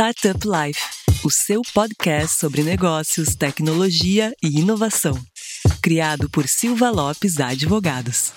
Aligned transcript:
Startup 0.00 0.38
Life, 0.46 0.80
o 1.24 1.28
seu 1.28 1.60
podcast 1.74 2.38
sobre 2.38 2.62
negócios, 2.62 3.34
tecnologia 3.34 4.32
e 4.40 4.60
inovação. 4.60 5.18
Criado 5.82 6.30
por 6.30 6.46
Silva 6.46 6.88
Lopes 6.88 7.40
Advogados. 7.40 8.32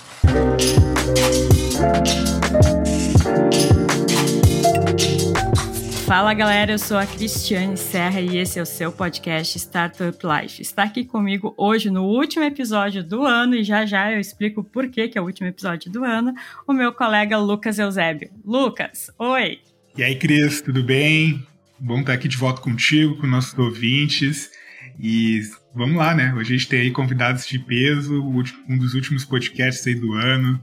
Fala 6.07 6.33
galera, 6.33 6.71
eu 6.71 6.79
sou 6.79 6.97
a 6.97 7.05
Cristiane 7.05 7.77
Serra 7.77 8.19
e 8.19 8.37
esse 8.37 8.57
é 8.57 8.63
o 8.63 8.65
seu 8.65 8.91
podcast 8.91 9.55
Startup 9.59 10.17
Life. 10.23 10.63
Está 10.63 10.81
aqui 10.81 11.05
comigo 11.05 11.53
hoje 11.55 11.91
no 11.91 12.05
último 12.05 12.43
episódio 12.43 13.03
do 13.03 13.23
ano 13.23 13.53
e 13.53 13.63
já 13.63 13.85
já 13.85 14.11
eu 14.11 14.19
explico 14.19 14.63
por 14.63 14.89
que, 14.89 15.09
que 15.09 15.15
é 15.15 15.21
o 15.21 15.25
último 15.25 15.47
episódio 15.47 15.91
do 15.91 16.03
ano, 16.03 16.33
o 16.67 16.73
meu 16.73 16.91
colega 16.91 17.37
Lucas 17.37 17.77
Eusébio. 17.77 18.31
Lucas, 18.43 19.11
oi! 19.19 19.59
E 19.95 20.03
aí, 20.03 20.15
Cris, 20.15 20.61
tudo 20.61 20.81
bem? 20.81 21.50
Bom 21.83 22.01
estar 22.01 22.13
aqui 22.13 22.27
de 22.27 22.37
volta 22.37 22.61
contigo, 22.61 23.17
com 23.17 23.25
nossos 23.25 23.57
ouvintes. 23.57 24.51
E 24.99 25.41
vamos 25.73 25.97
lá, 25.97 26.13
né? 26.13 26.31
Hoje 26.35 26.53
a 26.53 26.57
gente 26.57 26.69
tem 26.69 26.81
aí 26.81 26.91
convidados 26.91 27.47
de 27.47 27.57
peso, 27.57 28.23
um 28.69 28.77
dos 28.77 28.93
últimos 28.93 29.25
podcasts 29.25 29.87
aí 29.87 29.95
do 29.95 30.13
ano. 30.13 30.61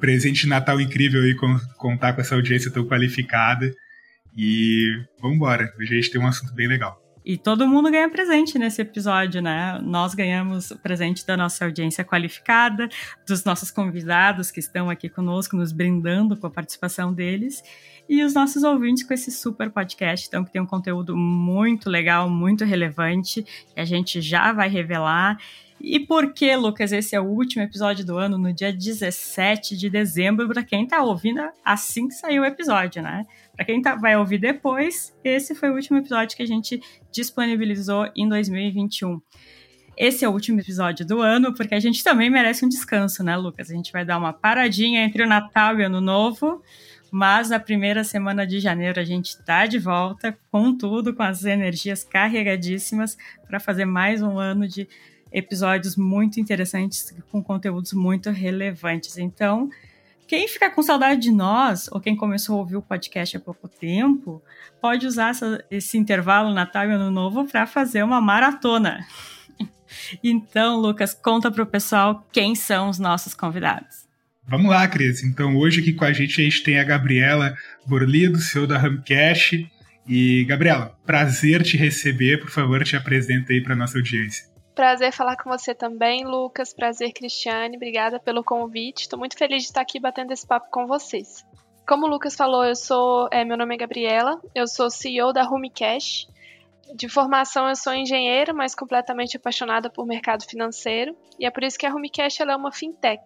Presente 0.00 0.40
de 0.40 0.48
Natal 0.48 0.80
incrível 0.80 1.22
aí 1.22 1.36
contar 1.76 2.14
com 2.14 2.20
essa 2.20 2.34
audiência 2.34 2.68
tão 2.72 2.84
qualificada. 2.84 3.72
E 4.36 4.90
vamos 5.22 5.36
embora. 5.36 5.72
Hoje 5.78 5.92
a 5.92 5.96
gente 6.00 6.10
tem 6.10 6.20
um 6.20 6.26
assunto 6.26 6.52
bem 6.52 6.66
legal. 6.66 7.00
E 7.24 7.36
todo 7.36 7.66
mundo 7.66 7.90
ganha 7.90 8.08
presente 8.08 8.56
nesse 8.56 8.80
episódio, 8.80 9.42
né? 9.42 9.80
Nós 9.82 10.14
ganhamos 10.14 10.72
presente 10.80 11.26
da 11.26 11.36
nossa 11.36 11.64
audiência 11.64 12.04
qualificada, 12.04 12.88
dos 13.26 13.44
nossos 13.44 13.68
convidados 13.68 14.52
que 14.52 14.60
estão 14.60 14.88
aqui 14.88 15.08
conosco, 15.08 15.56
nos 15.56 15.72
brindando 15.72 16.36
com 16.36 16.46
a 16.46 16.50
participação 16.50 17.12
deles, 17.12 17.64
e 18.08 18.22
os 18.22 18.34
nossos 18.34 18.62
ouvintes 18.62 19.04
com 19.04 19.12
esse 19.12 19.30
super 19.30 19.70
podcast, 19.70 20.26
então, 20.26 20.44
que 20.44 20.52
tem 20.52 20.62
um 20.62 20.66
conteúdo 20.66 21.16
muito 21.16 21.90
legal, 21.90 22.28
muito 22.30 22.64
relevante, 22.64 23.42
que 23.42 23.80
a 23.80 23.84
gente 23.84 24.20
já 24.20 24.52
vai 24.52 24.68
revelar. 24.68 25.38
E 25.80 26.00
por 26.00 26.32
que, 26.32 26.54
Lucas, 26.56 26.92
esse 26.92 27.14
é 27.14 27.20
o 27.20 27.24
último 27.24 27.62
episódio 27.62 28.04
do 28.04 28.16
ano, 28.16 28.38
no 28.38 28.52
dia 28.52 28.72
17 28.72 29.76
de 29.76 29.90
dezembro, 29.90 30.48
para 30.48 30.64
quem 30.64 30.84
está 30.84 31.02
ouvindo 31.02 31.40
assim 31.64 32.08
que 32.08 32.14
saiu 32.14 32.42
o 32.42 32.46
episódio, 32.46 33.02
né? 33.02 33.26
Para 33.54 33.64
quem 33.64 33.82
tá, 33.82 33.94
vai 33.94 34.16
ouvir 34.16 34.38
depois, 34.38 35.14
esse 35.22 35.54
foi 35.54 35.70
o 35.70 35.74
último 35.74 35.98
episódio 35.98 36.36
que 36.36 36.42
a 36.42 36.46
gente 36.46 36.80
disponibilizou 37.12 38.08
em 38.16 38.28
2021. 38.28 39.20
Esse 39.96 40.26
é 40.26 40.28
o 40.28 40.32
último 40.32 40.60
episódio 40.60 41.06
do 41.06 41.22
ano, 41.22 41.54
porque 41.54 41.74
a 41.74 41.80
gente 41.80 42.04
também 42.04 42.28
merece 42.28 42.66
um 42.66 42.68
descanso, 42.68 43.22
né, 43.24 43.34
Lucas? 43.34 43.70
A 43.70 43.74
gente 43.74 43.90
vai 43.90 44.04
dar 44.04 44.18
uma 44.18 44.32
paradinha 44.32 45.02
entre 45.02 45.22
o 45.22 45.28
Natal 45.28 45.78
e 45.78 45.82
o 45.82 45.86
Ano 45.86 46.02
Novo, 46.02 46.62
mas 47.16 47.48
na 47.48 47.58
primeira 47.58 48.04
semana 48.04 48.46
de 48.46 48.60
janeiro 48.60 49.00
a 49.00 49.02
gente 49.02 49.42
tá 49.42 49.64
de 49.64 49.78
volta 49.78 50.38
com 50.52 50.76
tudo, 50.76 51.14
com 51.14 51.22
as 51.22 51.46
energias 51.46 52.04
carregadíssimas 52.04 53.16
para 53.48 53.58
fazer 53.58 53.86
mais 53.86 54.20
um 54.20 54.38
ano 54.38 54.68
de 54.68 54.86
episódios 55.32 55.96
muito 55.96 56.38
interessantes 56.38 57.16
com 57.32 57.42
conteúdos 57.42 57.94
muito 57.94 58.28
relevantes. 58.28 59.16
Então, 59.16 59.70
quem 60.26 60.46
ficar 60.46 60.72
com 60.72 60.82
saudade 60.82 61.22
de 61.22 61.30
nós, 61.30 61.88
ou 61.90 62.02
quem 62.02 62.14
começou 62.14 62.56
a 62.56 62.58
ouvir 62.58 62.76
o 62.76 62.82
podcast 62.82 63.34
há 63.34 63.40
pouco 63.40 63.66
tempo, 63.66 64.42
pode 64.78 65.06
usar 65.06 65.30
essa, 65.30 65.64
esse 65.70 65.96
intervalo 65.96 66.52
Natal 66.52 66.86
e 66.86 66.92
Ano 66.92 67.10
Novo 67.10 67.46
para 67.46 67.66
fazer 67.66 68.02
uma 68.02 68.20
maratona. 68.20 69.06
Então, 70.22 70.78
Lucas, 70.78 71.14
conta 71.14 71.50
para 71.50 71.62
o 71.62 71.66
pessoal 71.66 72.26
quem 72.30 72.54
são 72.54 72.90
os 72.90 72.98
nossos 72.98 73.32
convidados. 73.32 74.05
Vamos 74.48 74.70
lá, 74.70 74.86
Cris. 74.86 75.24
Então, 75.24 75.56
hoje 75.56 75.80
aqui 75.80 75.92
com 75.92 76.04
a 76.04 76.12
gente 76.12 76.40
a 76.40 76.44
gente 76.44 76.62
tem 76.62 76.78
a 76.78 76.84
Gabriela 76.84 77.54
Borlido, 77.84 78.38
CEO 78.38 78.64
da 78.64 78.78
Ramcast. 78.78 79.68
E, 80.06 80.44
Gabriela, 80.44 80.96
prazer 81.04 81.64
te 81.64 81.76
receber. 81.76 82.38
Por 82.38 82.50
favor, 82.50 82.84
te 82.84 82.94
apresenta 82.94 83.52
aí 83.52 83.60
para 83.60 83.74
nossa 83.74 83.98
audiência. 83.98 84.46
Prazer 84.72 85.10
falar 85.12 85.36
com 85.36 85.50
você 85.50 85.74
também, 85.74 86.24
Lucas. 86.24 86.72
Prazer, 86.72 87.12
Cristiane. 87.12 87.76
Obrigada 87.76 88.20
pelo 88.20 88.44
convite. 88.44 89.00
Estou 89.00 89.18
muito 89.18 89.36
feliz 89.36 89.62
de 89.62 89.68
estar 89.68 89.80
aqui 89.80 89.98
batendo 89.98 90.32
esse 90.32 90.46
papo 90.46 90.68
com 90.70 90.86
vocês. 90.86 91.44
Como 91.84 92.06
o 92.06 92.08
Lucas 92.08 92.36
falou, 92.36 92.64
eu 92.64 92.76
sou, 92.76 93.28
é, 93.32 93.44
meu 93.44 93.56
nome 93.56 93.74
é 93.74 93.78
Gabriela, 93.78 94.40
eu 94.54 94.66
sou 94.66 94.90
CEO 94.90 95.32
da 95.32 95.42
Rumi 95.42 95.70
Cash. 95.70 96.26
De 96.94 97.08
formação, 97.08 97.68
eu 97.68 97.74
sou 97.74 97.94
engenheira, 97.94 98.52
mas 98.52 98.74
completamente 98.76 99.36
apaixonada 99.36 99.90
por 99.90 100.06
mercado 100.06 100.44
financeiro. 100.44 101.16
E 101.38 101.46
é 101.46 101.50
por 101.50 101.64
isso 101.64 101.78
que 101.78 101.86
a 101.86 101.90
Rumi 101.90 102.10
Cash 102.10 102.40
é 102.40 102.56
uma 102.56 102.70
fintech. 102.70 103.22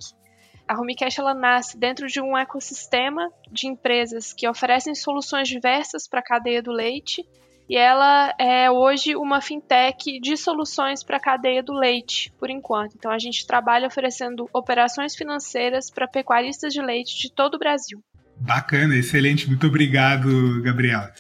A 0.70 0.94
Cash 0.97 1.19
ela 1.19 1.34
nasce 1.34 1.76
dentro 1.76 2.06
de 2.06 2.20
um 2.20 2.38
ecossistema 2.38 3.28
de 3.50 3.66
empresas 3.66 4.32
que 4.32 4.48
oferecem 4.48 4.94
soluções 4.94 5.48
diversas 5.48 6.06
para 6.06 6.20
a 6.20 6.22
cadeia 6.22 6.62
do 6.62 6.70
leite 6.70 7.26
e 7.69 7.76
ela 7.76 8.32
é 8.38 8.70
hoje 8.70 9.16
uma 9.16 9.41
fintech 9.41 10.20
de 10.20 10.36
soluções 10.36 11.03
para 11.03 11.16
a 11.16 11.20
cadeia 11.20 11.60
do 11.60 11.72
leite, 11.72 12.32
por 12.38 12.48
enquanto. 12.48 12.94
Então 12.94 13.10
a 13.10 13.19
gente 13.19 13.44
trabalha 13.48 13.88
oferecendo 13.88 14.48
operações 14.53 15.16
financeiras 15.16 15.91
para 15.91 16.06
pecuaristas 16.06 16.72
de 16.72 16.80
leite 16.80 17.19
de 17.20 17.34
todo 17.34 17.56
o 17.56 17.59
Brasil. 17.59 18.00
Bacana, 18.36 18.94
excelente. 18.94 19.48
Muito 19.48 19.66
obrigado, 19.66 20.62
Gabriela. 20.62 21.12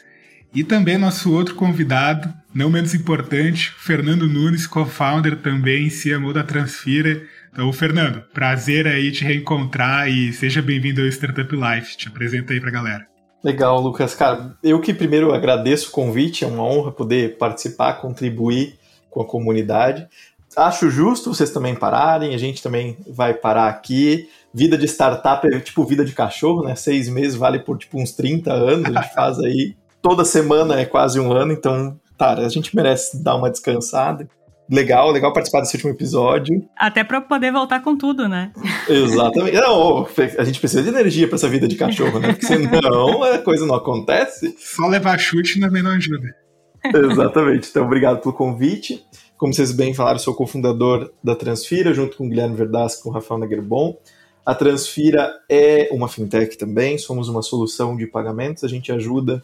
E 0.54 0.62
também 0.62 0.96
nosso 0.96 1.32
outro 1.32 1.56
convidado, 1.56 2.32
não 2.54 2.70
menos 2.70 2.94
importante, 2.94 3.72
Fernando 3.72 4.28
Nunes, 4.28 4.64
co-founder 4.68 5.42
também, 5.42 5.88
CMO 5.88 6.32
da 6.32 6.44
Transfira. 6.44 7.20
Então, 7.52 7.72
Fernando, 7.72 8.22
prazer 8.32 8.86
aí 8.86 9.10
te 9.10 9.24
reencontrar 9.24 10.08
e 10.08 10.32
seja 10.32 10.62
bem-vindo 10.62 11.00
ao 11.00 11.08
Startup 11.08 11.52
Life. 11.52 11.96
Te 11.96 12.06
apresenta 12.06 12.52
aí 12.52 12.60
para 12.60 12.68
a 12.68 12.72
galera. 12.72 13.06
Legal, 13.42 13.80
Lucas. 13.80 14.14
Cara, 14.14 14.56
eu 14.62 14.80
que 14.80 14.94
primeiro 14.94 15.32
agradeço 15.32 15.88
o 15.88 15.92
convite, 15.92 16.44
é 16.44 16.46
uma 16.46 16.62
honra 16.62 16.92
poder 16.92 17.38
participar, 17.38 17.94
contribuir 17.94 18.78
com 19.10 19.20
a 19.20 19.26
comunidade. 19.26 20.06
Acho 20.56 20.90
justo 20.90 21.34
vocês 21.34 21.50
também 21.50 21.74
pararem, 21.74 22.34
a 22.34 22.38
gente 22.38 22.62
também 22.62 22.96
vai 23.08 23.34
parar 23.34 23.68
aqui. 23.68 24.28
Vida 24.54 24.78
de 24.78 24.86
startup 24.86 25.44
é 25.46 25.58
tipo 25.58 25.84
vida 25.84 26.04
de 26.04 26.12
cachorro, 26.12 26.62
né? 26.62 26.76
Seis 26.76 27.08
meses 27.08 27.34
vale 27.34 27.58
por 27.58 27.78
tipo 27.78 28.00
uns 28.00 28.12
30 28.12 28.52
anos, 28.52 28.84
a 28.86 29.02
gente 29.02 29.14
faz 29.14 29.38
aí. 29.40 29.74
Toda 30.00 30.24
semana 30.24 30.80
é 30.80 30.84
quase 30.84 31.18
um 31.18 31.32
ano, 31.32 31.52
então, 31.52 31.98
tá, 32.16 32.32
a 32.32 32.48
gente 32.48 32.74
merece 32.74 33.22
dar 33.22 33.34
uma 33.34 33.50
descansada 33.50 34.28
legal, 34.70 35.10
legal 35.10 35.32
participar 35.32 35.60
desse 35.60 35.74
último 35.74 35.92
episódio. 35.92 36.64
Até 36.76 37.02
para 37.02 37.20
poder 37.20 37.50
voltar 37.50 37.80
com 37.80 37.96
tudo, 37.96 38.28
né? 38.28 38.52
Exatamente. 38.88 39.56
Não, 39.56 40.06
a 40.38 40.44
gente 40.44 40.60
precisa 40.60 40.82
de 40.82 40.88
energia 40.88 41.26
para 41.26 41.36
essa 41.36 41.48
vida 41.48 41.66
de 41.66 41.74
cachorro, 41.74 42.20
né? 42.20 42.28
Porque 42.28 42.46
senão 42.46 43.22
a 43.24 43.38
coisa 43.38 43.66
não 43.66 43.74
acontece. 43.74 44.54
Só 44.58 44.86
levar 44.86 45.18
chute 45.18 45.58
também 45.58 45.82
não 45.82 45.90
ajuda. 45.90 46.34
Exatamente. 46.84 47.68
Então, 47.68 47.84
obrigado 47.84 48.20
pelo 48.22 48.32
convite. 48.32 49.04
Como 49.36 49.52
vocês 49.52 49.72
bem 49.72 49.92
falaram, 49.92 50.18
sou 50.18 50.34
cofundador 50.34 51.10
da 51.24 51.34
Transfira, 51.34 51.92
junto 51.92 52.16
com 52.16 52.26
o 52.26 52.28
Guilherme 52.28 52.54
Verdasco 52.54 53.00
e 53.00 53.02
com 53.02 53.10
o 53.10 53.12
Rafael 53.12 53.40
Nagerbon. 53.40 53.98
A 54.46 54.54
Transfira 54.54 55.32
é 55.48 55.88
uma 55.92 56.08
fintech 56.08 56.56
também, 56.56 56.96
somos 56.96 57.28
uma 57.28 57.42
solução 57.42 57.96
de 57.96 58.06
pagamentos, 58.06 58.64
a 58.64 58.68
gente 58.68 58.90
ajuda 58.90 59.42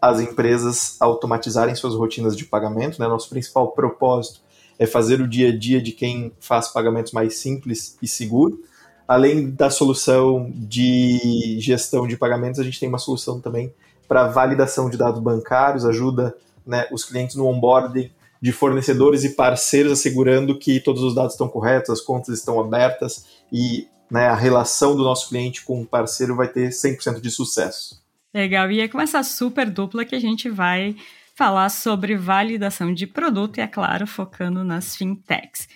as 0.00 0.20
empresas 0.20 0.96
a 1.00 1.06
automatizarem 1.06 1.74
suas 1.74 1.94
rotinas 1.94 2.36
de 2.36 2.44
pagamento. 2.44 3.00
Né? 3.00 3.08
Nosso 3.08 3.28
principal 3.30 3.72
propósito 3.72 4.43
é 4.78 4.86
fazer 4.86 5.20
o 5.20 5.28
dia 5.28 5.48
a 5.48 5.56
dia 5.56 5.80
de 5.80 5.92
quem 5.92 6.32
faz 6.40 6.68
pagamentos 6.68 7.12
mais 7.12 7.36
simples 7.36 7.96
e 8.02 8.08
seguro. 8.08 8.62
Além 9.06 9.50
da 9.50 9.70
solução 9.70 10.50
de 10.54 11.58
gestão 11.60 12.06
de 12.06 12.16
pagamentos, 12.16 12.58
a 12.58 12.64
gente 12.64 12.80
tem 12.80 12.88
uma 12.88 12.98
solução 12.98 13.40
também 13.40 13.72
para 14.08 14.28
validação 14.28 14.88
de 14.88 14.96
dados 14.96 15.20
bancários, 15.20 15.84
ajuda 15.84 16.34
né, 16.66 16.86
os 16.90 17.04
clientes 17.04 17.36
no 17.36 17.46
onboarding 17.46 18.10
de 18.40 18.52
fornecedores 18.52 19.24
e 19.24 19.30
parceiros, 19.30 19.92
assegurando 19.92 20.58
que 20.58 20.80
todos 20.80 21.02
os 21.02 21.14
dados 21.14 21.32
estão 21.32 21.48
corretos, 21.48 21.90
as 21.90 22.00
contas 22.00 22.38
estão 22.38 22.60
abertas 22.60 23.24
e 23.52 23.88
né, 24.10 24.26
a 24.26 24.34
relação 24.34 24.94
do 24.94 25.02
nosso 25.02 25.28
cliente 25.28 25.64
com 25.64 25.80
o 25.80 25.86
parceiro 25.86 26.36
vai 26.36 26.48
ter 26.48 26.68
100% 26.68 27.20
de 27.20 27.30
sucesso. 27.30 28.02
Legal, 28.34 28.70
e 28.70 28.80
é 28.80 28.88
com 28.88 29.00
essa 29.00 29.22
super 29.22 29.70
dupla 29.70 30.04
que 30.04 30.14
a 30.14 30.20
gente 30.20 30.50
vai 30.50 30.96
falar 31.34 31.68
sobre 31.68 32.16
validação 32.16 32.94
de 32.94 33.06
produto 33.06 33.58
e, 33.58 33.60
é 33.60 33.66
claro, 33.66 34.06
focando 34.06 34.62
nas 34.62 34.96
fintechs. 34.96 35.68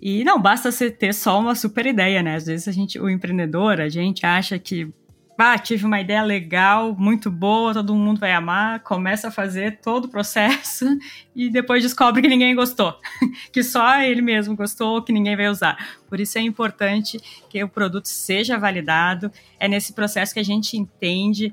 E 0.00 0.24
não 0.24 0.40
basta 0.40 0.70
você 0.70 0.90
ter 0.90 1.14
só 1.14 1.38
uma 1.40 1.54
super 1.54 1.86
ideia, 1.86 2.22
né? 2.22 2.36
Às 2.36 2.46
vezes 2.46 2.68
a 2.68 2.72
gente, 2.72 2.98
o 2.98 3.08
empreendedor, 3.08 3.80
a 3.80 3.88
gente 3.88 4.26
acha 4.26 4.58
que 4.58 4.92
ah, 5.38 5.58
tive 5.58 5.84
uma 5.84 6.00
ideia 6.00 6.22
legal, 6.22 6.94
muito 6.98 7.30
boa, 7.30 7.74
todo 7.74 7.94
mundo 7.94 8.18
vai 8.18 8.32
amar, 8.32 8.80
começa 8.80 9.28
a 9.28 9.30
fazer 9.30 9.80
todo 9.82 10.06
o 10.06 10.08
processo 10.08 10.86
e 11.36 11.50
depois 11.50 11.82
descobre 11.82 12.22
que 12.22 12.28
ninguém 12.28 12.54
gostou, 12.54 12.98
que 13.52 13.62
só 13.62 14.00
ele 14.00 14.22
mesmo 14.22 14.56
gostou, 14.56 15.02
que 15.02 15.12
ninguém 15.12 15.36
vai 15.36 15.48
usar. 15.48 15.76
Por 16.08 16.20
isso 16.20 16.38
é 16.38 16.40
importante 16.40 17.20
que 17.50 17.62
o 17.62 17.68
produto 17.68 18.06
seja 18.06 18.58
validado. 18.58 19.30
É 19.60 19.68
nesse 19.68 19.92
processo 19.92 20.32
que 20.32 20.40
a 20.40 20.44
gente 20.44 20.76
entende 20.76 21.52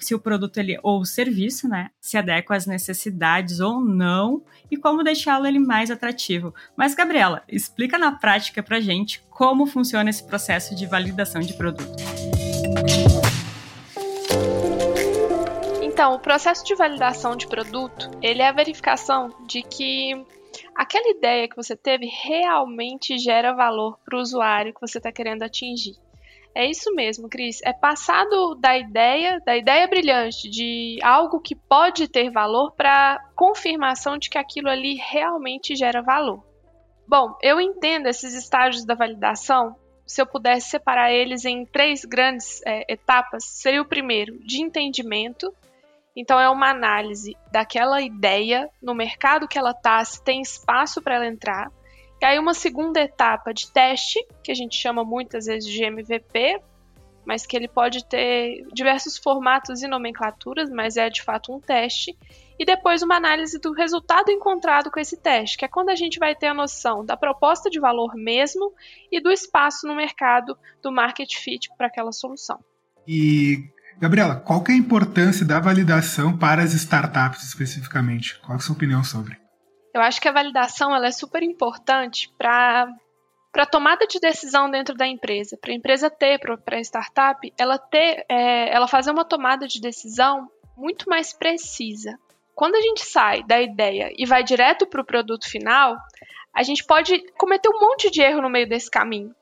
se 0.00 0.14
o 0.14 0.18
produto 0.18 0.58
ele, 0.58 0.78
ou 0.82 1.00
o 1.00 1.04
serviço, 1.04 1.68
né, 1.68 1.90
se 2.00 2.16
adequa 2.16 2.56
às 2.56 2.66
necessidades 2.66 3.60
ou 3.60 3.80
não 3.80 4.42
e 4.70 4.76
como 4.76 5.04
deixá-lo 5.04 5.46
ele 5.46 5.58
mais 5.58 5.90
atrativo. 5.90 6.54
Mas 6.76 6.94
Gabriela, 6.94 7.42
explica 7.48 7.98
na 7.98 8.12
prática 8.12 8.62
para 8.62 8.80
gente 8.80 9.22
como 9.30 9.66
funciona 9.66 10.10
esse 10.10 10.24
processo 10.24 10.74
de 10.74 10.86
validação 10.86 11.40
de 11.40 11.54
produto. 11.54 11.96
Então, 15.82 16.14
o 16.14 16.18
processo 16.18 16.64
de 16.64 16.74
validação 16.74 17.36
de 17.36 17.46
produto, 17.46 18.10
ele 18.22 18.40
é 18.40 18.48
a 18.48 18.52
verificação 18.52 19.28
de 19.46 19.62
que 19.62 20.14
aquela 20.74 21.10
ideia 21.10 21.46
que 21.46 21.56
você 21.56 21.76
teve 21.76 22.06
realmente 22.06 23.18
gera 23.18 23.52
valor 23.52 23.98
para 24.02 24.16
o 24.16 24.20
usuário 24.20 24.72
que 24.72 24.80
você 24.80 24.98
está 24.98 25.12
querendo 25.12 25.42
atingir. 25.42 25.96
É 26.54 26.66
isso 26.68 26.92
mesmo, 26.94 27.28
Cris. 27.28 27.60
É 27.64 27.72
passado 27.72 28.56
da 28.56 28.76
ideia, 28.76 29.40
da 29.46 29.56
ideia 29.56 29.86
brilhante 29.86 30.48
de 30.48 30.98
algo 31.02 31.40
que 31.40 31.54
pode 31.54 32.08
ter 32.08 32.30
valor 32.30 32.72
para 32.72 33.20
confirmação 33.36 34.18
de 34.18 34.28
que 34.28 34.38
aquilo 34.38 34.68
ali 34.68 34.94
realmente 34.94 35.76
gera 35.76 36.02
valor. 36.02 36.44
Bom, 37.06 37.36
eu 37.42 37.60
entendo 37.60 38.06
esses 38.06 38.34
estágios 38.34 38.84
da 38.84 38.94
validação. 38.94 39.76
Se 40.06 40.20
eu 40.20 40.26
pudesse 40.26 40.70
separar 40.70 41.12
eles 41.12 41.44
em 41.44 41.64
três 41.64 42.04
grandes 42.04 42.60
é, 42.66 42.84
etapas, 42.92 43.44
seria 43.44 43.82
o 43.82 43.88
primeiro 43.88 44.38
de 44.44 44.60
entendimento. 44.60 45.54
Então, 46.16 46.40
é 46.40 46.48
uma 46.48 46.70
análise 46.70 47.36
daquela 47.52 48.00
ideia 48.00 48.68
no 48.82 48.94
mercado 48.94 49.46
que 49.46 49.58
ela 49.58 49.70
está, 49.70 50.04
se 50.04 50.22
tem 50.22 50.40
espaço 50.40 51.00
para 51.00 51.14
ela 51.14 51.26
entrar. 51.26 51.70
E 52.20 52.24
aí 52.24 52.38
uma 52.38 52.52
segunda 52.52 53.00
etapa 53.00 53.52
de 53.52 53.72
teste, 53.72 54.18
que 54.44 54.52
a 54.52 54.54
gente 54.54 54.76
chama 54.76 55.02
muitas 55.02 55.46
vezes 55.46 55.70
de 55.70 55.82
MVP, 55.82 56.60
mas 57.24 57.46
que 57.46 57.56
ele 57.56 57.68
pode 57.68 58.04
ter 58.06 58.66
diversos 58.72 59.16
formatos 59.16 59.82
e 59.82 59.88
nomenclaturas, 59.88 60.68
mas 60.68 60.96
é 60.96 61.08
de 61.08 61.22
fato 61.22 61.54
um 61.54 61.60
teste. 61.60 62.16
E 62.58 62.64
depois 62.64 63.02
uma 63.02 63.16
análise 63.16 63.58
do 63.58 63.72
resultado 63.72 64.30
encontrado 64.30 64.90
com 64.90 65.00
esse 65.00 65.16
teste, 65.16 65.56
que 65.56 65.64
é 65.64 65.68
quando 65.68 65.88
a 65.88 65.94
gente 65.94 66.18
vai 66.18 66.34
ter 66.34 66.48
a 66.48 66.54
noção 66.54 67.04
da 67.04 67.16
proposta 67.16 67.70
de 67.70 67.80
valor 67.80 68.14
mesmo 68.14 68.72
e 69.10 69.18
do 69.18 69.30
espaço 69.30 69.86
no 69.86 69.94
mercado 69.94 70.58
do 70.82 70.92
market 70.92 71.34
fit 71.36 71.70
para 71.78 71.86
aquela 71.86 72.12
solução. 72.12 72.58
E 73.08 73.64
Gabriela, 73.98 74.36
qual 74.36 74.62
que 74.62 74.72
é 74.72 74.74
a 74.74 74.78
importância 74.78 75.46
da 75.46 75.58
validação 75.58 76.36
para 76.36 76.62
as 76.62 76.74
startups 76.74 77.44
especificamente? 77.44 78.38
Qual 78.40 78.52
é 78.52 78.56
a 78.56 78.60
sua 78.60 78.74
opinião 78.74 79.02
sobre? 79.02 79.39
Eu 79.92 80.00
acho 80.00 80.20
que 80.20 80.28
a 80.28 80.32
validação 80.32 80.94
ela 80.94 81.06
é 81.06 81.12
super 81.12 81.42
importante 81.42 82.32
para 82.38 82.88
para 83.52 83.66
tomada 83.66 84.06
de 84.06 84.20
decisão 84.20 84.70
dentro 84.70 84.94
da 84.94 85.06
empresa, 85.06 85.58
para 85.60 85.72
a 85.72 85.74
empresa 85.74 86.08
ter, 86.08 86.38
para 86.38 86.76
a 86.76 86.80
startup, 86.80 87.52
ela 87.58 87.78
ter, 87.78 88.24
é, 88.28 88.72
ela 88.72 88.86
fazer 88.86 89.10
uma 89.10 89.24
tomada 89.24 89.66
de 89.66 89.80
decisão 89.80 90.48
muito 90.76 91.08
mais 91.10 91.32
precisa. 91.32 92.16
Quando 92.54 92.76
a 92.76 92.80
gente 92.80 93.04
sai 93.04 93.42
da 93.42 93.60
ideia 93.60 94.12
e 94.16 94.24
vai 94.24 94.44
direto 94.44 94.86
para 94.86 95.00
o 95.00 95.04
produto 95.04 95.50
final, 95.50 95.96
a 96.54 96.62
gente 96.62 96.84
pode 96.84 97.18
cometer 97.32 97.68
um 97.68 97.80
monte 97.80 98.10
de 98.10 98.22
erro 98.22 98.42
no 98.42 98.50
meio 98.50 98.68
desse 98.68 98.90
caminho, 98.90 99.34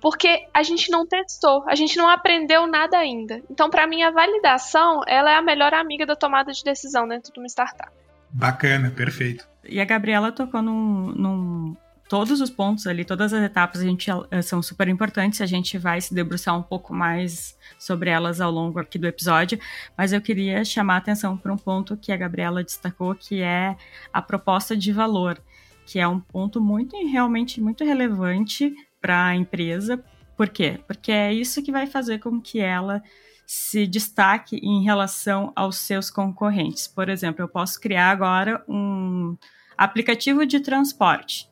porque 0.00 0.46
a 0.54 0.62
gente 0.62 0.90
não 0.90 1.06
testou, 1.06 1.64
a 1.66 1.74
gente 1.74 1.96
não 1.96 2.08
aprendeu 2.08 2.66
nada 2.66 2.96
ainda. 2.96 3.42
Então, 3.50 3.68
para 3.68 3.86
mim, 3.86 4.02
a 4.02 4.10
validação 4.10 5.00
ela 5.06 5.30
é 5.30 5.34
a 5.34 5.42
melhor 5.42 5.74
amiga 5.74 6.06
da 6.06 6.14
tomada 6.14 6.52
de 6.52 6.62
decisão 6.62 7.08
dentro 7.08 7.32
de 7.32 7.40
uma 7.40 7.48
startup. 7.48 7.90
Bacana, 8.30 8.90
perfeito. 8.90 9.48
E 9.68 9.80
a 9.80 9.84
Gabriela 9.84 10.32
tocou 10.32 10.62
num, 10.62 11.12
num 11.12 11.76
todos 12.08 12.40
os 12.40 12.48
pontos 12.48 12.86
ali, 12.86 13.04
todas 13.04 13.32
as 13.32 13.42
etapas 13.42 13.82
a 13.82 13.84
gente, 13.84 14.10
eh, 14.30 14.42
são 14.42 14.62
super 14.62 14.88
importantes. 14.88 15.40
A 15.40 15.46
gente 15.46 15.76
vai 15.76 16.00
se 16.00 16.14
debruçar 16.14 16.58
um 16.58 16.62
pouco 16.62 16.94
mais 16.94 17.56
sobre 17.78 18.10
elas 18.10 18.40
ao 18.40 18.50
longo 18.50 18.78
aqui 18.78 18.98
do 18.98 19.06
episódio, 19.06 19.58
mas 19.96 20.12
eu 20.12 20.20
queria 20.20 20.64
chamar 20.64 20.94
a 20.94 20.98
atenção 20.98 21.36
para 21.36 21.52
um 21.52 21.58
ponto 21.58 21.96
que 21.96 22.10
a 22.10 22.16
Gabriela 22.16 22.64
destacou, 22.64 23.14
que 23.14 23.42
é 23.42 23.76
a 24.12 24.22
proposta 24.22 24.76
de 24.76 24.90
valor, 24.92 25.38
que 25.86 25.98
é 25.98 26.08
um 26.08 26.18
ponto 26.18 26.60
muito 26.60 26.96
realmente 27.06 27.60
muito 27.60 27.84
relevante 27.84 28.74
para 29.00 29.26
a 29.26 29.36
empresa. 29.36 30.02
Por 30.36 30.48
quê? 30.48 30.80
Porque 30.86 31.12
é 31.12 31.32
isso 31.32 31.62
que 31.62 31.72
vai 31.72 31.86
fazer 31.86 32.20
com 32.20 32.40
que 32.40 32.60
ela 32.60 33.02
se 33.46 33.86
destaque 33.86 34.56
em 34.62 34.82
relação 34.82 35.52
aos 35.56 35.76
seus 35.76 36.10
concorrentes. 36.10 36.86
Por 36.86 37.08
exemplo, 37.08 37.42
eu 37.42 37.48
posso 37.48 37.80
criar 37.80 38.10
agora 38.10 38.62
um 38.68 39.36
aplicativo 39.78 40.44
de 40.44 40.58
transporte. 40.58 41.48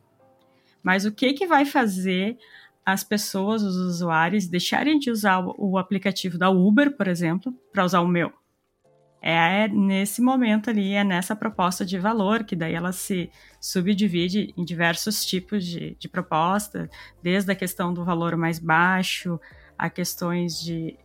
Mas 0.82 1.04
o 1.04 1.12
que, 1.12 1.32
que 1.32 1.46
vai 1.46 1.64
fazer 1.64 2.36
as 2.84 3.02
pessoas, 3.02 3.62
os 3.62 3.76
usuários, 3.76 4.46
deixarem 4.46 4.98
de 4.98 5.10
usar 5.10 5.44
o 5.56 5.78
aplicativo 5.78 6.36
da 6.36 6.50
Uber, 6.50 6.96
por 6.96 7.06
exemplo, 7.08 7.52
para 7.72 7.84
usar 7.84 8.00
o 8.00 8.08
meu? 8.08 8.32
É 9.22 9.66
nesse 9.68 10.20
momento 10.20 10.70
ali, 10.70 10.92
é 10.92 11.02
nessa 11.02 11.34
proposta 11.34 11.84
de 11.84 11.98
valor, 11.98 12.44
que 12.44 12.54
daí 12.54 12.74
ela 12.74 12.92
se 12.92 13.30
subdivide 13.60 14.52
em 14.56 14.64
diversos 14.64 15.24
tipos 15.24 15.64
de, 15.64 15.96
de 15.98 16.08
proposta, 16.08 16.88
desde 17.22 17.50
a 17.50 17.56
questão 17.56 17.94
do 17.94 18.04
valor 18.04 18.36
mais 18.36 18.58
baixo, 18.58 19.40
a 19.76 19.88
questões 19.88 20.60
de 20.60 20.96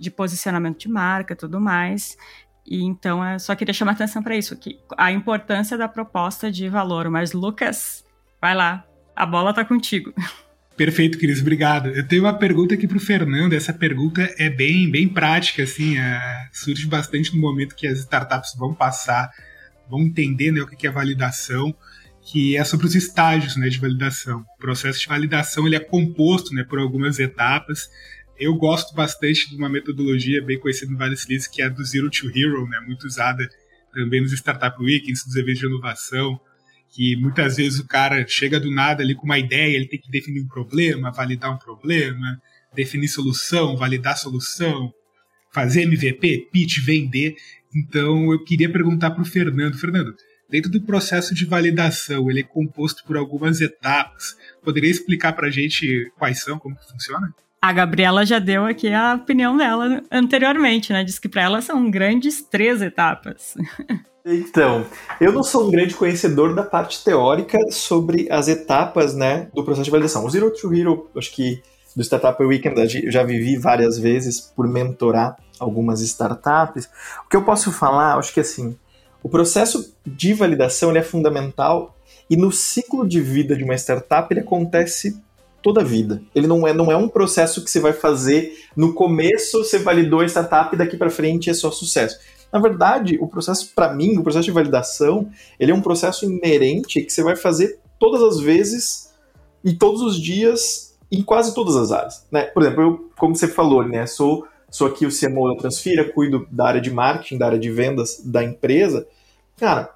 de 0.00 0.10
posicionamento 0.10 0.78
de 0.78 0.88
marca, 0.88 1.36
tudo 1.36 1.60
mais. 1.60 2.16
E 2.70 2.84
então 2.84 3.24
eu 3.24 3.40
só 3.40 3.56
queria 3.56 3.74
chamar 3.74 3.92
atenção 3.92 4.22
para 4.22 4.36
isso, 4.36 4.56
que 4.56 4.78
a 4.96 5.10
importância 5.10 5.76
da 5.76 5.88
proposta 5.88 6.52
de 6.52 6.68
valor. 6.68 7.10
Mas 7.10 7.32
Lucas, 7.32 8.04
vai 8.40 8.54
lá, 8.54 8.84
a 9.16 9.26
bola 9.26 9.52
tá 9.52 9.64
contigo. 9.64 10.14
Perfeito, 10.76 11.18
Cris, 11.18 11.40
obrigado. 11.40 11.88
Eu 11.88 12.06
tenho 12.06 12.22
uma 12.22 12.32
pergunta 12.32 12.74
aqui 12.74 12.86
para 12.86 12.96
o 12.96 13.00
Fernando. 13.00 13.54
Essa 13.54 13.72
pergunta 13.72 14.22
é 14.38 14.48
bem, 14.48 14.88
bem 14.88 15.08
prática, 15.08 15.64
assim, 15.64 15.98
é, 15.98 16.48
surge 16.52 16.86
bastante 16.86 17.34
no 17.34 17.40
momento 17.42 17.74
que 17.74 17.88
as 17.88 17.98
startups 17.98 18.54
vão 18.56 18.72
passar, 18.72 19.30
vão 19.90 20.02
entender 20.02 20.52
né, 20.52 20.62
o 20.62 20.66
que 20.66 20.86
é 20.86 20.90
validação, 20.90 21.74
que 22.22 22.56
é 22.56 22.62
sobre 22.64 22.86
os 22.86 22.94
estágios 22.94 23.56
né, 23.56 23.68
de 23.68 23.78
validação. 23.78 24.46
O 24.56 24.60
processo 24.60 25.00
de 25.00 25.06
validação 25.06 25.66
ele 25.66 25.76
é 25.76 25.80
composto 25.80 26.54
né, 26.54 26.64
por 26.64 26.78
algumas 26.78 27.18
etapas. 27.18 27.90
Eu 28.40 28.54
gosto 28.54 28.94
bastante 28.94 29.50
de 29.50 29.56
uma 29.56 29.68
metodologia 29.68 30.42
bem 30.42 30.58
conhecida 30.58 30.90
no 30.90 30.96
Vale 30.96 31.10
do 31.10 31.18
Silício, 31.18 31.50
que 31.52 31.60
é 31.60 31.66
a 31.66 31.68
do 31.68 31.84
Zero 31.84 32.08
to 32.08 32.26
Hero, 32.34 32.66
né, 32.66 32.80
muito 32.86 33.06
usada 33.06 33.46
também 33.92 34.22
nos 34.22 34.32
Startup 34.32 34.82
Weekends, 34.82 35.26
nos 35.26 35.36
eventos 35.36 35.60
de 35.60 35.66
inovação, 35.66 36.40
que 36.88 37.16
muitas 37.16 37.58
vezes 37.58 37.78
o 37.80 37.86
cara 37.86 38.26
chega 38.26 38.58
do 38.58 38.70
nada 38.70 39.02
ali 39.02 39.14
com 39.14 39.26
uma 39.26 39.38
ideia, 39.38 39.76
ele 39.76 39.86
tem 39.86 40.00
que 40.00 40.10
definir 40.10 40.40
um 40.40 40.48
problema, 40.48 41.12
validar 41.12 41.54
um 41.54 41.58
problema, 41.58 42.40
definir 42.74 43.08
solução, 43.08 43.76
validar 43.76 44.16
solução, 44.16 44.90
fazer 45.52 45.82
MVP, 45.82 46.48
pitch, 46.50 46.78
vender. 46.82 47.34
Então 47.76 48.32
eu 48.32 48.42
queria 48.42 48.72
perguntar 48.72 49.10
para 49.10 49.20
o 49.20 49.26
Fernando, 49.26 49.76
Fernando, 49.76 50.14
dentro 50.48 50.70
do 50.70 50.80
processo 50.80 51.34
de 51.34 51.44
validação, 51.44 52.30
ele 52.30 52.40
é 52.40 52.44
composto 52.44 53.04
por 53.04 53.18
algumas 53.18 53.60
etapas. 53.60 54.34
Poderia 54.64 54.90
explicar 54.90 55.34
para 55.34 55.48
a 55.48 55.50
gente 55.50 56.10
quais 56.16 56.40
são, 56.40 56.58
como 56.58 56.74
funciona? 56.90 57.34
A 57.62 57.72
Gabriela 57.72 58.24
já 58.24 58.38
deu 58.38 58.64
aqui 58.64 58.92
a 58.92 59.14
opinião 59.14 59.56
dela 59.56 60.02
anteriormente, 60.10 60.92
né? 60.92 61.04
Diz 61.04 61.18
que 61.18 61.28
para 61.28 61.42
ela 61.42 61.60
são 61.60 61.90
grandes 61.90 62.42
três 62.42 62.80
etapas. 62.82 63.56
Então, 64.22 64.84
eu 65.18 65.32
não 65.32 65.42
sou 65.42 65.66
um 65.66 65.70
grande 65.70 65.94
conhecedor 65.94 66.54
da 66.54 66.62
parte 66.62 67.02
teórica 67.02 67.58
sobre 67.70 68.30
as 68.30 68.48
etapas, 68.48 69.14
né, 69.14 69.48
do 69.54 69.64
processo 69.64 69.84
de 69.84 69.90
validação. 69.90 70.26
O 70.26 70.30
Zero 70.30 70.50
to 70.50 70.74
Hero, 70.74 71.10
acho 71.16 71.32
que 71.32 71.62
do 71.96 72.02
Startup 72.02 72.40
Weekend 72.42 73.02
eu 73.02 73.10
já 73.10 73.22
vivi 73.22 73.56
várias 73.56 73.98
vezes 73.98 74.40
por 74.40 74.68
mentorar 74.68 75.36
algumas 75.58 76.00
startups. 76.00 76.88
O 77.24 77.28
que 77.28 77.36
eu 77.36 77.44
posso 77.44 77.72
falar, 77.72 78.16
acho 78.18 78.32
que 78.32 78.40
assim, 78.40 78.76
o 79.22 79.28
processo 79.28 79.94
de 80.06 80.34
validação 80.34 80.94
é 80.94 81.02
fundamental 81.02 81.96
e 82.28 82.36
no 82.36 82.52
ciclo 82.52 83.08
de 83.08 83.20
vida 83.20 83.56
de 83.56 83.64
uma 83.64 83.74
startup 83.74 84.32
ele 84.32 84.40
acontece 84.40 85.20
toda 85.62 85.80
a 85.80 85.84
vida. 85.84 86.22
Ele 86.34 86.46
não 86.46 86.66
é, 86.66 86.72
não 86.72 86.90
é 86.90 86.96
um 86.96 87.08
processo 87.08 87.62
que 87.62 87.70
você 87.70 87.80
vai 87.80 87.92
fazer 87.92 88.52
no 88.76 88.92
começo, 88.94 89.64
você 89.64 89.78
validou 89.78 90.20
a 90.20 90.26
startup 90.26 90.74
e 90.74 90.78
daqui 90.78 90.96
para 90.96 91.10
frente 91.10 91.50
é 91.50 91.54
só 91.54 91.70
sucesso. 91.70 92.18
Na 92.52 92.58
verdade, 92.58 93.16
o 93.20 93.28
processo, 93.28 93.72
para 93.74 93.92
mim, 93.92 94.18
o 94.18 94.22
processo 94.22 94.46
de 94.46 94.50
validação, 94.50 95.30
ele 95.58 95.70
é 95.70 95.74
um 95.74 95.82
processo 95.82 96.24
inerente 96.24 97.02
que 97.02 97.12
você 97.12 97.22
vai 97.22 97.36
fazer 97.36 97.78
todas 97.98 98.22
as 98.22 98.40
vezes 98.40 99.12
e 99.64 99.72
todos 99.74 100.02
os 100.02 100.20
dias 100.20 100.96
em 101.12 101.22
quase 101.22 101.54
todas 101.54 101.76
as 101.76 101.92
áreas. 101.92 102.26
Né? 102.30 102.42
Por 102.42 102.62
exemplo, 102.62 102.82
eu, 102.82 103.10
como 103.16 103.36
você 103.36 103.46
falou, 103.46 103.86
né, 103.86 104.06
sou, 104.06 104.46
sou 104.70 104.86
aqui 104.86 105.06
o 105.06 105.10
CMO 105.10 105.54
da 105.54 105.60
Transfira, 105.60 106.10
cuido 106.12 106.46
da 106.50 106.66
área 106.66 106.80
de 106.80 106.90
marketing, 106.90 107.38
da 107.38 107.46
área 107.46 107.58
de 107.58 107.70
vendas 107.70 108.20
da 108.24 108.42
empresa. 108.42 109.06
Cara, 109.56 109.94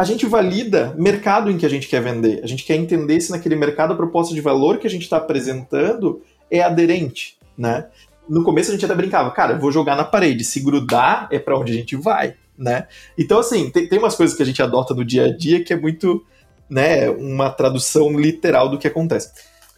a 0.00 0.04
gente 0.04 0.24
valida 0.24 0.94
mercado 0.96 1.50
em 1.50 1.58
que 1.58 1.66
a 1.66 1.68
gente 1.68 1.86
quer 1.86 2.00
vender. 2.00 2.40
A 2.42 2.46
gente 2.46 2.64
quer 2.64 2.74
entender 2.74 3.20
se 3.20 3.30
naquele 3.30 3.54
mercado 3.54 3.92
a 3.92 3.96
proposta 3.96 4.34
de 4.34 4.40
valor 4.40 4.78
que 4.78 4.86
a 4.86 4.90
gente 4.90 5.02
está 5.02 5.18
apresentando 5.18 6.22
é 6.50 6.62
aderente, 6.62 7.36
né? 7.56 7.86
No 8.26 8.42
começo 8.42 8.70
a 8.70 8.72
gente 8.72 8.86
até 8.86 8.94
brincava, 8.94 9.30
cara, 9.30 9.58
vou 9.58 9.70
jogar 9.70 9.96
na 9.96 10.04
parede, 10.04 10.42
se 10.42 10.60
grudar 10.60 11.28
é 11.30 11.38
para 11.38 11.58
onde 11.58 11.72
a 11.72 11.74
gente 11.74 11.96
vai, 11.96 12.34
né? 12.56 12.86
Então, 13.18 13.40
assim, 13.40 13.68
tem, 13.68 13.86
tem 13.86 13.98
umas 13.98 14.14
coisas 14.14 14.34
que 14.34 14.42
a 14.42 14.46
gente 14.46 14.62
adota 14.62 14.94
no 14.94 15.04
dia 15.04 15.26
a 15.26 15.36
dia 15.36 15.62
que 15.62 15.74
é 15.74 15.76
muito, 15.78 16.24
né, 16.66 17.10
uma 17.10 17.50
tradução 17.50 18.18
literal 18.18 18.70
do 18.70 18.78
que 18.78 18.88
acontece. 18.88 19.30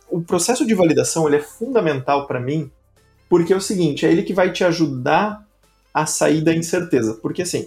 O 0.08 0.20
processo 0.20 0.64
de 0.64 0.72
validação 0.72 1.26
ele 1.26 1.38
é 1.38 1.42
fundamental 1.42 2.28
para 2.28 2.38
mim 2.38 2.70
porque 3.28 3.52
é 3.52 3.56
o 3.56 3.60
seguinte, 3.60 4.06
é 4.06 4.12
ele 4.12 4.22
que 4.22 4.32
vai 4.32 4.52
te 4.52 4.62
ajudar 4.62 5.44
a 5.92 6.06
sair 6.06 6.42
da 6.42 6.54
incerteza. 6.54 7.18
Porque, 7.20 7.42
assim, 7.42 7.66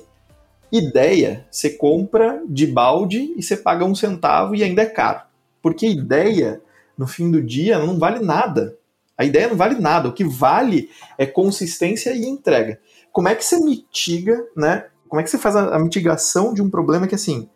Ideia, 0.78 1.48
você 1.50 1.70
compra 1.70 2.44
de 2.50 2.68
balde 2.68 3.34
e 3.38 3.42
você 3.42 3.56
paga 3.56 3.86
um 3.86 3.96
centavo 3.96 4.54
e 4.54 4.62
ainda 4.62 4.82
é 4.82 4.86
caro. 4.86 5.22
Porque 5.62 5.88
ideia, 5.88 6.62
no 6.98 7.08
fim 7.08 7.32
do 7.32 7.42
dia, 7.42 7.80
não 7.80 7.98
vale 7.98 8.20
nada. 8.20 8.78
A 9.18 9.24
ideia 9.24 9.48
não 9.48 9.56
vale 9.56 9.80
nada. 9.80 10.10
O 10.10 10.14
que 10.14 10.26
vale 10.26 10.90
é 11.18 11.26
consistência 11.26 12.14
e 12.14 12.26
entrega. 12.26 12.78
Como 13.10 13.30
é 13.30 13.36
que 13.36 13.46
você 13.46 13.58
mitiga 13.58 14.38
né, 14.54 14.88
Como 15.08 15.22
é 15.22 15.24
que 15.24 15.30
você 15.30 15.38
faz 15.38 15.56
a, 15.56 15.78
a 15.78 15.80
mitigação 15.80 16.54
de 16.54 16.62
um 16.62 16.70
problema 16.70 17.08
que 17.08 17.16
assim, 17.16 17.48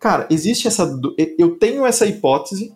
cara, 0.00 0.26
existe 0.30 0.66
essa. 0.66 0.90
Eu 1.38 1.58
tenho 1.58 1.84
essa 1.84 2.06
hipótese, 2.06 2.74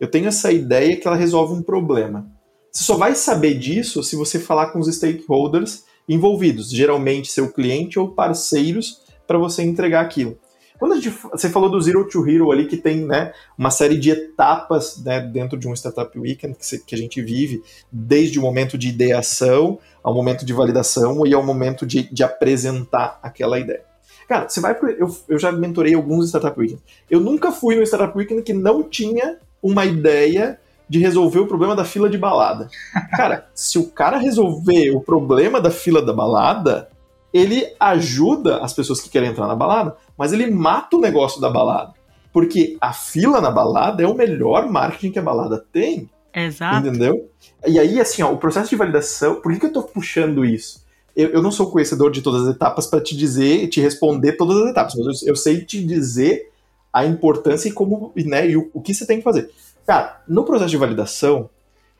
eu 0.00 0.10
tenho 0.10 0.28
essa 0.28 0.50
ideia 0.50 0.96
que 0.96 1.06
ela 1.06 1.16
resolve 1.16 1.52
um 1.52 1.62
problema. 1.62 2.26
Você 2.72 2.84
só 2.84 2.96
vai 2.96 3.14
saber 3.14 3.58
disso 3.58 4.02
se 4.02 4.16
você 4.16 4.38
falar 4.38 4.68
com 4.68 4.78
os 4.78 4.88
stakeholders 4.88 5.84
envolvidos, 6.08 6.70
geralmente 6.70 7.30
seu 7.30 7.52
cliente 7.52 7.98
ou 7.98 8.12
parceiros, 8.12 9.09
para 9.30 9.38
você 9.38 9.62
entregar 9.62 10.00
aquilo. 10.00 10.36
Quando 10.76 10.94
a 10.94 10.96
gente, 10.96 11.10
você 11.30 11.48
falou 11.48 11.70
do 11.70 11.80
Zero 11.80 12.08
to 12.08 12.28
Hero 12.28 12.50
ali, 12.50 12.66
que 12.66 12.76
tem 12.76 13.06
né, 13.06 13.32
uma 13.56 13.70
série 13.70 13.96
de 13.96 14.10
etapas 14.10 15.00
né, 15.04 15.20
dentro 15.20 15.56
de 15.56 15.68
um 15.68 15.72
Startup 15.72 16.18
Weekend 16.18 16.56
que, 16.58 16.78
que, 16.78 16.94
a 16.96 16.98
gente 16.98 17.22
vive, 17.22 17.62
desde 17.92 18.40
o 18.40 18.42
momento 18.42 18.76
de 18.76 18.88
ideação 18.88 19.78
ao 20.02 20.12
momento 20.12 20.44
de 20.44 20.52
validação 20.52 21.24
e 21.24 21.32
ao 21.32 21.46
momento 21.46 21.86
de, 21.86 22.12
de 22.12 22.24
apresentar 22.24 23.20
aquela 23.22 23.56
ideia. 23.56 23.84
Cara, 24.26 24.48
você 24.48 24.60
vai. 24.60 24.76
Eu, 24.98 25.16
eu 25.28 25.38
já 25.38 25.52
mentorei 25.52 25.94
alguns 25.94 26.26
Startup 26.26 26.58
Weekends. 26.58 26.82
Eu 27.08 27.20
nunca 27.20 27.52
fui 27.52 27.76
no 27.76 27.84
Startup 27.84 28.18
Weekend 28.18 28.42
que 28.42 28.52
não 28.52 28.82
tinha 28.82 29.38
uma 29.62 29.84
ideia 29.84 30.58
de 30.88 30.98
resolver 30.98 31.38
o 31.38 31.46
problema 31.46 31.76
da 31.76 31.84
fila 31.84 32.10
de 32.10 32.18
balada. 32.18 32.68
Cara, 33.16 33.46
se 33.54 33.78
o 33.78 33.86
cara 33.86 34.16
resolver 34.16 34.90
o 34.90 35.00
problema 35.00 35.60
da 35.60 35.70
fila 35.70 36.02
da 36.02 36.12
balada, 36.12 36.90
ele 37.32 37.66
ajuda 37.78 38.58
as 38.58 38.72
pessoas 38.72 39.00
que 39.00 39.08
querem 39.08 39.30
entrar 39.30 39.46
na 39.46 39.54
balada, 39.54 39.96
mas 40.16 40.32
ele 40.32 40.50
mata 40.50 40.96
o 40.96 41.00
negócio 41.00 41.40
da 41.40 41.48
balada. 41.48 41.94
Porque 42.32 42.76
a 42.80 42.92
fila 42.92 43.40
na 43.40 43.50
balada 43.50 44.02
é 44.02 44.06
o 44.06 44.14
melhor 44.14 44.70
marketing 44.70 45.12
que 45.12 45.18
a 45.18 45.22
balada 45.22 45.64
tem. 45.72 46.08
Exato. 46.34 46.86
Entendeu? 46.86 47.28
E 47.66 47.78
aí, 47.78 48.00
assim, 48.00 48.22
ó, 48.22 48.32
o 48.32 48.38
processo 48.38 48.70
de 48.70 48.76
validação. 48.76 49.40
Por 49.40 49.52
que, 49.52 49.60
que 49.60 49.66
eu 49.66 49.72
tô 49.72 49.82
puxando 49.82 50.44
isso? 50.44 50.84
Eu, 51.14 51.30
eu 51.30 51.42
não 51.42 51.50
sou 51.50 51.70
conhecedor 51.70 52.10
de 52.10 52.22
todas 52.22 52.46
as 52.46 52.54
etapas 52.54 52.86
para 52.86 53.00
te 53.00 53.16
dizer, 53.16 53.68
te 53.68 53.80
responder 53.80 54.32
todas 54.32 54.56
as 54.58 54.70
etapas, 54.70 54.94
mas 54.94 55.22
eu, 55.22 55.30
eu, 55.30 55.36
sei 55.36 55.64
te 55.64 55.84
dizer 55.84 56.50
a 56.92 57.04
importância 57.04 57.68
e 57.68 57.72
como, 57.72 58.12
né, 58.16 58.48
e 58.48 58.56
o, 58.56 58.70
o 58.72 58.80
que 58.80 58.94
você 58.94 59.04
tem 59.04 59.18
que 59.18 59.24
fazer. 59.24 59.50
Cara, 59.84 60.22
no 60.28 60.44
processo 60.44 60.70
de 60.70 60.76
validação, 60.76 61.50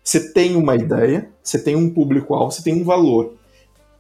você 0.03 0.33
tem 0.33 0.55
uma 0.55 0.77
ideia, 0.77 1.29
você 1.43 1.59
tem 1.59 1.75
um 1.75 1.91
público-alvo, 1.91 2.53
você 2.53 2.63
tem 2.63 2.75
um 2.75 2.85
valor. 2.85 3.35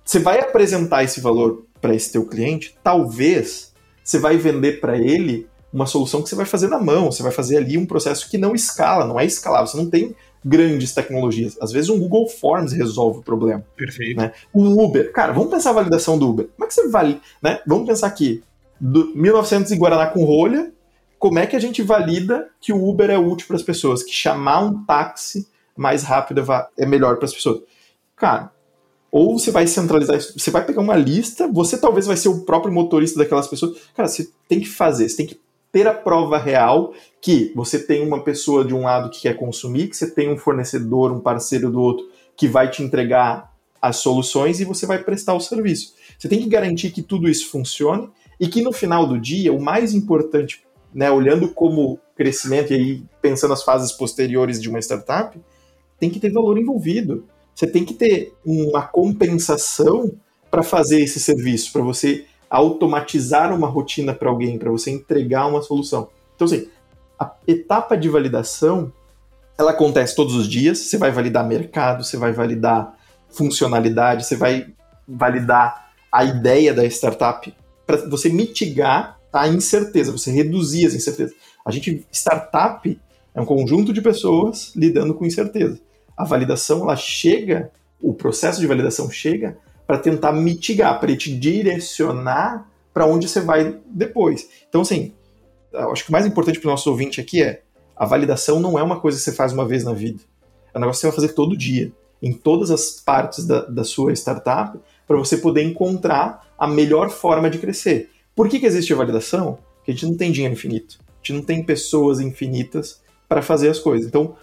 Você 0.04 0.18
vai 0.18 0.40
apresentar 0.40 1.04
esse 1.04 1.20
valor 1.20 1.64
para 1.80 1.94
esse 1.94 2.12
teu 2.12 2.26
cliente, 2.26 2.76
talvez 2.82 3.72
você 4.02 4.18
vai 4.18 4.36
vender 4.36 4.80
para 4.80 4.98
ele 4.98 5.48
uma 5.72 5.86
solução 5.86 6.22
que 6.22 6.28
você 6.28 6.34
vai 6.34 6.46
fazer 6.46 6.68
na 6.68 6.80
mão, 6.80 7.12
você 7.12 7.22
vai 7.22 7.32
fazer 7.32 7.56
ali 7.56 7.78
um 7.78 7.86
processo 7.86 8.28
que 8.28 8.36
não 8.36 8.54
escala, 8.54 9.06
não 9.06 9.20
é 9.20 9.24
escalável, 9.24 9.66
você 9.66 9.76
não 9.76 9.88
tem 9.88 10.14
grandes 10.44 10.92
tecnologias. 10.94 11.56
Às 11.60 11.70
vezes 11.70 11.90
um 11.90 11.98
Google 11.98 12.28
Forms 12.28 12.72
resolve 12.72 13.20
o 13.20 13.22
problema. 13.22 13.64
Perfeito. 13.76 14.16
Né? 14.16 14.32
O 14.52 14.82
Uber, 14.82 15.12
cara, 15.12 15.32
vamos 15.32 15.50
pensar 15.50 15.70
a 15.70 15.74
validação 15.74 16.18
do 16.18 16.28
Uber. 16.28 16.48
Como 16.56 16.64
é 16.64 16.68
que 16.68 16.74
você 16.74 16.88
valida, 16.88 17.20
né? 17.42 17.60
Vamos 17.66 17.86
pensar 17.86 18.06
aqui, 18.06 18.42
do 18.80 19.14
1900 19.14 19.70
em 19.70 19.78
Guaraná 19.78 20.06
com 20.06 20.24
rolha, 20.24 20.72
como 21.18 21.38
é 21.38 21.46
que 21.46 21.54
a 21.54 21.60
gente 21.60 21.82
valida 21.82 22.48
que 22.60 22.72
o 22.72 22.88
Uber 22.88 23.10
é 23.10 23.18
útil 23.18 23.46
para 23.46 23.56
as 23.56 23.62
pessoas, 23.62 24.02
que 24.02 24.12
chamar 24.12 24.60
um 24.60 24.84
táxi 24.84 25.46
mais 25.76 26.02
rápido 26.02 26.42
é 26.78 26.86
melhor 26.86 27.16
para 27.16 27.26
as 27.26 27.34
pessoas? 27.34 27.62
Cara, 28.16 28.50
ou 29.10 29.38
você 29.38 29.50
vai 29.50 29.66
centralizar 29.66 30.16
isso, 30.16 30.38
você 30.38 30.50
vai 30.50 30.64
pegar 30.64 30.80
uma 30.80 30.96
lista, 30.96 31.48
você 31.48 31.76
talvez 31.76 32.06
vai 32.06 32.16
ser 32.16 32.28
o 32.28 32.44
próprio 32.44 32.72
motorista 32.72 33.18
daquelas 33.18 33.48
pessoas. 33.48 33.76
Cara, 33.94 34.08
você 34.08 34.30
tem 34.48 34.60
que 34.60 34.68
fazer, 34.68 35.08
você 35.08 35.16
tem 35.16 35.26
que 35.26 35.40
ter 35.72 35.86
a 35.86 35.94
prova 35.94 36.38
real 36.38 36.92
que 37.20 37.52
você 37.54 37.78
tem 37.78 38.06
uma 38.06 38.22
pessoa 38.22 38.64
de 38.64 38.74
um 38.74 38.82
lado 38.82 39.10
que 39.10 39.22
quer 39.22 39.36
consumir, 39.36 39.88
que 39.88 39.96
você 39.96 40.10
tem 40.10 40.32
um 40.32 40.36
fornecedor, 40.36 41.12
um 41.12 41.20
parceiro 41.20 41.70
do 41.70 41.80
outro 41.80 42.08
que 42.36 42.48
vai 42.48 42.70
te 42.70 42.82
entregar 42.82 43.52
as 43.80 43.96
soluções 43.96 44.60
e 44.60 44.64
você 44.64 44.86
vai 44.86 45.02
prestar 45.02 45.34
o 45.34 45.40
serviço. 45.40 45.94
Você 46.18 46.28
tem 46.28 46.40
que 46.40 46.48
garantir 46.48 46.90
que 46.90 47.02
tudo 47.02 47.28
isso 47.28 47.50
funcione 47.50 48.08
e 48.38 48.48
que 48.48 48.62
no 48.62 48.72
final 48.72 49.06
do 49.06 49.18
dia, 49.18 49.52
o 49.52 49.60
mais 49.60 49.94
importante, 49.94 50.64
né, 50.94 51.10
olhando 51.10 51.48
como 51.50 51.98
crescimento 52.16 52.72
e 52.72 52.76
aí 52.76 53.02
pensando 53.22 53.52
as 53.52 53.62
fases 53.62 53.92
posteriores 53.92 54.60
de 54.60 54.68
uma 54.68 54.78
startup, 54.78 55.38
tem 55.98 56.10
que 56.10 56.20
ter 56.20 56.32
valor 56.32 56.58
envolvido 56.58 57.24
você 57.54 57.66
tem 57.66 57.84
que 57.84 57.94
ter 57.94 58.32
uma 58.44 58.82
compensação 58.82 60.12
para 60.50 60.62
fazer 60.62 61.00
esse 61.00 61.20
serviço, 61.20 61.72
para 61.72 61.82
você 61.82 62.24
automatizar 62.48 63.54
uma 63.54 63.68
rotina 63.68 64.12
para 64.12 64.28
alguém, 64.28 64.58
para 64.58 64.70
você 64.70 64.90
entregar 64.90 65.46
uma 65.46 65.62
solução. 65.62 66.08
Então, 66.34 66.46
assim, 66.46 66.66
a 67.18 67.32
etapa 67.46 67.96
de 67.96 68.08
validação 68.08 68.92
ela 69.58 69.72
acontece 69.72 70.16
todos 70.16 70.34
os 70.34 70.48
dias. 70.48 70.78
Você 70.78 70.96
vai 70.96 71.12
validar 71.12 71.46
mercado, 71.46 72.02
você 72.02 72.16
vai 72.16 72.32
validar 72.32 72.96
funcionalidade, 73.28 74.24
você 74.24 74.36
vai 74.36 74.66
validar 75.06 75.90
a 76.10 76.24
ideia 76.24 76.72
da 76.72 76.84
startup 76.86 77.54
para 77.86 78.08
você 78.08 78.28
mitigar 78.30 79.20
a 79.32 79.46
incerteza, 79.46 80.10
você 80.10 80.32
reduzir 80.32 80.86
as 80.86 80.94
incertezas. 80.94 81.36
A 81.64 81.70
gente 81.70 82.06
startup 82.10 82.98
é 83.34 83.40
um 83.40 83.44
conjunto 83.44 83.92
de 83.92 84.00
pessoas 84.00 84.72
lidando 84.74 85.14
com 85.14 85.26
incerteza 85.26 85.78
a 86.20 86.24
validação 86.24 86.82
ela 86.82 86.96
chega, 86.96 87.70
o 88.00 88.12
processo 88.12 88.60
de 88.60 88.66
validação 88.66 89.10
chega 89.10 89.56
para 89.86 89.98
tentar 89.98 90.32
mitigar, 90.32 91.00
para 91.00 91.16
te 91.16 91.34
direcionar 91.34 92.68
para 92.92 93.06
onde 93.06 93.26
você 93.28 93.40
vai 93.40 93.78
depois. 93.86 94.48
Então, 94.68 94.82
assim, 94.82 95.12
acho 95.72 96.04
que 96.04 96.10
o 96.10 96.12
mais 96.12 96.26
importante 96.26 96.60
para 96.60 96.68
o 96.68 96.70
nosso 96.70 96.90
ouvinte 96.90 97.20
aqui 97.20 97.42
é 97.42 97.62
a 97.96 98.04
validação 98.04 98.60
não 98.60 98.78
é 98.78 98.82
uma 98.82 99.00
coisa 99.00 99.16
que 99.16 99.24
você 99.24 99.32
faz 99.32 99.52
uma 99.52 99.66
vez 99.66 99.82
na 99.82 99.92
vida. 99.92 100.22
É 100.74 100.78
um 100.78 100.80
negócio 100.80 101.00
que 101.00 101.06
você 101.06 101.06
vai 101.06 101.16
fazer 101.16 101.34
todo 101.34 101.56
dia, 101.56 101.90
em 102.22 102.32
todas 102.32 102.70
as 102.70 103.00
partes 103.00 103.46
da, 103.46 103.62
da 103.62 103.84
sua 103.84 104.12
startup, 104.12 104.78
para 105.06 105.16
você 105.16 105.38
poder 105.38 105.62
encontrar 105.62 106.52
a 106.58 106.66
melhor 106.66 107.08
forma 107.10 107.48
de 107.48 107.58
crescer. 107.58 108.10
Por 108.36 108.48
que, 108.48 108.60
que 108.60 108.66
existe 108.66 108.92
a 108.92 108.96
validação? 108.96 109.58
Porque 109.76 109.90
a 109.90 109.94
gente 109.94 110.06
não 110.06 110.16
tem 110.16 110.30
dinheiro 110.30 110.54
infinito. 110.54 110.98
A 111.00 111.16
gente 111.18 111.32
não 111.32 111.42
tem 111.42 111.64
pessoas 111.64 112.20
infinitas 112.20 113.00
para 113.28 113.42
fazer 113.42 113.68
as 113.68 113.78
coisas. 113.78 114.06
Então, 114.06 114.34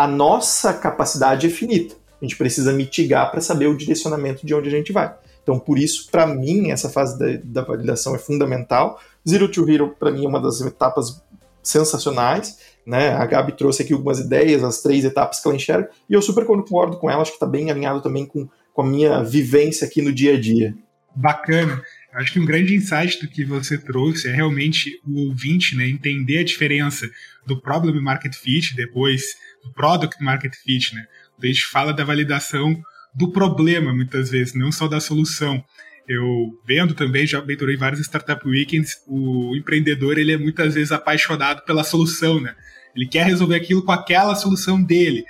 a 0.00 0.06
nossa 0.06 0.72
capacidade 0.72 1.46
é 1.46 1.50
finita. 1.50 1.94
A 2.22 2.24
gente 2.24 2.34
precisa 2.34 2.72
mitigar 2.72 3.30
para 3.30 3.42
saber 3.42 3.66
o 3.66 3.76
direcionamento 3.76 4.46
de 4.46 4.54
onde 4.54 4.66
a 4.66 4.72
gente 4.72 4.92
vai. 4.92 5.14
Então, 5.42 5.58
por 5.58 5.78
isso, 5.78 6.10
para 6.10 6.26
mim, 6.26 6.70
essa 6.70 6.88
fase 6.88 7.18
da, 7.18 7.26
da, 7.44 7.62
validação 7.62 8.14
é 8.14 8.18
fundamental. 8.18 8.98
Zero 9.28 9.46
to 9.46 9.68
Hero, 9.68 9.94
para 9.98 10.10
mim, 10.10 10.24
é 10.24 10.28
uma 10.28 10.40
das 10.40 10.58
etapas 10.62 11.22
sensacionais. 11.62 12.58
Né? 12.86 13.10
A 13.10 13.26
Gabi 13.26 13.52
trouxe 13.52 13.82
aqui 13.82 13.92
algumas 13.92 14.18
ideias, 14.18 14.64
as 14.64 14.80
três 14.80 15.04
etapas 15.04 15.38
que 15.38 15.46
ela 15.46 15.56
enxerga, 15.56 15.90
e 16.08 16.14
eu 16.14 16.22
super 16.22 16.46
concordo 16.46 16.96
com 16.96 17.10
ela, 17.10 17.20
acho 17.20 17.32
que 17.32 17.36
está 17.36 17.46
bem 17.46 17.70
alinhado 17.70 18.00
também 18.00 18.24
com, 18.24 18.48
com 18.72 18.80
a 18.80 18.86
minha 18.86 19.22
vivência 19.22 19.86
aqui 19.86 20.00
no 20.00 20.14
dia 20.14 20.32
a 20.32 20.40
dia. 20.40 20.74
Bacana. 21.14 21.82
Acho 22.12 22.32
que 22.32 22.40
um 22.40 22.44
grande 22.44 22.74
insight 22.74 23.20
do 23.20 23.28
que 23.28 23.44
você 23.44 23.78
trouxe 23.78 24.28
é 24.28 24.32
realmente 24.32 25.00
o 25.06 25.28
ouvinte 25.28 25.76
né, 25.76 25.88
entender 25.88 26.38
a 26.38 26.44
diferença 26.44 27.08
do 27.46 27.60
problem 27.60 28.00
market 28.00 28.34
fit, 28.34 28.74
depois 28.74 29.22
do 29.64 29.72
product 29.72 30.22
market 30.22 30.54
fit, 30.54 30.94
né? 30.94 31.04
A 31.42 31.46
gente 31.46 31.64
fala 31.66 31.92
da 31.92 32.04
validação 32.04 32.78
do 33.14 33.30
problema, 33.32 33.94
muitas 33.94 34.30
vezes, 34.30 34.54
não 34.54 34.70
só 34.70 34.88
da 34.88 35.00
solução. 35.00 35.64
Eu 36.08 36.26
vendo 36.66 36.94
também, 36.94 37.26
já 37.26 37.42
mentorei 37.44 37.76
vários 37.76 38.00
startup 38.00 38.46
weekends, 38.46 38.96
o 39.06 39.56
empreendedor 39.56 40.18
ele 40.18 40.32
é 40.32 40.36
muitas 40.36 40.74
vezes 40.74 40.92
apaixonado 40.92 41.64
pela 41.64 41.84
solução, 41.84 42.40
né? 42.40 42.54
Ele 42.94 43.06
quer 43.06 43.24
resolver 43.24 43.54
aquilo 43.54 43.84
com 43.84 43.92
aquela 43.92 44.34
solução 44.34 44.82
dele. 44.82 45.24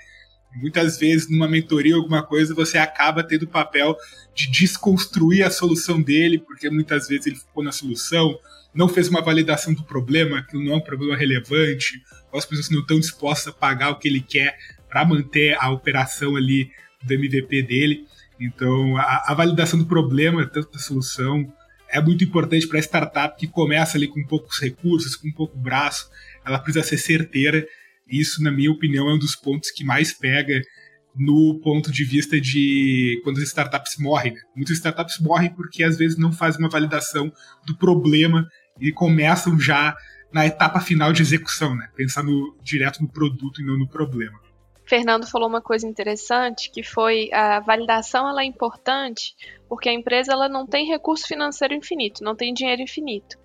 Muitas 0.57 0.99
vezes, 0.99 1.30
numa 1.30 1.49
mentoria, 1.49 1.95
alguma 1.95 2.23
coisa, 2.23 2.54
você 2.54 2.76
acaba 2.76 3.23
tendo 3.23 3.45
o 3.45 3.49
papel 3.49 3.97
de 4.35 4.50
desconstruir 4.50 5.45
a 5.45 5.50
solução 5.50 6.00
dele, 6.02 6.38
porque 6.38 6.69
muitas 6.69 7.07
vezes 7.09 7.26
ele 7.26 7.37
ficou 7.37 7.62
na 7.62 7.73
solução, 7.73 8.38
não 8.75 8.88
fez 8.88 9.09
uma 9.09 9.21
validação 9.21 9.73
do 9.73 9.85
problema, 9.85 10.38
aquilo 10.38 10.64
não 10.64 10.75
é 10.75 10.76
um 10.76 10.80
problema 10.80 11.16
relevante, 11.16 12.02
ou 12.33 12.38
as 12.38 12.45
pessoas 12.45 12.71
não 12.71 12.80
estão 12.80 12.99
dispostas 12.99 13.49
a 13.49 13.57
pagar 13.57 13.90
o 13.90 13.99
que 13.99 14.09
ele 14.09 14.21
quer 14.21 14.57
para 14.88 15.04
manter 15.04 15.57
a 15.61 15.71
operação 15.71 16.37
ali 16.37 16.71
do 17.02 17.14
MVP 17.14 17.62
dele. 17.62 18.07
Então, 18.40 18.97
a, 18.97 19.25
a 19.28 19.35
validação 19.35 19.78
do 19.78 19.87
problema, 19.87 20.47
tanto 20.47 20.73
da 20.73 20.78
solução, 20.78 21.52
é 21.88 22.00
muito 22.00 22.25
importante 22.25 22.66
para 22.66 22.78
a 22.78 22.83
startup 22.83 23.37
que 23.38 23.47
começa 23.47 23.99
ali 23.99 24.07
com 24.07 24.25
poucos 24.25 24.59
recursos, 24.61 25.16
com 25.16 25.30
pouco 25.33 25.59
braço, 25.59 26.09
ela 26.45 26.59
precisa 26.59 26.85
ser 26.85 26.99
certeira. 26.99 27.66
Isso, 28.11 28.43
na 28.43 28.50
minha 28.50 28.71
opinião, 28.71 29.09
é 29.09 29.14
um 29.14 29.19
dos 29.19 29.37
pontos 29.37 29.71
que 29.71 29.85
mais 29.85 30.12
pega 30.12 30.61
no 31.14 31.61
ponto 31.61 31.90
de 31.90 32.05
vista 32.05 32.40
de 32.40 33.21
quando 33.25 33.38
as 33.38 33.45
startups 33.45 33.97
morrem. 33.99 34.33
Né? 34.33 34.40
Muitas 34.55 34.76
startups 34.76 35.19
morrem 35.21 35.50
porque 35.50 35.83
às 35.83 35.97
vezes 35.97 36.17
não 36.17 36.33
fazem 36.33 36.61
uma 36.61 36.71
validação 36.71 37.33
do 37.67 37.76
problema 37.76 38.47
e 38.81 38.93
começam 38.93 39.59
já 39.59 39.95
na 40.33 40.47
etapa 40.47 40.81
final 40.81 41.12
de 41.12 41.23
execução, 41.23 41.75
né? 41.75 41.88
Pensando 41.97 42.57
direto 42.62 43.02
no 43.02 43.09
produto 43.09 43.61
e 43.61 43.64
não 43.64 43.76
no 43.76 43.88
problema. 43.88 44.38
Fernando 44.87 45.26
falou 45.26 45.49
uma 45.49 45.61
coisa 45.61 45.87
interessante, 45.87 46.71
que 46.71 46.83
foi 46.83 47.33
a 47.33 47.61
validação 47.61 48.29
ela 48.29 48.43
é 48.43 48.45
importante 48.45 49.35
porque 49.69 49.88
a 49.88 49.93
empresa 49.93 50.33
ela 50.33 50.49
não 50.49 50.67
tem 50.67 50.87
recurso 50.87 51.26
financeiro 51.26 51.75
infinito, 51.75 52.25
não 52.25 52.35
tem 52.35 52.52
dinheiro 52.52 52.83
infinito. 52.83 53.37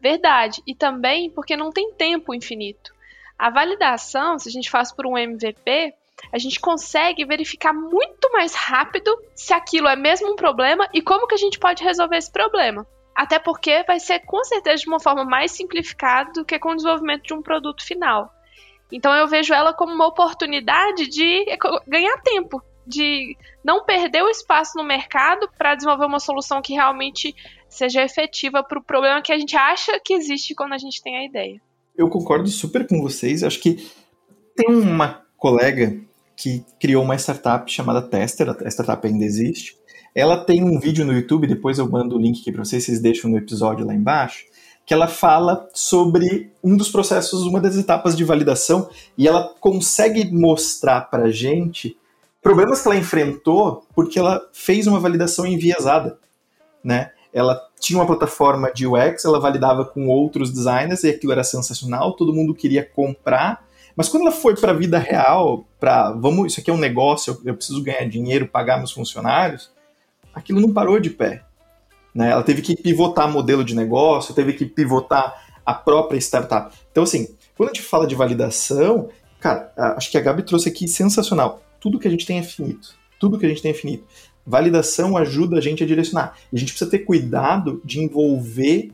Verdade. 0.00 0.62
E 0.66 0.74
também 0.74 1.30
porque 1.30 1.56
não 1.56 1.70
tem 1.70 1.92
tempo 1.92 2.34
infinito. 2.34 2.93
A 3.38 3.50
validação, 3.50 4.38
se 4.38 4.48
a 4.48 4.52
gente 4.52 4.70
faz 4.70 4.92
por 4.92 5.06
um 5.06 5.18
MVP, 5.18 5.94
a 6.32 6.38
gente 6.38 6.60
consegue 6.60 7.24
verificar 7.24 7.72
muito 7.72 8.30
mais 8.32 8.54
rápido 8.54 9.10
se 9.34 9.52
aquilo 9.52 9.88
é 9.88 9.96
mesmo 9.96 10.32
um 10.32 10.36
problema 10.36 10.88
e 10.92 11.02
como 11.02 11.26
que 11.26 11.34
a 11.34 11.38
gente 11.38 11.58
pode 11.58 11.82
resolver 11.82 12.16
esse 12.16 12.30
problema. 12.30 12.86
Até 13.14 13.38
porque 13.38 13.84
vai 13.84 14.00
ser 14.00 14.20
com 14.20 14.42
certeza 14.44 14.82
de 14.82 14.88
uma 14.88 14.98
forma 14.98 15.24
mais 15.24 15.52
simplificada 15.52 16.32
do 16.32 16.44
que 16.44 16.58
com 16.58 16.70
o 16.70 16.76
desenvolvimento 16.76 17.22
de 17.22 17.34
um 17.34 17.42
produto 17.42 17.84
final. 17.84 18.32
Então 18.90 19.14
eu 19.14 19.26
vejo 19.26 19.54
ela 19.54 19.72
como 19.72 19.92
uma 19.92 20.06
oportunidade 20.06 21.06
de 21.08 21.44
ganhar 21.86 22.16
tempo, 22.22 22.62
de 22.86 23.36
não 23.64 23.84
perder 23.84 24.22
o 24.22 24.28
espaço 24.28 24.76
no 24.76 24.84
mercado 24.84 25.48
para 25.56 25.74
desenvolver 25.74 26.06
uma 26.06 26.20
solução 26.20 26.60
que 26.60 26.74
realmente 26.74 27.34
seja 27.68 28.02
efetiva 28.02 28.62
para 28.62 28.78
o 28.78 28.84
problema 28.84 29.22
que 29.22 29.32
a 29.32 29.38
gente 29.38 29.56
acha 29.56 29.98
que 30.00 30.14
existe 30.14 30.54
quando 30.54 30.74
a 30.74 30.78
gente 30.78 31.02
tem 31.02 31.16
a 31.16 31.24
ideia. 31.24 31.60
Eu 31.96 32.08
concordo 32.08 32.48
super 32.48 32.86
com 32.86 33.00
vocês. 33.00 33.42
Acho 33.42 33.60
que 33.60 33.88
tem 34.56 34.74
uma 34.74 35.22
colega 35.36 35.96
que 36.36 36.64
criou 36.80 37.04
uma 37.04 37.16
startup 37.16 37.70
chamada 37.70 38.02
Tester, 38.02 38.48
a 38.48 38.68
startup 38.68 39.06
ainda 39.06 39.24
existe. 39.24 39.76
Ela 40.14 40.44
tem 40.44 40.62
um 40.62 40.78
vídeo 40.78 41.04
no 41.04 41.12
YouTube, 41.12 41.46
depois 41.46 41.78
eu 41.78 41.90
mando 41.90 42.16
o 42.16 42.20
link 42.20 42.40
aqui 42.40 42.52
para 42.52 42.64
vocês, 42.64 42.84
vocês 42.84 43.00
deixam 43.00 43.30
no 43.30 43.36
episódio 43.36 43.86
lá 43.86 43.94
embaixo, 43.94 44.44
que 44.86 44.94
ela 44.94 45.08
fala 45.08 45.68
sobre 45.72 46.52
um 46.62 46.76
dos 46.76 46.90
processos, 46.90 47.42
uma 47.42 47.60
das 47.60 47.76
etapas 47.76 48.16
de 48.16 48.24
validação, 48.24 48.88
e 49.16 49.26
ela 49.26 49.52
consegue 49.60 50.30
mostrar 50.32 51.02
para 51.02 51.30
gente 51.30 51.96
problemas 52.42 52.82
que 52.82 52.88
ela 52.88 52.96
enfrentou 52.96 53.86
porque 53.94 54.18
ela 54.18 54.40
fez 54.52 54.86
uma 54.86 55.00
validação 55.00 55.46
enviesada, 55.46 56.18
né? 56.82 57.10
Ela 57.34 57.60
tinha 57.80 57.98
uma 57.98 58.06
plataforma 58.06 58.72
de 58.72 58.86
UX, 58.86 59.24
ela 59.24 59.40
validava 59.40 59.84
com 59.84 60.06
outros 60.06 60.50
designers 60.50 61.02
e 61.02 61.10
aquilo 61.10 61.32
era 61.32 61.44
sensacional, 61.44 62.12
todo 62.12 62.32
mundo 62.32 62.54
queria 62.54 62.88
comprar, 62.88 63.66
mas 63.96 64.08
quando 64.08 64.22
ela 64.22 64.32
foi 64.32 64.56
para 64.56 64.70
a 64.70 64.74
vida 64.74 64.98
real, 64.98 65.66
para 65.78 66.12
vamos, 66.12 66.52
isso 66.52 66.60
aqui 66.60 66.70
é 66.70 66.72
um 66.72 66.78
negócio, 66.78 67.40
eu 67.44 67.54
preciso 67.54 67.82
ganhar 67.82 68.08
dinheiro, 68.08 68.48
pagar 68.48 68.78
meus 68.78 68.92
funcionários, 68.92 69.70
aquilo 70.32 70.60
não 70.60 70.72
parou 70.72 70.98
de 70.98 71.10
pé. 71.10 71.42
Né? 72.14 72.30
Ela 72.30 72.42
teve 72.42 72.62
que 72.62 72.76
pivotar 72.76 73.30
modelo 73.30 73.64
de 73.64 73.74
negócio, 73.74 74.34
teve 74.34 74.52
que 74.52 74.64
pivotar 74.64 75.44
a 75.66 75.74
própria 75.74 76.18
startup. 76.18 76.74
Então, 76.90 77.02
assim, 77.02 77.36
quando 77.56 77.70
a 77.70 77.72
gente 77.72 77.84
fala 77.84 78.06
de 78.06 78.14
validação, 78.14 79.08
cara, 79.40 79.72
acho 79.96 80.10
que 80.10 80.16
a 80.16 80.20
Gabi 80.20 80.44
trouxe 80.44 80.68
aqui 80.68 80.86
sensacional 80.86 81.64
tudo 81.84 81.98
que 81.98 82.08
a 82.08 82.10
gente 82.10 82.24
tem 82.24 82.38
é 82.38 82.42
finito. 82.42 82.94
Tudo 83.20 83.38
que 83.38 83.44
a 83.44 83.48
gente 83.50 83.60
tem 83.60 83.70
é 83.70 83.74
finito. 83.74 84.06
Validação 84.46 85.16
ajuda 85.16 85.58
a 85.58 85.60
gente 85.60 85.82
a 85.82 85.86
direcionar. 85.86 86.36
E 86.52 86.56
a 86.56 86.58
gente 86.58 86.72
precisa 86.72 86.90
ter 86.90 87.00
cuidado 87.00 87.80
de 87.84 88.00
envolver 88.00 88.90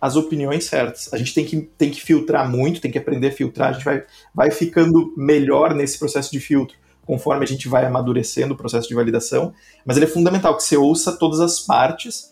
as 0.00 0.16
opiniões 0.16 0.64
certas. 0.66 1.12
A 1.12 1.16
gente 1.16 1.32
tem 1.32 1.44
que, 1.44 1.62
tem 1.78 1.90
que 1.90 2.00
filtrar 2.00 2.48
muito, 2.50 2.80
tem 2.80 2.90
que 2.90 2.98
aprender 2.98 3.28
a 3.28 3.32
filtrar, 3.32 3.70
a 3.70 3.72
gente 3.72 3.84
vai, 3.84 4.04
vai 4.34 4.50
ficando 4.50 5.14
melhor 5.16 5.74
nesse 5.74 5.98
processo 5.98 6.30
de 6.30 6.38
filtro, 6.38 6.76
conforme 7.06 7.42
a 7.42 7.48
gente 7.48 7.68
vai 7.68 7.86
amadurecendo 7.86 8.52
o 8.52 8.56
processo 8.56 8.86
de 8.86 8.94
validação. 8.94 9.54
Mas 9.84 9.96
ele 9.96 10.04
é 10.04 10.08
fundamental 10.08 10.56
que 10.56 10.62
você 10.62 10.76
ouça 10.76 11.16
todas 11.18 11.40
as 11.40 11.60
partes. 11.60 12.30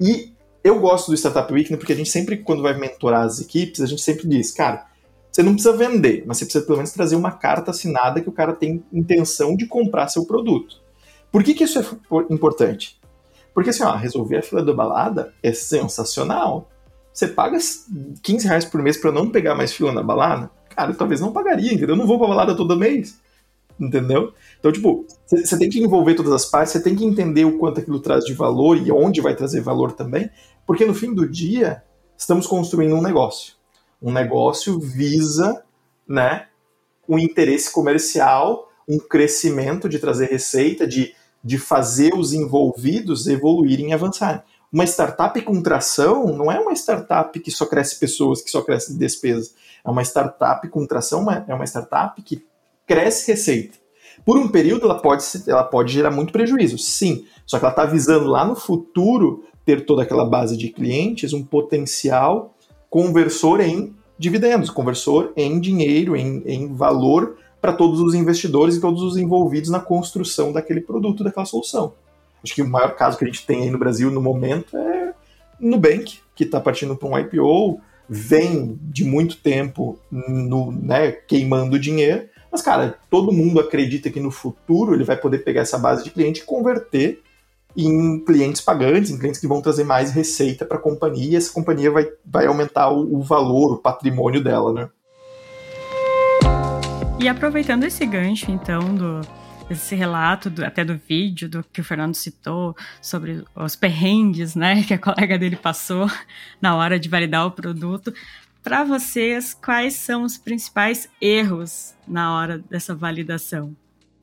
E 0.00 0.32
eu 0.64 0.80
gosto 0.80 1.10
do 1.10 1.14
Startup 1.14 1.52
Weekend 1.52 1.76
porque 1.76 1.92
a 1.92 1.96
gente 1.96 2.08
sempre, 2.08 2.38
quando 2.38 2.62
vai 2.62 2.72
mentorar 2.72 3.26
as 3.26 3.38
equipes, 3.38 3.82
a 3.82 3.86
gente 3.86 4.00
sempre 4.00 4.26
diz, 4.26 4.50
cara, 4.50 4.86
você 5.30 5.42
não 5.42 5.52
precisa 5.52 5.76
vender, 5.76 6.24
mas 6.26 6.38
você 6.38 6.46
precisa 6.46 6.64
pelo 6.64 6.78
menos 6.78 6.92
trazer 6.92 7.16
uma 7.16 7.32
carta 7.32 7.70
assinada 7.70 8.20
que 8.22 8.30
o 8.30 8.32
cara 8.32 8.54
tem 8.54 8.82
intenção 8.90 9.54
de 9.54 9.66
comprar 9.66 10.08
seu 10.08 10.24
produto. 10.24 10.83
Por 11.34 11.42
que, 11.42 11.54
que 11.54 11.64
isso 11.64 11.80
é 11.80 11.84
importante? 12.30 13.00
Porque 13.52 13.70
assim, 13.70 13.82
ó, 13.82 13.96
resolver 13.96 14.36
a 14.36 14.42
fila 14.42 14.64
da 14.64 14.72
balada 14.72 15.34
é 15.42 15.52
sensacional. 15.52 16.70
Você 17.12 17.26
paga 17.26 17.58
15 18.22 18.46
reais 18.46 18.64
por 18.64 18.80
mês 18.80 18.96
para 18.96 19.10
não 19.10 19.28
pegar 19.28 19.56
mais 19.56 19.72
fila 19.72 19.92
na 19.92 20.02
balada? 20.02 20.48
Cara, 20.70 20.92
eu 20.92 20.96
talvez 20.96 21.20
não 21.20 21.32
pagaria, 21.32 21.72
entendeu? 21.72 21.90
Eu 21.90 21.96
não 21.96 22.06
vou 22.06 22.18
pra 22.18 22.28
balada 22.28 22.56
todo 22.56 22.76
mês. 22.76 23.20
Entendeu? 23.80 24.32
Então, 24.60 24.70
tipo, 24.70 25.04
você 25.26 25.58
tem 25.58 25.68
que 25.68 25.80
envolver 25.80 26.14
todas 26.14 26.32
as 26.32 26.44
partes, 26.44 26.72
você 26.72 26.80
tem 26.80 26.94
que 26.94 27.04
entender 27.04 27.44
o 27.44 27.58
quanto 27.58 27.80
aquilo 27.80 27.98
traz 27.98 28.24
de 28.24 28.32
valor 28.32 28.76
e 28.76 28.92
onde 28.92 29.20
vai 29.20 29.34
trazer 29.34 29.60
valor 29.60 29.90
também, 29.90 30.30
porque 30.64 30.84
no 30.84 30.94
fim 30.94 31.12
do 31.12 31.28
dia, 31.28 31.82
estamos 32.16 32.46
construindo 32.46 32.94
um 32.94 33.02
negócio 33.02 33.54
um 34.04 34.12
negócio 34.12 34.78
visa 34.78 35.64
né, 36.06 36.46
um 37.08 37.18
interesse 37.18 37.72
comercial, 37.72 38.70
um 38.86 38.98
crescimento 38.98 39.88
de 39.88 39.98
trazer 39.98 40.26
receita, 40.26 40.86
de, 40.86 41.14
de 41.44 41.58
fazer 41.58 42.14
os 42.14 42.32
envolvidos 42.32 43.26
evoluírem 43.26 43.90
e 43.90 43.92
avançarem. 43.92 44.40
Uma 44.72 44.84
startup 44.84 45.40
com 45.42 45.62
tração 45.62 46.36
não 46.36 46.50
é 46.50 46.58
uma 46.58 46.72
startup 46.72 47.38
que 47.38 47.50
só 47.50 47.66
cresce 47.66 47.96
pessoas, 47.96 48.42
que 48.42 48.50
só 48.50 48.62
cresce 48.62 48.98
despesas. 48.98 49.54
É 49.84 49.90
uma 49.90 50.02
startup 50.02 50.66
com 50.68 50.86
tração, 50.86 51.30
é 51.30 51.54
uma 51.54 51.66
startup 51.66 52.20
que 52.22 52.44
cresce 52.86 53.30
receita. 53.30 53.78
Por 54.24 54.38
um 54.38 54.48
período 54.48 54.86
ela 54.86 55.00
pode, 55.00 55.24
ela 55.46 55.64
pode 55.64 55.92
gerar 55.92 56.10
muito 56.10 56.32
prejuízo, 56.32 56.78
sim. 56.78 57.26
Só 57.46 57.58
que 57.58 57.64
ela 57.64 57.72
está 57.72 57.84
visando 57.84 58.26
lá 58.26 58.44
no 58.44 58.56
futuro 58.56 59.44
ter 59.64 59.84
toda 59.84 60.02
aquela 60.02 60.24
base 60.24 60.56
de 60.56 60.70
clientes, 60.70 61.32
um 61.32 61.44
potencial 61.44 62.54
conversor 62.90 63.60
em 63.60 63.94
dividendos, 64.18 64.70
conversor 64.70 65.32
em 65.36 65.60
dinheiro, 65.60 66.16
em, 66.16 66.42
em 66.46 66.74
valor 66.74 67.36
para 67.64 67.72
todos 67.72 67.98
os 67.98 68.12
investidores 68.12 68.76
e 68.76 68.80
todos 68.80 69.00
os 69.00 69.16
envolvidos 69.16 69.70
na 69.70 69.80
construção 69.80 70.52
daquele 70.52 70.82
produto, 70.82 71.24
daquela 71.24 71.46
solução. 71.46 71.94
Acho 72.42 72.54
que 72.54 72.60
o 72.60 72.68
maior 72.68 72.94
caso 72.94 73.16
que 73.16 73.24
a 73.24 73.26
gente 73.26 73.46
tem 73.46 73.62
aí 73.62 73.70
no 73.70 73.78
Brasil 73.78 74.10
no 74.10 74.20
momento 74.20 74.76
é 74.76 75.14
Nubank, 75.58 76.18
que 76.36 76.44
está 76.44 76.60
partindo 76.60 76.94
para 76.94 77.08
um 77.08 77.18
IPO, 77.18 77.80
vem 78.06 78.78
de 78.82 79.02
muito 79.02 79.38
tempo 79.38 79.98
no, 80.12 80.72
né, 80.72 81.10
queimando 81.12 81.78
dinheiro, 81.78 82.28
mas, 82.52 82.60
cara, 82.60 82.98
todo 83.08 83.32
mundo 83.32 83.58
acredita 83.58 84.10
que 84.10 84.20
no 84.20 84.30
futuro 84.30 84.92
ele 84.92 85.02
vai 85.02 85.16
poder 85.16 85.38
pegar 85.38 85.62
essa 85.62 85.78
base 85.78 86.04
de 86.04 86.10
cliente 86.10 86.42
e 86.42 86.44
converter 86.44 87.22
em 87.74 88.22
clientes 88.26 88.60
pagantes, 88.60 89.10
em 89.10 89.18
clientes 89.18 89.40
que 89.40 89.48
vão 89.48 89.62
trazer 89.62 89.84
mais 89.84 90.10
receita 90.10 90.66
para 90.66 90.76
a 90.76 90.82
companhia, 90.82 91.30
e 91.30 91.36
essa 91.36 91.50
companhia 91.50 91.90
vai, 91.90 92.06
vai 92.26 92.44
aumentar 92.44 92.90
o, 92.90 93.16
o 93.16 93.22
valor, 93.22 93.72
o 93.72 93.78
patrimônio 93.78 94.44
dela, 94.44 94.70
né? 94.70 94.90
E 97.18 97.28
aproveitando 97.28 97.84
esse 97.84 98.04
gancho, 98.04 98.50
então, 98.50 98.94
do, 98.94 99.20
esse 99.70 99.94
relato, 99.94 100.50
do, 100.50 100.64
até 100.64 100.84
do 100.84 101.00
vídeo 101.08 101.48
do 101.48 101.64
que 101.72 101.80
o 101.80 101.84
Fernando 101.84 102.14
citou 102.14 102.76
sobre 103.00 103.44
os 103.54 103.76
perrengues, 103.76 104.54
né, 104.54 104.82
que 104.86 104.94
a 104.94 104.98
colega 104.98 105.38
dele 105.38 105.56
passou 105.56 106.10
na 106.60 106.76
hora 106.76 106.98
de 106.98 107.08
validar 107.08 107.46
o 107.46 107.50
produto. 107.52 108.12
Para 108.62 108.82
vocês, 108.82 109.54
quais 109.54 109.94
são 109.94 110.22
os 110.22 110.36
principais 110.36 111.08
erros 111.20 111.94
na 112.06 112.36
hora 112.36 112.58
dessa 112.70 112.94
validação? 112.94 113.76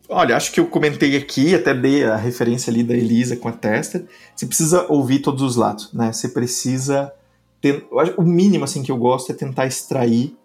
Olha, 0.09 0.35
acho 0.35 0.51
que 0.51 0.59
eu 0.59 0.67
comentei 0.67 1.15
aqui, 1.15 1.55
até 1.55 1.73
dei 1.73 2.03
a 2.03 2.17
referência 2.17 2.69
ali 2.69 2.83
da 2.83 2.93
Elisa 2.93 3.37
com 3.37 3.47
a 3.47 3.53
testa. 3.53 4.05
Você 4.35 4.45
precisa 4.45 4.85
ouvir 4.89 5.19
todos 5.19 5.41
os 5.41 5.55
lados, 5.55 5.93
né? 5.93 6.11
Você 6.11 6.27
precisa 6.27 7.13
ter, 7.61 7.87
o 8.17 8.23
mínimo 8.23 8.65
assim 8.65 8.83
que 8.83 8.91
eu 8.91 8.97
gosto 8.97 9.31
é 9.31 9.35
tentar 9.35 9.67
extrair 9.67 10.35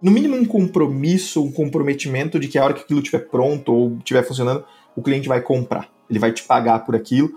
no 0.00 0.10
mínimo 0.10 0.36
um 0.36 0.44
compromisso, 0.44 1.42
um 1.42 1.50
comprometimento 1.50 2.38
de 2.38 2.48
que 2.48 2.58
a 2.58 2.64
hora 2.64 2.74
que 2.74 2.82
aquilo 2.82 3.00
estiver 3.00 3.28
pronto 3.28 3.72
ou 3.72 3.96
estiver 3.98 4.22
funcionando, 4.22 4.64
o 4.94 5.02
cliente 5.02 5.28
vai 5.28 5.40
comprar. 5.40 5.88
Ele 6.08 6.18
vai 6.18 6.32
te 6.32 6.44
pagar 6.44 6.80
por 6.80 6.94
aquilo. 6.94 7.30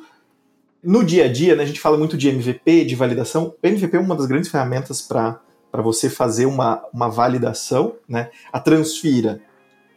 No 0.84 1.04
dia 1.04 1.26
a 1.26 1.32
dia, 1.32 1.56
né, 1.56 1.64
a 1.64 1.66
gente 1.66 1.80
fala 1.80 1.98
muito 1.98 2.18
de 2.18 2.30
MVP, 2.30 2.86
de 2.86 2.96
validação. 2.96 3.54
O 3.62 3.68
MVP 3.68 3.98
é 3.98 4.00
uma 4.00 4.16
das 4.16 4.26
grandes 4.26 4.50
ferramentas 4.50 5.02
para 5.02 5.42
você 5.76 6.10
fazer 6.10 6.46
uma, 6.46 6.84
uma 6.94 7.10
validação. 7.10 7.96
Né? 8.08 8.30
A 8.52 8.60
Transfira 8.60 9.42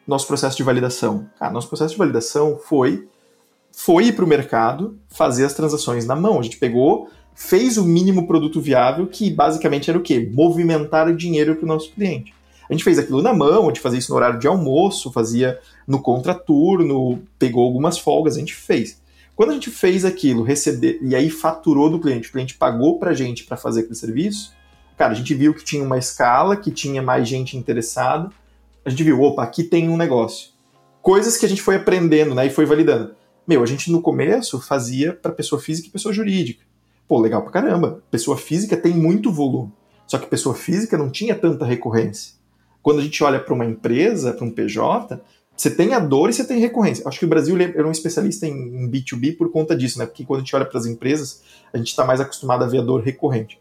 nosso 0.07 0.27
processo 0.27 0.57
de 0.57 0.62
validação? 0.62 1.29
Cara, 1.38 1.53
nosso 1.53 1.68
processo 1.68 1.92
de 1.92 1.98
validação 1.98 2.59
foi 2.59 3.09
foi 3.77 4.07
ir 4.07 4.12
para 4.12 4.24
o 4.24 4.29
mercado 4.29 4.96
fazer 5.09 5.44
as 5.44 5.53
transações 5.53 6.07
na 6.07 6.14
mão. 6.14 6.38
A 6.38 6.42
gente 6.42 6.59
pegou, 6.59 7.11
fez 7.35 7.77
o 7.77 7.85
mínimo 7.85 8.27
produto 8.27 8.61
viável, 8.61 9.07
que 9.09 9.31
basicamente 9.31 9.90
era 9.90 9.98
o 9.98 10.03
quê? 10.03 10.31
Movimentar 10.33 11.09
o 11.09 11.16
dinheiro 11.16 11.57
para 11.57 11.64
o 11.64 11.68
nosso 11.68 11.90
cliente. 11.90 12.33
A 12.68 12.72
gente 12.72 12.85
fez 12.85 12.98
aquilo 12.98 13.22
na 13.22 13.35
mão, 13.35 13.64
a 13.64 13.66
gente 13.66 13.81
fazia 13.81 13.98
isso 13.98 14.11
no 14.11 14.16
horário 14.16 14.38
de 14.38 14.46
almoço, 14.46 15.12
fazia 15.12 15.59
no 15.87 16.00
contraturno, 16.00 17.22
pegou 17.38 17.64
algumas 17.64 17.98
folgas, 17.98 18.37
a 18.37 18.38
gente 18.38 18.55
fez. 18.55 19.00
Quando 19.37 19.50
a 19.50 19.55
gente 19.55 19.70
fez 19.70 20.05
aquilo, 20.05 20.42
receber 20.42 20.98
e 21.03 21.14
aí 21.14 21.29
faturou 21.29 21.90
do 21.90 21.98
cliente, 21.98 22.29
o 22.29 22.33
cliente 22.33 22.55
pagou 22.55 22.98
para 22.98 23.11
a 23.11 23.14
gente 23.14 23.44
para 23.44 23.57
fazer 23.57 23.81
aquele 23.81 23.96
serviço, 23.96 24.53
cara, 24.96 25.12
a 25.12 25.16
gente 25.16 25.35
viu 25.35 25.53
que 25.53 25.64
tinha 25.64 25.83
uma 25.83 25.98
escala, 25.98 26.57
que 26.57 26.70
tinha 26.70 27.03
mais 27.03 27.29
gente 27.29 27.57
interessada, 27.57 28.31
a 28.85 28.90
gente 28.90 29.03
viu, 29.03 29.20
opa, 29.20 29.42
aqui 29.42 29.64
tem 29.64 29.88
um 29.88 29.96
negócio. 29.96 30.50
Coisas 31.03 31.37
que 31.37 31.44
a 31.44 31.48
gente 31.48 31.62
foi 31.62 31.77
aprendendo, 31.77 32.35
né, 32.35 32.46
e 32.46 32.50
foi 32.50 32.64
validando. 32.64 33.14
Meu, 33.46 33.62
a 33.62 33.66
gente 33.66 33.90
no 33.92 34.00
começo 34.00 34.59
fazia 34.61 35.12
para 35.12 35.33
pessoa 35.33 35.61
física 35.61 35.88
e 35.88 35.90
pessoa 35.90 36.14
jurídica. 36.14 36.64
Pô, 37.07 37.20
legal 37.20 37.42
pra 37.42 37.50
caramba. 37.50 38.03
Pessoa 38.11 38.37
física 38.37 38.77
tem 38.77 38.94
muito 38.94 39.31
volume. 39.31 39.70
Só 40.07 40.18
que 40.18 40.27
pessoa 40.27 40.55
física 40.55 40.96
não 40.96 41.11
tinha 41.11 41.35
tanta 41.35 41.66
recorrência. 41.66 42.35
Quando 42.85 43.01
a 43.01 43.03
gente 43.03 43.25
olha 43.25 43.40
para 43.40 43.53
uma 43.53 43.64
empresa, 43.64 44.33
para 44.33 44.44
um 44.44 44.51
PJ, 44.51 45.20
você 45.57 45.70
tem 45.70 45.94
a 45.94 45.99
dor 45.99 46.29
e 46.29 46.33
você 46.35 46.44
tem 46.44 46.61
recorrência. 46.61 47.03
Acho 47.09 47.18
que 47.18 47.25
o 47.25 47.29
Brasil 47.29 47.57
é 47.59 47.83
um 47.83 47.90
especialista 47.90 48.47
em 48.47 48.88
B2B 48.90 49.37
por 49.37 49.51
conta 49.51 49.75
disso, 49.75 49.99
né? 49.99 50.07
Porque 50.07 50.25
quando 50.25 50.40
a 50.40 50.42
gente 50.42 50.55
olha 50.55 50.66
para 50.66 50.79
as 50.79 50.85
empresas, 50.85 51.42
a 51.73 51.79
gente 51.79 51.88
está 51.88 52.05
mais 52.05 52.20
acostumado 52.20 52.62
a 52.62 52.66
ver 52.66 52.79
a 52.79 52.83
dor 52.83 53.03
recorrente. 53.03 53.59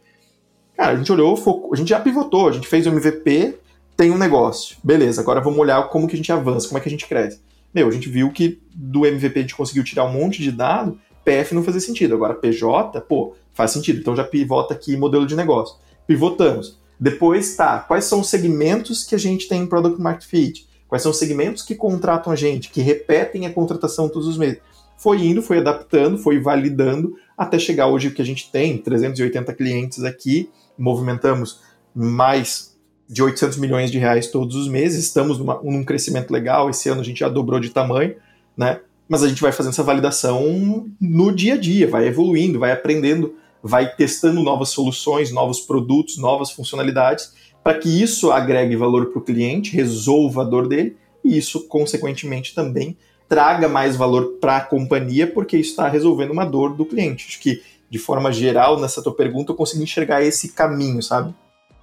Cara, 0.76 0.92
a 0.92 0.96
gente 0.96 1.12
olhou, 1.12 1.36
a 1.72 1.76
gente 1.76 1.88
já 1.88 2.00
pivotou, 2.02 2.50
a 2.50 2.52
gente 2.52 2.68
fez 2.68 2.86
o 2.86 2.90
MVP, 2.90 3.56
tem 3.96 4.12
um 4.12 4.18
negócio. 4.18 4.76
Beleza, 4.84 5.22
agora 5.22 5.40
vamos 5.40 5.58
olhar 5.58 5.88
como 5.88 6.06
que 6.06 6.16
a 6.16 6.18
gente 6.18 6.32
avança, 6.32 6.68
como 6.68 6.78
é 6.78 6.82
que 6.82 6.90
a 6.90 6.92
gente 6.92 7.08
cresce. 7.08 7.40
Meu, 7.74 7.88
a 7.88 7.92
gente 7.92 8.10
viu 8.10 8.30
que 8.30 8.62
do 8.76 9.06
MVP 9.06 9.40
a 9.40 9.42
gente 9.44 9.56
conseguiu 9.56 9.84
tirar 9.84 10.04
um 10.04 10.12
monte 10.12 10.42
de 10.42 10.52
dado 10.52 11.00
PF 11.24 11.56
não 11.56 11.64
fazia 11.64 11.82
sentido. 11.82 12.14
Agora 12.14 12.34
PJ, 12.34 13.00
pô, 13.02 13.36
faz 13.54 13.72
sentido. 13.72 14.00
Então 14.00 14.16
já 14.16 14.24
pivota 14.24 14.74
aqui 14.74 14.96
modelo 14.98 15.26
de 15.26 15.36
negócio. 15.36 15.78
Pivotamos. 16.06 16.78
Depois, 17.00 17.56
tá, 17.56 17.80
quais 17.80 18.06
são 18.06 18.22
os 18.22 18.30
segmentos 18.30 19.04
que 19.04 19.16
a 19.16 19.18
gente 19.18 19.48
tem 19.48 19.62
em 19.62 19.68
Product 19.68 20.02
Market 20.02 20.28
Fit? 20.28 20.68
Quais 20.88 21.02
são 21.02 21.12
os 21.12 21.18
segmentos 21.18 21.64
que 21.64 21.76
contratam 21.76 22.32
a 22.32 22.36
gente, 22.36 22.70
que 22.70 22.82
repetem 22.82 23.46
a 23.46 23.52
contratação 23.52 24.08
todos 24.08 24.28
os 24.28 24.38
meses? 24.38 24.60
Foi 24.98 25.26
indo, 25.26 25.42
foi 25.42 25.58
adaptando, 25.58 26.18
foi 26.18 26.40
validando, 26.40 27.16
até 27.38 27.58
chegar 27.58 27.88
hoje 27.88 28.12
que 28.12 28.22
a 28.22 28.26
gente 28.26 28.52
tem, 28.52 28.78
380 28.78 29.54
clientes 29.54 30.04
aqui, 30.04 30.50
movimentamos 30.78 31.62
mais 31.96 32.78
de 33.10 33.22
800 33.22 33.58
milhões 33.58 33.92
de 33.92 33.98
reais 33.98 34.28
todos 34.28 34.56
os 34.56 34.68
meses, 34.68 35.04
estamos 35.04 35.38
numa, 35.38 35.62
num 35.64 35.84
crescimento 35.84 36.32
legal, 36.32 36.70
esse 36.70 36.90
ano 36.90 37.02
a 37.02 37.04
gente 37.04 37.20
já 37.20 37.30
dobrou 37.30 37.60
de 37.60 37.70
tamanho, 37.70 38.16
né? 38.56 38.80
Mas 39.08 39.24
a 39.24 39.28
gente 39.28 39.42
vai 39.42 39.52
fazendo 39.52 39.74
essa 39.74 39.84
validação 39.84 40.88
no 41.00 41.32
dia 41.32 41.56
a 41.56 41.58
dia, 41.58 41.88
vai 41.88 42.08
evoluindo, 42.08 42.60
vai 42.60 42.72
aprendendo, 42.72 43.36
vai 43.64 43.96
testando 43.96 44.44
novas 44.44 44.70
soluções, 44.70 45.32
novos 45.32 45.62
produtos, 45.62 46.18
novas 46.18 46.52
funcionalidades, 46.52 47.34
para 47.64 47.80
que 47.80 47.88
isso 47.88 48.30
agregue 48.30 48.76
valor 48.76 49.06
para 49.06 49.20
o 49.20 49.24
cliente, 49.24 49.74
resolva 49.74 50.42
a 50.42 50.46
dor 50.46 50.68
dele, 50.68 50.98
e 51.24 51.38
isso, 51.38 51.66
consequentemente, 51.70 52.54
também 52.54 52.98
traga 53.30 53.70
mais 53.70 53.96
valor 53.96 54.38
para 54.42 54.58
a 54.58 54.62
companhia, 54.62 55.26
porque 55.26 55.58
isso 55.58 55.70
está 55.70 55.88
resolvendo 55.88 56.32
uma 56.32 56.46
dor 56.46 56.76
do 56.76 56.86
cliente. 56.86 57.26
Acho 57.30 57.40
que, 57.40 57.64
de 57.90 57.98
forma 57.98 58.34
geral, 58.34 58.78
nessa 58.78 59.02
tua 59.02 59.16
pergunta, 59.16 59.54
eu 59.54 59.56
consegui 59.56 59.84
enxergar 59.84 60.22
esse 60.22 60.52
caminho, 60.52 61.02
sabe? 61.02 61.34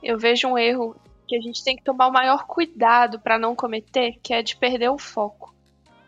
Eu 0.02 0.18
vejo 0.18 0.48
um 0.48 0.58
erro 0.58 0.94
que 1.26 1.34
a 1.34 1.40
gente 1.40 1.64
tem 1.64 1.76
que 1.76 1.82
tomar 1.82 2.08
o 2.08 2.12
maior 2.12 2.44
cuidado 2.46 3.18
para 3.18 3.38
não 3.38 3.56
cometer, 3.56 4.16
que 4.22 4.34
é 4.34 4.42
de 4.42 4.54
perder 4.56 4.90
o 4.90 4.98
foco. 4.98 5.54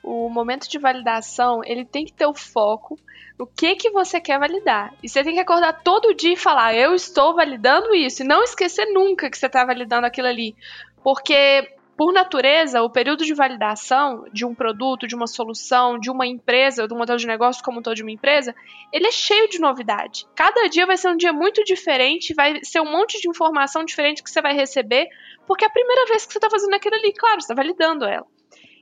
O 0.03 0.29
momento 0.29 0.69
de 0.69 0.79
validação, 0.79 1.63
ele 1.65 1.85
tem 1.85 2.05
que 2.05 2.13
ter 2.13 2.27
o 2.27 2.35
foco 2.35 2.99
no 3.39 3.47
que 3.47 3.77
que 3.77 3.91
você 3.91 4.21
quer 4.21 4.39
validar. 4.39 4.93
E 5.03 5.09
você 5.09 5.23
tem 5.23 5.35
que 5.35 5.41
acordar 5.41 5.83
todo 5.83 6.15
dia 6.15 6.35
e 6.35 6.37
falar: 6.37 6.75
"Eu 6.75 6.95
estou 6.95 7.35
validando 7.35 7.95
isso", 7.95 8.23
e 8.23 8.27
não 8.27 8.43
esquecer 8.43 8.87
nunca 8.93 9.31
que 9.31 9.39
você 9.39 9.47
está 9.47 9.65
validando 9.65 10.07
aquilo 10.07 10.29
ali. 10.29 10.55
Porque 11.03 11.69
por 11.97 12.13
natureza, 12.13 12.83
o 12.83 12.91
período 12.91 13.25
de 13.25 13.35
validação 13.35 14.25
de 14.33 14.45
um 14.45 14.55
produto, 14.55 15.07
de 15.07 15.15
uma 15.15 15.27
solução, 15.27 15.99
de 15.99 16.11
uma 16.11 16.27
empresa, 16.27 16.89
do 16.89 16.97
modelo 16.97 17.19
de 17.19 17.27
negócio 17.27 17.63
como 17.63 17.83
todo 17.83 17.95
de 17.95 18.03
uma 18.03 18.11
empresa, 18.11 18.55
ele 18.93 19.07
é 19.07 19.13
cheio 19.13 19.49
de 19.49 19.61
novidade. 19.61 20.27
Cada 20.35 20.69
dia 20.69 20.87
vai 20.87 20.97
ser 20.97 21.11
um 21.11 21.17
dia 21.17 21.33
muito 21.33 21.63
diferente, 21.63 22.35
vai 22.35 22.59
ser 22.65 22.81
um 22.81 22.91
monte 22.91 23.21
de 23.21 23.29
informação 23.29 23.85
diferente 23.85 24.23
que 24.23 24.31
você 24.31 24.41
vai 24.41 24.55
receber, 24.55 25.07
porque 25.47 25.65
é 25.65 25.69
a 25.69 25.73
primeira 25.73 26.07
vez 26.07 26.25
que 26.25 26.33
você 26.33 26.39
está 26.39 26.51
fazendo 26.51 26.75
aquilo 26.75 26.97
ali, 26.97 27.13
claro, 27.13 27.41
você 27.41 27.53
está 27.53 27.55
validando 27.55 28.05
ela. 28.05 28.27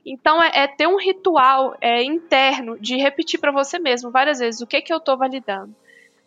Então 0.05 0.41
é, 0.41 0.51
é, 0.53 0.67
ter 0.67 0.87
um 0.87 0.97
ritual 0.97 1.75
é, 1.79 2.03
interno 2.03 2.79
de 2.79 2.97
repetir 2.97 3.39
para 3.39 3.51
você 3.51 3.77
mesmo 3.77 4.11
várias 4.11 4.39
vezes 4.39 4.61
o 4.61 4.67
que, 4.67 4.81
que 4.81 4.91
eu 4.91 4.97
estou 4.97 5.17
validando. 5.17 5.75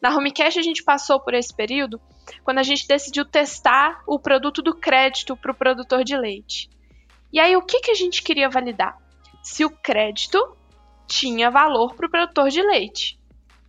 Na 0.01 0.15
Homecast 0.15 0.59
a 0.59 0.63
gente 0.63 0.85
passou 0.85 1.19
por 1.19 1.35
esse 1.35 1.55
período 1.55 2.01
quando 2.43 2.59
a 2.59 2.63
gente 2.63 2.87
decidiu 2.87 3.25
testar 3.25 4.03
o 4.07 4.19
produto 4.19 4.63
do 4.63 4.75
crédito 4.75 5.37
para 5.37 5.51
o 5.51 5.55
produtor 5.55 6.05
de 6.05 6.17
leite. 6.17 6.69
E 7.33 7.41
aí, 7.41 7.57
o 7.57 7.63
que, 7.63 7.81
que 7.81 7.91
a 7.91 7.95
gente 7.95 8.23
queria 8.23 8.49
validar? 8.49 8.97
Se 9.43 9.65
o 9.65 9.71
crédito 9.71 10.57
tinha 11.07 11.51
valor 11.51 11.95
para 11.95 12.07
o 12.07 12.11
produtor 12.11 12.49
de 12.49 12.63
leite. 12.63 13.19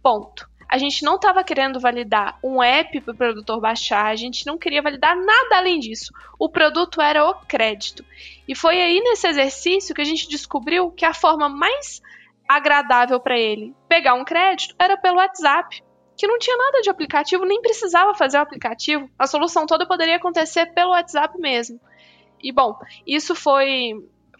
Ponto. 0.03 0.47
A 0.75 0.77
gente 0.77 1.05
não 1.05 1.15
estava 1.15 1.41
querendo 1.41 1.79
validar 1.79 2.37
um 2.43 2.61
app 2.61 2.99
para 2.99 3.13
o 3.13 3.15
produtor 3.15 3.61
baixar, 3.61 4.07
a 4.07 4.15
gente 4.17 4.45
não 4.45 4.57
queria 4.57 4.81
validar 4.81 5.15
nada 5.15 5.55
além 5.55 5.79
disso. 5.79 6.11
O 6.37 6.49
produto 6.49 6.99
era 6.99 7.25
o 7.25 7.33
crédito. 7.47 8.03
E 8.45 8.53
foi 8.53 8.81
aí 8.81 8.99
nesse 8.99 9.25
exercício 9.25 9.95
que 9.95 10.01
a 10.01 10.03
gente 10.03 10.27
descobriu 10.27 10.91
que 10.91 11.05
a 11.05 11.13
forma 11.13 11.47
mais 11.47 12.01
agradável 12.45 13.21
para 13.21 13.39
ele 13.39 13.73
pegar 13.87 14.15
um 14.15 14.25
crédito 14.25 14.75
era 14.77 14.97
pelo 14.97 15.15
WhatsApp, 15.15 15.81
que 16.17 16.27
não 16.27 16.37
tinha 16.37 16.57
nada 16.57 16.81
de 16.81 16.89
aplicativo, 16.89 17.45
nem 17.45 17.61
precisava 17.61 18.13
fazer 18.13 18.37
o 18.37 18.41
aplicativo. 18.41 19.09
A 19.17 19.27
solução 19.27 19.65
toda 19.65 19.87
poderia 19.87 20.17
acontecer 20.17 20.73
pelo 20.73 20.91
WhatsApp 20.91 21.39
mesmo. 21.39 21.79
E 22.43 22.51
bom, 22.51 22.77
isso 23.07 23.33
foi 23.33 23.93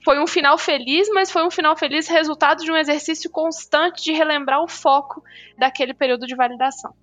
foi 0.06 0.22
um 0.22 0.28
final 0.28 0.56
feliz, 0.56 1.10
mas 1.12 1.32
foi 1.32 1.44
um 1.44 1.50
final 1.50 1.76
feliz 1.76 2.08
resultado 2.08 2.64
de 2.64 2.72
um 2.72 2.78
exercício 2.78 3.28
constante 3.28 4.04
de 4.04 4.14
relembrar 4.14 4.62
o 4.62 4.68
foco 4.68 5.24
daquele 5.58 5.96
período 5.96 6.28
de 6.28 6.36
validação. 6.36 6.94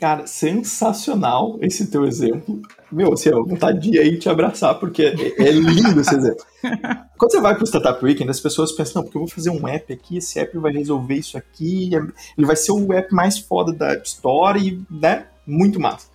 Cara, 0.00 0.26
sensacional 0.28 1.58
esse 1.60 1.90
teu 1.90 2.04
exemplo. 2.04 2.62
Meu, 2.90 3.12
assim, 3.12 3.30
ó, 3.30 3.42
vontade 3.42 3.80
de 3.80 3.96
ir 3.96 4.00
aí 4.00 4.16
te 4.16 4.28
abraçar, 4.28 4.78
porque 4.78 5.02
é, 5.02 5.42
é 5.42 5.50
lindo 5.50 6.00
esse 6.00 6.14
exemplo. 6.14 6.44
Quando 7.18 7.32
você 7.32 7.40
vai 7.40 7.54
para 7.54 7.64
o 7.64 7.66
Startup 7.66 8.02
Weekend, 8.02 8.30
as 8.30 8.40
pessoas 8.40 8.72
pensam, 8.72 8.94
não, 8.94 9.02
porque 9.02 9.18
eu 9.18 9.22
vou 9.22 9.30
fazer 9.30 9.50
um 9.50 9.66
app 9.66 9.92
aqui, 9.92 10.16
esse 10.16 10.38
app 10.38 10.56
vai 10.58 10.72
resolver 10.72 11.16
isso 11.16 11.36
aqui, 11.36 11.90
ele 12.38 12.46
vai 12.46 12.56
ser 12.56 12.72
o 12.72 12.92
app 12.92 13.12
mais 13.12 13.38
foda 13.38 13.72
da 13.72 13.94
Store 13.96 14.58
e, 14.58 14.80
né, 14.88 15.26
muito 15.46 15.80
massa. 15.80 16.11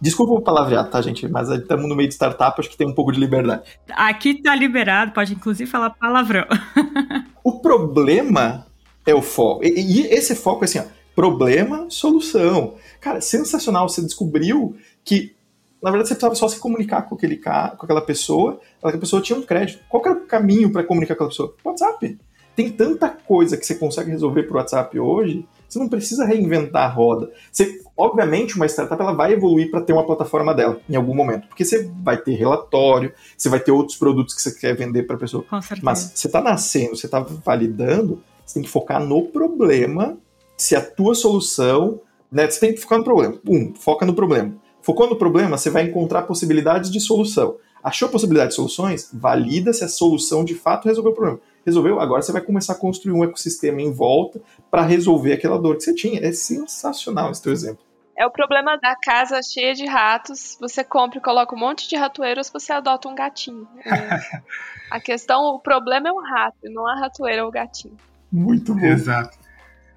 Desculpa 0.00 0.32
o 0.32 0.40
palavreado, 0.40 0.90
tá, 0.90 1.02
gente? 1.02 1.28
Mas 1.28 1.50
estamos 1.50 1.86
no 1.86 1.94
meio 1.94 2.08
de 2.08 2.14
startup, 2.14 2.58
acho 2.58 2.70
que 2.70 2.76
tem 2.76 2.86
um 2.86 2.94
pouco 2.94 3.12
de 3.12 3.20
liberdade. 3.20 3.62
Aqui 3.90 4.40
tá 4.40 4.54
liberado, 4.54 5.12
pode 5.12 5.34
inclusive 5.34 5.70
falar 5.70 5.90
palavrão. 5.90 6.46
o 7.44 7.60
problema 7.60 8.66
é 9.04 9.14
o 9.14 9.20
foco. 9.20 9.62
E, 9.62 9.68
e 9.68 10.06
esse 10.06 10.34
foco 10.34 10.64
é 10.64 10.66
assim, 10.66 10.78
ó, 10.78 10.84
problema, 11.14 11.86
solução. 11.90 12.76
Cara, 12.98 13.20
sensacional. 13.20 13.88
Você 13.88 14.00
descobriu 14.00 14.74
que, 15.04 15.34
na 15.82 15.90
verdade, 15.90 16.08
você 16.08 16.14
precisava 16.14 16.34
só 16.34 16.48
se 16.48 16.58
comunicar 16.58 17.02
com, 17.02 17.14
aquele 17.14 17.36
cara, 17.36 17.76
com 17.76 17.84
aquela 17.84 18.00
pessoa, 18.00 18.58
aquela 18.78 18.98
pessoa 18.98 19.20
tinha 19.20 19.38
um 19.38 19.42
crédito. 19.42 19.84
Qual 19.86 20.02
era 20.04 20.14
o 20.14 20.26
caminho 20.26 20.72
para 20.72 20.82
comunicar 20.82 21.14
com 21.14 21.24
aquela 21.24 21.30
pessoa? 21.30 21.54
WhatsApp. 21.62 22.18
Tem 22.56 22.70
tanta 22.70 23.10
coisa 23.10 23.56
que 23.56 23.66
você 23.66 23.74
consegue 23.74 24.10
resolver 24.10 24.44
por 24.44 24.56
WhatsApp 24.56 24.98
hoje 24.98 25.46
você 25.70 25.78
não 25.78 25.88
precisa 25.88 26.24
reinventar 26.24 26.84
a 26.84 26.92
roda. 26.92 27.30
Você, 27.50 27.80
obviamente, 27.96 28.56
uma 28.56 28.66
startup 28.66 29.00
ela 29.00 29.12
vai 29.12 29.32
evoluir 29.32 29.70
para 29.70 29.80
ter 29.80 29.92
uma 29.92 30.04
plataforma 30.04 30.52
dela 30.52 30.80
em 30.88 30.96
algum 30.96 31.14
momento, 31.14 31.46
porque 31.46 31.64
você 31.64 31.88
vai 32.02 32.16
ter 32.16 32.34
relatório, 32.34 33.12
você 33.38 33.48
vai 33.48 33.60
ter 33.60 33.70
outros 33.70 33.96
produtos 33.96 34.34
que 34.34 34.42
você 34.42 34.52
quer 34.52 34.76
vender 34.76 35.04
para 35.04 35.14
a 35.14 35.18
pessoa. 35.18 35.44
Mas 35.84 36.12
você 36.14 36.26
está 36.26 36.40
nascendo, 36.40 36.96
você 36.96 37.06
está 37.06 37.20
validando, 37.20 38.20
você 38.44 38.54
tem 38.54 38.62
que 38.64 38.68
focar 38.68 39.00
no 39.02 39.28
problema. 39.28 40.18
Se 40.56 40.74
a 40.74 40.84
tua 40.84 41.14
solução, 41.14 42.00
né, 42.30 42.50
você 42.50 42.58
tem 42.58 42.74
que 42.74 42.80
focar 42.80 42.98
no 42.98 43.04
problema. 43.04 43.38
Um, 43.48 43.72
foca 43.74 44.04
no 44.04 44.12
problema. 44.12 44.52
Focou 44.82 45.08
no 45.08 45.16
problema, 45.16 45.56
você 45.56 45.70
vai 45.70 45.84
encontrar 45.84 46.22
possibilidades 46.22 46.90
de 46.90 47.00
solução. 47.00 47.56
Achou 47.82 48.08
possibilidade 48.08 48.50
de 48.50 48.56
soluções? 48.56 49.08
Valida 49.12 49.72
se 49.72 49.84
a 49.84 49.88
solução 49.88 50.44
de 50.44 50.54
fato 50.54 50.86
resolveu 50.86 51.12
o 51.12 51.14
problema. 51.14 51.40
Resolveu? 51.64 52.00
Agora 52.00 52.22
você 52.22 52.32
vai 52.32 52.40
começar 52.40 52.72
a 52.72 52.76
construir 52.76 53.12
um 53.12 53.24
ecossistema 53.24 53.80
em 53.80 53.92
volta 53.92 54.40
para 54.70 54.82
resolver 54.82 55.32
aquela 55.32 55.58
dor 55.58 55.76
que 55.76 55.84
você 55.84 55.94
tinha. 55.94 56.20
É 56.20 56.32
sensacional 56.32 57.30
esse 57.30 57.42
teu 57.42 57.52
exemplo. 57.52 57.84
É 58.16 58.26
o 58.26 58.30
problema 58.30 58.76
da 58.76 58.94
casa 58.96 59.40
cheia 59.42 59.74
de 59.74 59.86
ratos. 59.86 60.56
Você 60.60 60.84
compra 60.84 61.18
e 61.18 61.22
coloca 61.22 61.54
um 61.54 61.58
monte 61.58 61.88
de 61.88 61.96
ratoeiros, 61.96 62.50
você 62.50 62.72
adota 62.72 63.08
um 63.08 63.14
gatinho. 63.14 63.66
É. 63.86 64.96
a 64.96 65.00
questão, 65.00 65.54
o 65.54 65.60
problema 65.60 66.08
é 66.08 66.12
o 66.12 66.20
rato, 66.20 66.58
não 66.64 66.86
a 66.86 66.98
ratoeira 66.98 67.42
ou 67.42 67.48
o 67.48 67.52
gatinho. 67.52 67.96
Muito 68.30 68.74
bom. 68.74 68.84
Exato. 68.84 69.38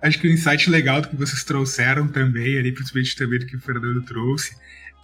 Acho 0.01 0.19
que 0.19 0.27
o 0.27 0.29
um 0.29 0.33
insight 0.33 0.69
legal 0.69 1.01
do 1.01 1.09
que 1.09 1.15
vocês 1.15 1.43
trouxeram 1.43 2.07
também, 2.07 2.57
ali, 2.57 2.71
principalmente 2.71 3.15
também 3.15 3.39
do 3.39 3.45
que 3.45 3.55
o 3.55 3.59
Fernando 3.59 4.03
trouxe, 4.05 4.55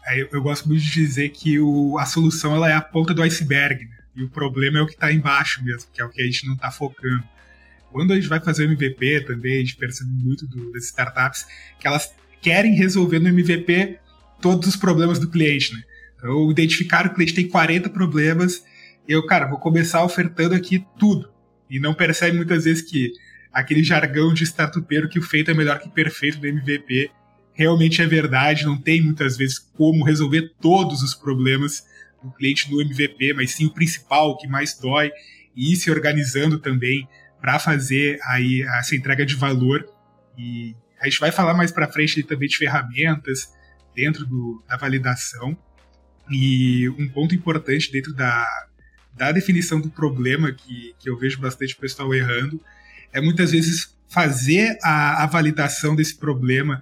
é, 0.08 0.28
eu 0.32 0.42
gosto 0.42 0.68
muito 0.68 0.82
de 0.82 0.92
dizer 0.92 1.30
que 1.30 1.60
o, 1.60 1.98
a 1.98 2.06
solução 2.06 2.56
ela 2.56 2.70
é 2.70 2.74
a 2.74 2.82
ponta 2.82 3.14
do 3.14 3.22
iceberg, 3.22 3.86
né? 3.86 3.99
E 4.20 4.24
o 4.24 4.30
problema 4.30 4.80
é 4.80 4.82
o 4.82 4.86
que 4.86 4.94
está 4.94 5.12
embaixo 5.12 5.64
mesmo, 5.64 5.90
que 5.94 6.02
é 6.02 6.06
o 6.06 6.10
que 6.10 6.22
a 6.22 6.26
gente 6.26 6.46
não 6.46 6.56
está 6.56 6.70
focando. 6.70 7.24
Quando 7.92 8.12
a 8.12 8.16
gente 8.16 8.28
vai 8.28 8.40
fazer 8.40 8.68
o 8.68 8.72
MVP 8.72 9.22
também, 9.22 9.56
a 9.56 9.60
gente 9.60 9.78
percebe 9.78 10.12
muito 10.12 10.46
do, 10.46 10.72
das 10.72 10.86
startups 10.86 11.48
que 11.80 11.88
elas 11.88 12.14
querem 12.42 12.76
resolver 12.76 13.20
no 13.20 13.30
MVP 13.30 13.98
todos 14.42 14.68
os 14.68 14.76
problemas 14.76 15.20
do 15.20 15.30
cliente, 15.30 15.74
né? 15.74 15.84
Então, 16.16 16.52
identificar 16.52 17.04
que 17.04 17.12
o 17.12 17.16
cliente 17.16 17.34
tem 17.34 17.48
40 17.48 17.90
problemas, 17.90 18.64
eu, 19.08 19.26
cara, 19.26 19.48
vou 19.48 19.58
começar 19.58 20.04
ofertando 20.04 20.54
aqui 20.54 20.86
tudo. 21.00 21.30
E 21.70 21.80
não 21.80 21.94
percebe 21.94 22.36
muitas 22.36 22.66
vezes 22.66 22.84
que 22.84 23.14
aquele 23.54 23.84
jargão 23.84 24.34
de 24.34 24.44
startupeiro 24.44 25.08
que 25.08 25.18
o 25.18 25.22
feito 25.22 25.50
é 25.50 25.54
melhor 25.54 25.80
que 25.80 25.90
perfeito 25.90 26.40
do 26.40 26.48
MVP 26.48 27.10
realmente 27.54 28.02
é 28.02 28.06
verdade, 28.06 28.66
não 28.66 28.78
tem 28.78 29.02
muitas 29.02 29.36
vezes 29.36 29.60
como 29.60 30.06
resolver 30.06 30.54
todos 30.62 31.04
os 31.04 31.14
problemas 31.14 31.84
do 32.24 32.32
cliente 32.32 32.70
no 32.72 32.82
MVP, 32.82 33.34
mas 33.34 33.52
sim 33.52 33.66
o 33.66 33.74
principal, 33.74 34.32
o 34.32 34.38
que 34.38 34.48
mais 34.48 34.78
dói, 34.78 35.12
e 35.56 35.74
ir 35.74 35.76
se 35.76 35.90
organizando 35.90 36.60
também 36.60 37.08
para 37.40 37.60
fazer 37.60 38.20
aí 38.24 38.62
essa 38.80 38.96
entrega 38.96 39.26
de 39.26 39.36
valor. 39.36 39.86
E 40.38 40.76
a 41.02 41.06
gente 41.06 41.20
vai 41.20 41.32
falar 41.32 41.54
mais 41.54 41.72
para 41.72 41.88
frente 41.88 42.22
também 42.24 42.50
de 42.50 42.58
ferramentas 42.58 43.54
dentro 43.96 44.26
do, 44.26 44.64
da 44.68 44.78
validação. 44.78 45.58
E 46.30 46.90
um 46.90 47.10
ponto 47.10 47.34
importante 47.34 47.92
dentro 47.92 48.14
da, 48.14 48.46
da 49.16 49.32
definição 49.32 49.80
do 49.82 49.90
problema, 49.90 50.52
que, 50.52 50.94
que 51.00 51.10
eu 51.10 51.18
vejo 51.18 51.40
bastante 51.40 51.76
pessoal 51.76 52.14
errando, 52.14 52.62
é 53.12 53.20
muitas 53.20 53.52
vezes 53.52 53.98
fazer 54.08 54.78
a, 54.84 55.24
a 55.24 55.26
validação 55.26 55.96
desse 55.96 56.18
problema 56.18 56.82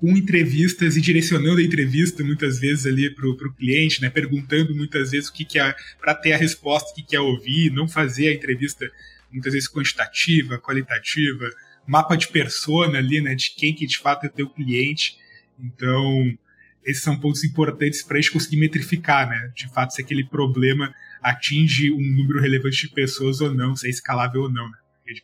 com 0.00 0.16
entrevistas 0.16 0.96
e 0.96 1.00
direcionando 1.00 1.60
a 1.60 1.62
entrevista 1.62 2.24
muitas 2.24 2.58
vezes 2.58 2.86
ali 2.86 3.14
para 3.14 3.28
o 3.28 3.54
cliente, 3.54 4.00
né, 4.00 4.08
perguntando 4.08 4.74
muitas 4.74 5.10
vezes 5.10 5.28
o 5.28 5.32
que, 5.32 5.58
é, 5.58 5.74
para 6.00 6.14
ter 6.14 6.32
a 6.32 6.38
resposta, 6.38 6.90
o 6.90 6.94
que 6.94 7.02
quer 7.02 7.16
é 7.16 7.20
ouvir, 7.20 7.70
não 7.70 7.86
fazer 7.86 8.28
a 8.28 8.32
entrevista 8.32 8.90
muitas 9.30 9.52
vezes 9.52 9.70
quantitativa, 9.70 10.58
qualitativa, 10.58 11.44
mapa 11.86 12.16
de 12.16 12.28
persona 12.28 12.98
ali, 12.98 13.20
né, 13.20 13.34
de 13.34 13.54
quem 13.54 13.74
que 13.74 13.86
de 13.86 13.98
fato 13.98 14.24
é 14.24 14.28
teu 14.30 14.48
cliente. 14.48 15.18
Então, 15.58 16.34
esses 16.82 17.02
são 17.02 17.20
pontos 17.20 17.44
importantes 17.44 18.02
para 18.02 18.16
a 18.16 18.20
gente 18.20 18.32
conseguir 18.32 18.56
metrificar, 18.56 19.28
né, 19.28 19.52
de 19.54 19.68
fato 19.68 19.92
se 19.92 20.00
aquele 20.00 20.24
problema 20.24 20.94
atinge 21.22 21.92
um 21.92 22.00
número 22.00 22.40
relevante 22.40 22.88
de 22.88 22.94
pessoas 22.94 23.42
ou 23.42 23.52
não, 23.52 23.76
se 23.76 23.86
é 23.86 23.90
escalável 23.90 24.42
ou 24.42 24.50
não, 24.50 24.66
né, 24.70 24.78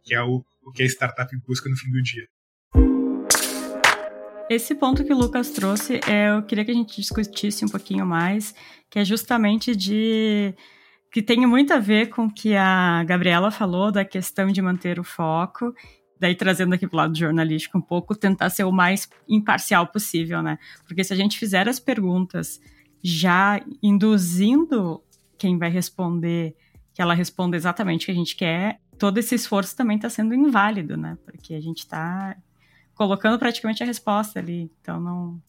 que 0.05 0.15
é 0.15 0.23
o, 0.23 0.45
o 0.63 0.71
que 0.71 0.83
a 0.83 0.87
startup 0.87 1.35
busca 1.49 1.71
no 1.71 1.77
fim 1.77 1.91
do 1.91 2.03
dia. 2.03 2.29
Esse 4.49 4.77
ponto 4.77 5.05
que 5.05 5.13
o 5.13 5.19
Lucas 5.19 5.51
trouxe, 5.51 6.01
é, 6.09 6.31
eu 6.31 6.43
queria 6.43 6.65
que 6.65 6.71
a 6.71 6.75
gente 6.75 7.01
discutisse 7.01 7.65
um 7.65 7.69
pouquinho 7.69 8.07
mais, 8.07 8.55
que 8.89 8.99
é 8.99 9.05
justamente 9.05 9.75
de 9.75 10.55
que 11.11 11.21
tem 11.21 11.45
muito 11.47 11.73
a 11.73 11.81
ver 11.81 12.11
com 12.11 12.27
o 12.27 12.33
que 12.33 12.55
a 12.55 13.03
Gabriela 13.05 13.51
falou 13.51 13.91
da 13.91 14.05
questão 14.05 14.47
de 14.49 14.63
manter 14.63 15.01
o 15.01 15.05
foco, 15.05 15.75
daí 16.21 16.35
trazendo 16.37 16.75
aqui 16.75 16.87
para 16.87 16.95
o 16.95 16.99
lado 16.99 17.19
jornalístico 17.19 17.77
um 17.77 17.81
pouco, 17.81 18.15
tentar 18.15 18.51
ser 18.51 18.63
o 18.63 18.71
mais 18.71 19.09
imparcial 19.29 19.89
possível, 19.89 20.41
né? 20.43 20.59
Porque 20.87 21.03
se 21.03 21.13
a 21.13 21.17
gente 21.17 21.39
fizer 21.39 21.69
as 21.69 21.81
perguntas 21.81 22.61
já 23.03 23.61
induzindo 23.83 25.03
quem 25.37 25.59
vai 25.59 25.71
responder 25.71 26.55
que 26.95 27.03
ela 27.03 27.15
responda 27.15 27.57
exatamente 27.57 28.05
o 28.05 28.07
que 28.07 28.13
a 28.13 28.15
gente 28.15 28.37
quer, 28.37 28.81
todo 28.97 29.19
esse 29.19 29.35
esforço 29.35 29.77
também 29.77 29.97
está 29.97 30.09
sendo 30.09 30.35
inválido, 30.35 30.97
né? 30.97 31.19
Porque 31.25 31.55
a 31.55 31.61
gente 31.61 31.81
está 31.81 32.37
colocando 32.97 33.39
praticamente 33.39 33.83
a 33.83 33.87
resposta 33.87 34.41
ali. 34.41 34.69
Então 34.81 34.99
não 34.99 35.41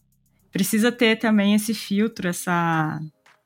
precisa 0.52 0.92
ter 0.92 1.16
também 1.16 1.56
esse 1.56 1.74
filtro, 1.74 2.28
essa 2.28 3.00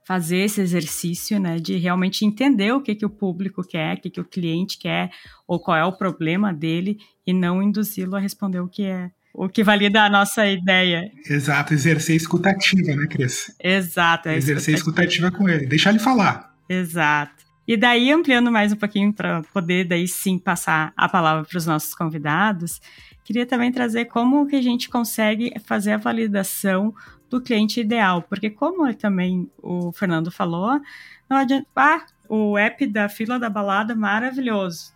fazer 0.04 0.40
esse 0.40 0.60
exercício, 0.60 1.40
né, 1.40 1.58
de 1.58 1.78
realmente 1.78 2.26
entender 2.26 2.74
o 2.74 2.82
que 2.82 2.96
que 2.96 3.06
o 3.06 3.10
público 3.10 3.64
quer, 3.64 3.96
o 3.96 4.02
que 4.02 4.10
que 4.10 4.20
o 4.20 4.26
cliente 4.26 4.78
quer, 4.78 5.12
ou 5.48 5.60
qual 5.60 5.78
é 5.78 5.86
o 5.86 5.94
problema 5.94 6.52
dele 6.52 6.98
e 7.26 7.32
não 7.32 7.64
induzi-lo 7.64 8.16
a 8.16 8.20
responder 8.20 8.60
o 8.60 8.68
que 8.68 8.84
é 8.84 9.12
o 9.34 9.48
que 9.48 9.64
valida 9.64 10.04
a 10.04 10.10
nossa 10.10 10.46
ideia. 10.46 11.10
Exato, 11.30 11.74
exercer 11.74 12.18
escutativa, 12.18 12.94
né, 12.94 13.08
Cris? 13.08 13.56
Exato. 13.64 14.28
É 14.28 14.36
exercer 14.36 14.76
escutativa. 14.76 15.30
escutativa 15.30 15.32
com 15.32 15.48
ele, 15.48 15.66
deixar 15.66 15.92
ele 15.92 16.00
falar. 16.00 16.54
Exato. 16.68 17.41
E 17.72 17.78
daí, 17.78 18.12
ampliando 18.12 18.52
mais 18.52 18.74
um 18.74 18.76
pouquinho 18.76 19.14
para 19.14 19.44
poder 19.44 19.86
daí 19.86 20.06
sim 20.06 20.38
passar 20.38 20.92
a 20.94 21.08
palavra 21.08 21.46
para 21.46 21.58
os 21.58 21.66
nossos 21.66 21.96
convidados, 21.96 22.82
queria 23.24 23.46
também 23.46 23.72
trazer 23.72 24.08
como 24.08 24.46
que 24.46 24.58
a 24.58 24.62
gente 24.62 24.90
consegue 24.90 25.58
fazer 25.64 25.94
a 25.94 25.98
validação 25.98 26.94
do 27.30 27.40
cliente 27.40 27.80
ideal, 27.80 28.24
porque 28.24 28.50
como 28.50 28.94
também 28.96 29.50
o 29.58 29.90
Fernando 29.94 30.30
falou, 30.30 30.82
não 31.30 31.38
adianta, 31.38 31.66
ah, 31.74 32.06
o 32.28 32.58
app 32.58 32.86
da 32.88 33.08
fila 33.08 33.40
da 33.40 33.50
balada 33.50 33.96
maravilhoso. 33.96 34.94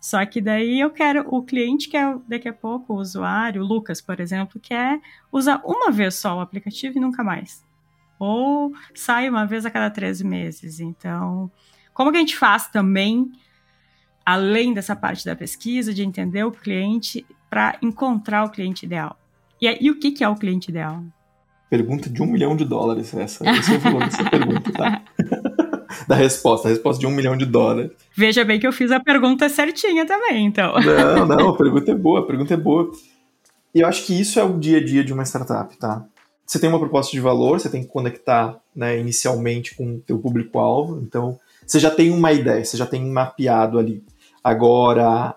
Só 0.00 0.24
que 0.24 0.40
daí 0.40 0.80
eu 0.80 0.88
quero 0.88 1.26
o 1.28 1.42
cliente 1.42 1.90
que 1.90 1.96
é 1.98 2.16
daqui 2.26 2.48
a 2.48 2.54
pouco 2.54 2.94
o 2.94 2.96
usuário, 2.96 3.62
o 3.62 3.66
Lucas, 3.66 4.00
por 4.00 4.18
exemplo, 4.18 4.58
quer 4.58 4.98
usar 5.30 5.60
uma 5.62 5.90
vez 5.90 6.14
só 6.14 6.38
o 6.38 6.40
aplicativo 6.40 6.96
e 6.96 7.02
nunca 7.02 7.22
mais. 7.22 7.62
Ou 8.18 8.72
sai 8.94 9.28
uma 9.28 9.44
vez 9.44 9.66
a 9.66 9.70
cada 9.70 9.90
três 9.90 10.22
meses. 10.22 10.80
Então, 10.80 11.50
como 11.98 12.12
que 12.12 12.16
a 12.16 12.20
gente 12.20 12.36
faz 12.36 12.68
também, 12.68 13.28
além 14.24 14.72
dessa 14.72 14.94
parte 14.94 15.24
da 15.24 15.34
pesquisa, 15.34 15.92
de 15.92 16.04
entender 16.04 16.44
o 16.44 16.52
cliente, 16.52 17.26
para 17.50 17.76
encontrar 17.82 18.44
o 18.44 18.50
cliente 18.50 18.86
ideal? 18.86 19.18
E, 19.60 19.84
e 19.84 19.90
o 19.90 19.98
que, 19.98 20.12
que 20.12 20.22
é 20.22 20.28
o 20.28 20.36
cliente 20.36 20.70
ideal? 20.70 21.02
Pergunta 21.68 22.08
de 22.08 22.22
um 22.22 22.26
milhão 22.26 22.54
de 22.54 22.64
dólares 22.64 23.12
essa. 23.12 23.44
Esse 23.50 23.74
é 23.74 23.76
o 23.78 23.80
valor 23.80 24.04
dessa 24.04 24.30
pergunta, 24.30 24.70
tá? 24.70 25.02
da 26.06 26.14
resposta, 26.14 26.68
a 26.68 26.70
resposta 26.70 27.00
de 27.00 27.06
um 27.08 27.10
milhão 27.10 27.36
de 27.36 27.44
dólares. 27.44 27.90
Veja 28.14 28.44
bem 28.44 28.60
que 28.60 28.66
eu 28.68 28.72
fiz 28.72 28.92
a 28.92 29.00
pergunta 29.00 29.48
certinha 29.48 30.06
também, 30.06 30.46
então. 30.46 30.74
Não, 30.80 31.26
não, 31.26 31.48
a 31.48 31.56
pergunta 31.58 31.90
é 31.90 31.96
boa, 31.96 32.20
a 32.20 32.26
pergunta 32.26 32.54
é 32.54 32.56
boa. 32.56 32.92
E 33.74 33.80
eu 33.80 33.88
acho 33.88 34.06
que 34.06 34.18
isso 34.18 34.38
é 34.38 34.44
o 34.44 34.56
dia 34.56 34.78
a 34.78 34.84
dia 34.84 35.02
de 35.02 35.12
uma 35.12 35.24
startup, 35.24 35.76
tá? 35.76 36.06
Você 36.46 36.60
tem 36.60 36.68
uma 36.68 36.78
proposta 36.78 37.10
de 37.10 37.18
valor, 37.18 37.58
você 37.58 37.68
tem 37.68 37.82
que 37.82 37.88
conectar 37.88 38.56
né, 38.74 39.00
inicialmente 39.00 39.74
com 39.74 39.96
o 39.96 39.98
teu 39.98 40.20
público-alvo, 40.20 41.00
então 41.02 41.40
você 41.68 41.78
já 41.78 41.90
tem 41.90 42.10
uma 42.10 42.32
ideia, 42.32 42.64
você 42.64 42.78
já 42.78 42.86
tem 42.86 43.04
mapeado 43.04 43.78
ali. 43.78 44.02
Agora, 44.42 45.36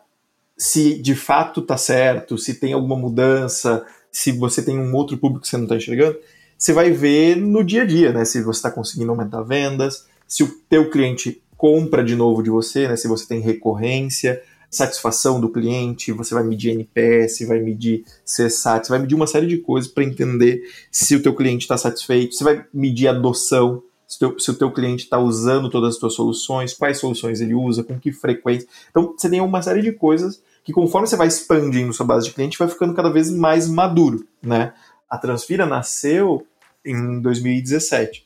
se 0.58 0.98
de 0.98 1.13
fato 1.13 1.62
tá 1.62 1.76
certo, 1.76 2.38
se 2.38 2.54
tem 2.54 2.72
alguma 2.72 2.96
mudança, 2.96 3.86
se 4.10 4.32
você 4.32 4.63
tem 4.63 4.80
um 4.80 4.96
outro 4.96 5.17
público 5.17 5.41
que 5.41 5.50
você 5.50 5.58
não 5.58 5.65
está 5.65 5.76
enxergando, 5.76 6.17
você 6.58 6.72
vai 6.72 6.91
ver 6.91 7.36
no 7.36 7.63
dia 7.63 7.82
a 7.82 7.86
dia, 7.86 8.13
né? 8.13 8.24
Se 8.24 8.41
você 8.41 8.60
está 8.60 8.72
conseguindo 8.72 9.12
aumentar 9.12 9.41
vendas, 9.41 10.08
se 10.26 10.44
o 10.44 10.48
teu 10.70 10.89
cliente 10.89 11.44
compra 11.58 12.04
de 12.04 12.15
novo 12.15 12.41
de 12.41 12.50
você, 12.50 12.88
né? 12.88 12.96
Se 12.96 13.10
você 13.10 13.28
tem 13.28 13.41
recorrência, 13.41 14.41
satisfação 14.70 15.41
do 15.41 15.50
cliente, 15.50 16.13
você 16.13 16.34
vai 16.34 16.46
medir 16.46 16.72
NPS, 16.72 17.46
vai 17.46 17.60
medir 17.60 18.06
CSAT, 18.24 18.88
você 18.88 18.89
vai 18.94 19.00
medir 19.00 19.15
uma 19.15 19.28
série 19.28 19.48
de 19.48 19.58
coisas 19.58 19.91
para 19.91 20.06
entender 20.06 20.62
se 20.89 21.13
o 21.13 21.22
teu 21.22 21.36
cliente 21.36 21.63
está 21.63 21.78
satisfeito, 21.78 22.36
você 22.36 22.44
vai 22.46 22.65
medir 22.74 23.10
adoção, 23.10 23.84
se, 24.12 24.19
teu, 24.19 24.38
se 24.38 24.52
o 24.52 24.54
teu 24.54 24.69
cliente 24.69 25.06
está 25.06 25.17
usando 25.17 25.69
todas 25.69 25.95
as 25.95 26.00
tuas 26.00 26.13
soluções, 26.13 26.74
quais 26.74 27.00
soluções 27.00 27.39
ele 27.39 27.54
usa, 27.54 27.82
com 27.82 27.97
que 27.97 28.12
frequência. 28.12 28.67
Então, 28.89 29.15
você 29.17 29.30
tem 29.30 29.39
uma 29.39 29.62
série 29.62 29.82
de 29.82 29.93
coisas 29.93 30.43
que 30.65 30.74
conforme 30.74 31.08
você 31.08 31.15
vai 31.15 31.28
expandindo 31.28 31.93
sua 31.93 32.06
base 32.06 32.28
de 32.28 32.34
cliente, 32.34 32.60
vai 32.60 32.67
ficando 32.67 32.93
cada 32.93 33.10
vez 33.10 33.32
mais 33.32 33.69
maduro, 33.69 34.28
né? 34.43 34.74
A 35.10 35.17
Transfira 35.17 35.65
nasceu 35.65 36.45
em 36.86 37.21
2017. 37.21 38.26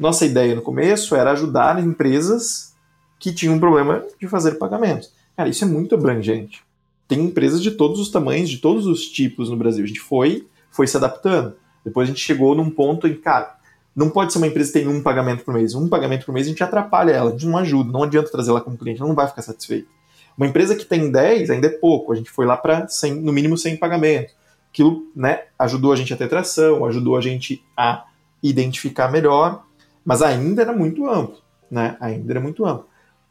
Nossa 0.00 0.26
ideia 0.26 0.52
no 0.56 0.62
começo 0.62 1.14
era 1.14 1.30
ajudar 1.30 1.80
empresas 1.80 2.74
que 3.16 3.32
tinham 3.32 3.54
um 3.54 3.60
problema 3.60 4.04
de 4.20 4.26
fazer 4.26 4.56
pagamentos. 4.56 5.12
Cara, 5.36 5.48
isso 5.48 5.64
é 5.64 5.68
muito 5.68 5.94
abrangente. 5.94 6.64
Tem 7.06 7.20
empresas 7.20 7.62
de 7.62 7.70
todos 7.70 8.00
os 8.00 8.10
tamanhos, 8.10 8.50
de 8.50 8.58
todos 8.58 8.84
os 8.84 9.06
tipos 9.06 9.48
no 9.48 9.56
Brasil. 9.56 9.84
A 9.84 9.86
gente 9.86 10.00
foi, 10.00 10.48
foi 10.72 10.88
se 10.88 10.96
adaptando. 10.96 11.54
Depois 11.84 12.08
a 12.08 12.10
gente 12.10 12.20
chegou 12.20 12.52
num 12.56 12.68
ponto 12.68 13.06
em, 13.06 13.14
cara, 13.14 13.59
não 13.94 14.08
pode 14.08 14.32
ser 14.32 14.38
uma 14.38 14.46
empresa 14.46 14.72
que 14.72 14.78
tem 14.78 14.88
um 14.88 15.02
pagamento 15.02 15.44
por 15.44 15.54
mês. 15.54 15.74
Um 15.74 15.88
pagamento 15.88 16.24
por 16.24 16.32
mês 16.32 16.46
a 16.46 16.50
gente 16.50 16.62
atrapalha 16.62 17.12
ela, 17.12 17.30
a 17.30 17.32
gente 17.32 17.46
não 17.46 17.58
ajuda, 17.58 17.90
não 17.90 18.02
adianta 18.02 18.30
trazer 18.30 18.50
ela 18.50 18.60
como 18.60 18.78
cliente, 18.78 19.00
ela 19.00 19.08
não 19.08 19.16
vai 19.16 19.26
ficar 19.26 19.42
satisfeita. 19.42 19.88
Uma 20.36 20.46
empresa 20.46 20.74
que 20.74 20.84
tem 20.84 21.10
10 21.10 21.50
ainda 21.50 21.66
é 21.66 21.70
pouco, 21.70 22.12
a 22.12 22.16
gente 22.16 22.30
foi 22.30 22.46
lá 22.46 22.56
para 22.56 22.86
no 23.20 23.32
mínimo 23.32 23.58
100 23.58 23.76
pagamentos. 23.76 24.34
Aquilo 24.72 25.02
né, 25.14 25.42
ajudou 25.58 25.92
a 25.92 25.96
gente 25.96 26.14
a 26.14 26.16
ter 26.16 26.28
tração, 26.28 26.84
ajudou 26.86 27.16
a 27.16 27.20
gente 27.20 27.62
a 27.76 28.04
identificar 28.42 29.10
melhor, 29.10 29.64
mas 30.04 30.22
ainda 30.22 30.62
era 30.62 30.72
muito 30.72 31.08
amplo. 31.08 31.38
Né? 31.70 31.96
Ainda 32.00 32.32
era 32.32 32.40
muito 32.40 32.64
amplo. 32.64 32.86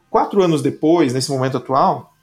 Quatro 0.10 0.42
anos 0.44 0.62
depois, 0.62 1.14
nesse 1.14 1.32
momento 1.32 1.58
atual, 1.58 2.14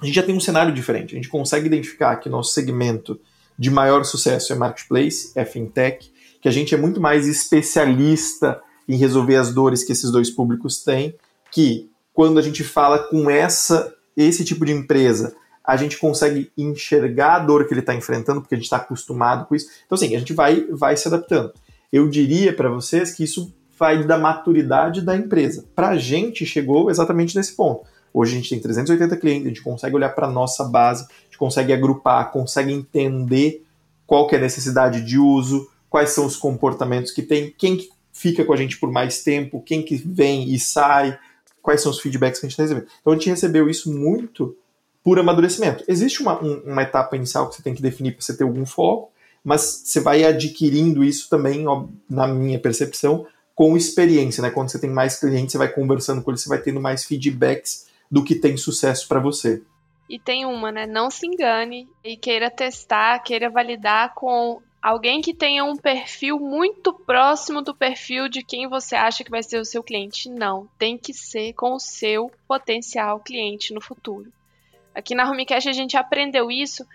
a 0.00 0.04
gente 0.04 0.14
já 0.14 0.22
tem 0.22 0.34
um 0.34 0.40
cenário 0.40 0.72
diferente. 0.72 1.14
A 1.14 1.16
gente 1.16 1.28
consegue 1.28 1.66
identificar 1.66 2.16
que 2.16 2.28
nosso 2.28 2.52
segmento 2.52 3.18
de 3.58 3.70
maior 3.70 4.04
sucesso 4.04 4.52
é 4.52 4.56
marketplace, 4.56 5.32
é 5.34 5.44
fintech, 5.44 6.10
que 6.40 6.48
a 6.48 6.52
gente 6.52 6.74
é 6.74 6.78
muito 6.78 7.00
mais 7.00 7.26
especialista 7.26 8.60
em 8.88 8.96
resolver 8.96 9.36
as 9.36 9.52
dores 9.52 9.84
que 9.84 9.92
esses 9.92 10.10
dois 10.10 10.30
públicos 10.30 10.82
têm, 10.82 11.14
que 11.52 11.90
quando 12.12 12.38
a 12.38 12.42
gente 12.42 12.64
fala 12.64 12.98
com 12.98 13.30
essa 13.30 13.94
esse 14.16 14.44
tipo 14.44 14.64
de 14.66 14.72
empresa, 14.72 15.34
a 15.64 15.76
gente 15.76 15.98
consegue 15.98 16.50
enxergar 16.58 17.36
a 17.36 17.38
dor 17.38 17.66
que 17.66 17.72
ele 17.72 17.80
está 17.80 17.94
enfrentando, 17.94 18.40
porque 18.40 18.54
a 18.54 18.58
gente 18.58 18.64
está 18.64 18.78
acostumado 18.78 19.46
com 19.46 19.54
isso. 19.54 19.68
Então, 19.86 19.96
assim, 19.96 20.14
a 20.14 20.18
gente 20.18 20.32
vai, 20.32 20.66
vai 20.66 20.96
se 20.96 21.06
adaptando. 21.06 21.52
Eu 21.92 22.08
diria 22.08 22.52
para 22.52 22.68
vocês 22.68 23.14
que 23.14 23.24
isso 23.24 23.54
vai 23.78 24.04
da 24.04 24.18
maturidade 24.18 25.00
da 25.00 25.16
empresa. 25.16 25.64
Para 25.74 25.90
a 25.90 25.96
gente, 25.96 26.44
chegou 26.44 26.90
exatamente 26.90 27.36
nesse 27.36 27.54
ponto. 27.54 27.86
Hoje 28.12 28.32
a 28.32 28.36
gente 28.36 28.50
tem 28.50 28.60
380 28.60 29.16
clientes, 29.16 29.46
a 29.46 29.48
gente 29.48 29.62
consegue 29.62 29.94
olhar 29.94 30.10
para 30.10 30.26
a 30.26 30.30
nossa 30.30 30.64
base, 30.64 31.04
a 31.04 31.24
gente 31.24 31.38
consegue 31.38 31.72
agrupar, 31.72 32.32
consegue 32.32 32.72
entender 32.72 33.64
qual 34.06 34.26
que 34.26 34.34
é 34.34 34.38
a 34.38 34.42
necessidade 34.42 35.02
de 35.02 35.18
uso, 35.18 35.69
quais 35.90 36.10
são 36.10 36.24
os 36.24 36.36
comportamentos 36.36 37.10
que 37.10 37.20
tem, 37.20 37.52
quem 37.58 37.86
fica 38.12 38.44
com 38.44 38.52
a 38.52 38.56
gente 38.56 38.78
por 38.78 38.90
mais 38.90 39.22
tempo, 39.22 39.60
quem 39.60 39.82
que 39.82 39.96
vem 39.96 40.48
e 40.54 40.58
sai, 40.58 41.18
quais 41.60 41.82
são 41.82 41.90
os 41.90 42.00
feedbacks 42.00 42.40
que 42.40 42.46
a 42.46 42.48
gente 42.48 42.52
está 42.52 42.62
recebendo. 42.62 42.90
Então 43.00 43.12
a 43.12 43.16
gente 43.16 43.28
recebeu 43.28 43.68
isso 43.68 43.92
muito 43.92 44.56
por 45.02 45.18
amadurecimento. 45.18 45.84
Existe 45.88 46.22
uma, 46.22 46.42
um, 46.42 46.60
uma 46.60 46.82
etapa 46.82 47.16
inicial 47.16 47.48
que 47.48 47.56
você 47.56 47.62
tem 47.62 47.74
que 47.74 47.82
definir 47.82 48.12
para 48.12 48.22
você 48.22 48.36
ter 48.36 48.44
algum 48.44 48.64
foco, 48.64 49.10
mas 49.42 49.82
você 49.84 50.00
vai 50.00 50.24
adquirindo 50.24 51.02
isso 51.02 51.28
também, 51.28 51.66
ó, 51.66 51.86
na 52.08 52.28
minha 52.28 52.58
percepção, 52.58 53.26
com 53.54 53.76
experiência, 53.76 54.42
né? 54.42 54.50
Quando 54.50 54.70
você 54.70 54.78
tem 54.78 54.90
mais 54.90 55.18
clientes, 55.18 55.52
você 55.52 55.58
vai 55.58 55.68
conversando 55.68 56.22
com 56.22 56.30
eles, 56.30 56.42
você 56.42 56.48
vai 56.48 56.60
tendo 56.60 56.80
mais 56.80 57.04
feedbacks 57.04 57.86
do 58.10 58.22
que 58.22 58.34
tem 58.34 58.56
sucesso 58.56 59.08
para 59.08 59.20
você. 59.20 59.62
E 60.08 60.18
tem 60.18 60.44
uma, 60.44 60.70
né? 60.70 60.86
Não 60.86 61.10
se 61.10 61.26
engane 61.26 61.88
e 62.04 62.16
queira 62.16 62.50
testar, 62.50 63.18
queira 63.20 63.48
validar 63.48 64.14
com 64.14 64.60
Alguém 64.82 65.20
que 65.20 65.34
tenha 65.34 65.62
um 65.62 65.76
perfil 65.76 66.38
muito 66.38 66.92
próximo 66.92 67.60
do 67.60 67.74
perfil 67.74 68.28
de 68.28 68.42
quem 68.42 68.66
você 68.66 68.96
acha 68.96 69.22
que 69.22 69.30
vai 69.30 69.42
ser 69.42 69.58
o 69.58 69.64
seu 69.64 69.82
cliente. 69.82 70.30
Não, 70.30 70.68
tem 70.78 70.96
que 70.96 71.12
ser 71.12 71.52
com 71.52 71.74
o 71.74 71.80
seu 71.80 72.30
potencial 72.48 73.20
cliente 73.20 73.74
no 73.74 73.80
futuro. 73.80 74.32
Aqui 74.94 75.14
na 75.14 75.30
Homecast 75.30 75.68
a 75.68 75.72
gente 75.72 75.96
aprendeu 75.96 76.50
isso 76.50 76.86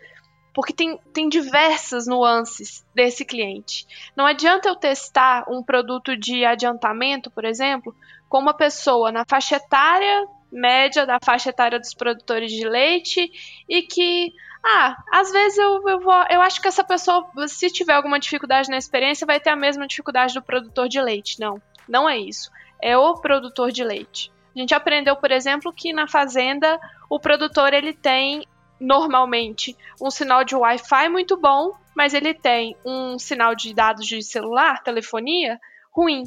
porque 0.54 0.74
tem, 0.74 0.98
tem 1.14 1.30
diversas 1.30 2.08
nuances 2.08 2.84
desse 2.96 3.24
cliente. 3.24 3.86
Não 4.16 4.26
adianta 4.26 4.70
eu 4.70 4.76
testar 4.76 5.46
um 5.50 5.62
produto 5.62 6.18
de 6.18 6.46
adiantamento, 6.46 7.30
por 7.30 7.46
exemplo, 7.46 7.96
com 8.30 8.40
uma 8.40 8.54
pessoa 8.54 9.12
na 9.12 9.26
faixa 9.26 9.58
etária 9.58 10.28
média 10.56 11.06
da 11.06 11.20
faixa 11.24 11.50
etária 11.50 11.80
dos 11.80 11.94
produtores 11.94 12.52
de 12.52 12.68
leite 12.68 13.30
e 13.68 13.82
que 13.82 14.34
Ah, 14.68 14.98
às 15.12 15.32
vezes 15.32 15.60
eu, 15.60 15.88
eu, 15.88 16.00
vou, 16.00 16.26
eu 16.28 16.42
acho 16.42 16.60
que 16.60 16.68
essa 16.68 16.84
pessoa, 16.84 17.30
se 17.48 17.70
tiver 17.70 17.94
alguma 17.94 18.20
dificuldade 18.20 18.68
na 18.68 18.78
experiência, 18.78 19.28
vai 19.28 19.40
ter 19.40 19.52
a 19.52 19.56
mesma 19.56 19.86
dificuldade 19.86 20.34
do 20.34 20.42
produtor 20.42 20.90
de 20.90 21.00
leite. 21.00 21.40
Não, 21.40 21.62
não 21.88 22.10
é 22.10 22.18
isso. 22.18 22.50
É 22.82 22.98
o 22.98 23.14
produtor 23.14 23.72
de 23.72 23.84
leite. 23.84 24.32
A 24.56 24.60
gente 24.60 24.74
aprendeu, 24.74 25.16
por 25.18 25.32
exemplo, 25.32 25.72
que 25.72 25.94
na 25.94 26.08
fazenda 26.08 26.80
o 27.08 27.20
produtor 27.20 27.74
ele 27.74 27.94
tem 27.94 28.48
normalmente 28.80 29.78
um 30.02 30.10
sinal 30.10 30.44
de 30.44 30.56
Wi-Fi 30.56 31.10
muito 31.10 31.38
bom, 31.38 31.78
mas 31.96 32.16
ele 32.16 32.34
tem 32.34 32.76
um 32.84 33.20
sinal 33.20 33.54
de 33.54 33.72
dados 33.72 34.08
de 34.08 34.24
celular, 34.24 34.82
telefonia, 34.82 35.60
ruim. 35.92 36.24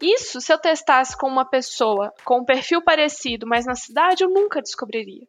Isso, 0.00 0.40
se 0.40 0.50
eu 0.50 0.58
testasse 0.58 1.14
com 1.14 1.28
uma 1.28 1.44
pessoa 1.44 2.10
com 2.24 2.40
um 2.40 2.44
perfil 2.44 2.82
parecido, 2.82 3.46
mas 3.46 3.66
na 3.66 3.74
cidade, 3.74 4.24
eu 4.24 4.30
nunca 4.30 4.62
descobriria. 4.62 5.26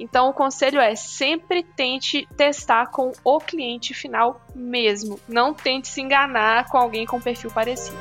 Então, 0.00 0.30
o 0.30 0.32
conselho 0.32 0.80
é 0.80 0.96
sempre 0.96 1.62
tente 1.62 2.26
testar 2.34 2.86
com 2.86 3.12
o 3.22 3.38
cliente 3.38 3.92
final 3.92 4.42
mesmo. 4.54 5.20
Não 5.28 5.52
tente 5.52 5.88
se 5.88 6.00
enganar 6.00 6.68
com 6.70 6.78
alguém 6.78 7.04
com 7.04 7.20
perfil 7.20 7.50
parecido. 7.50 7.98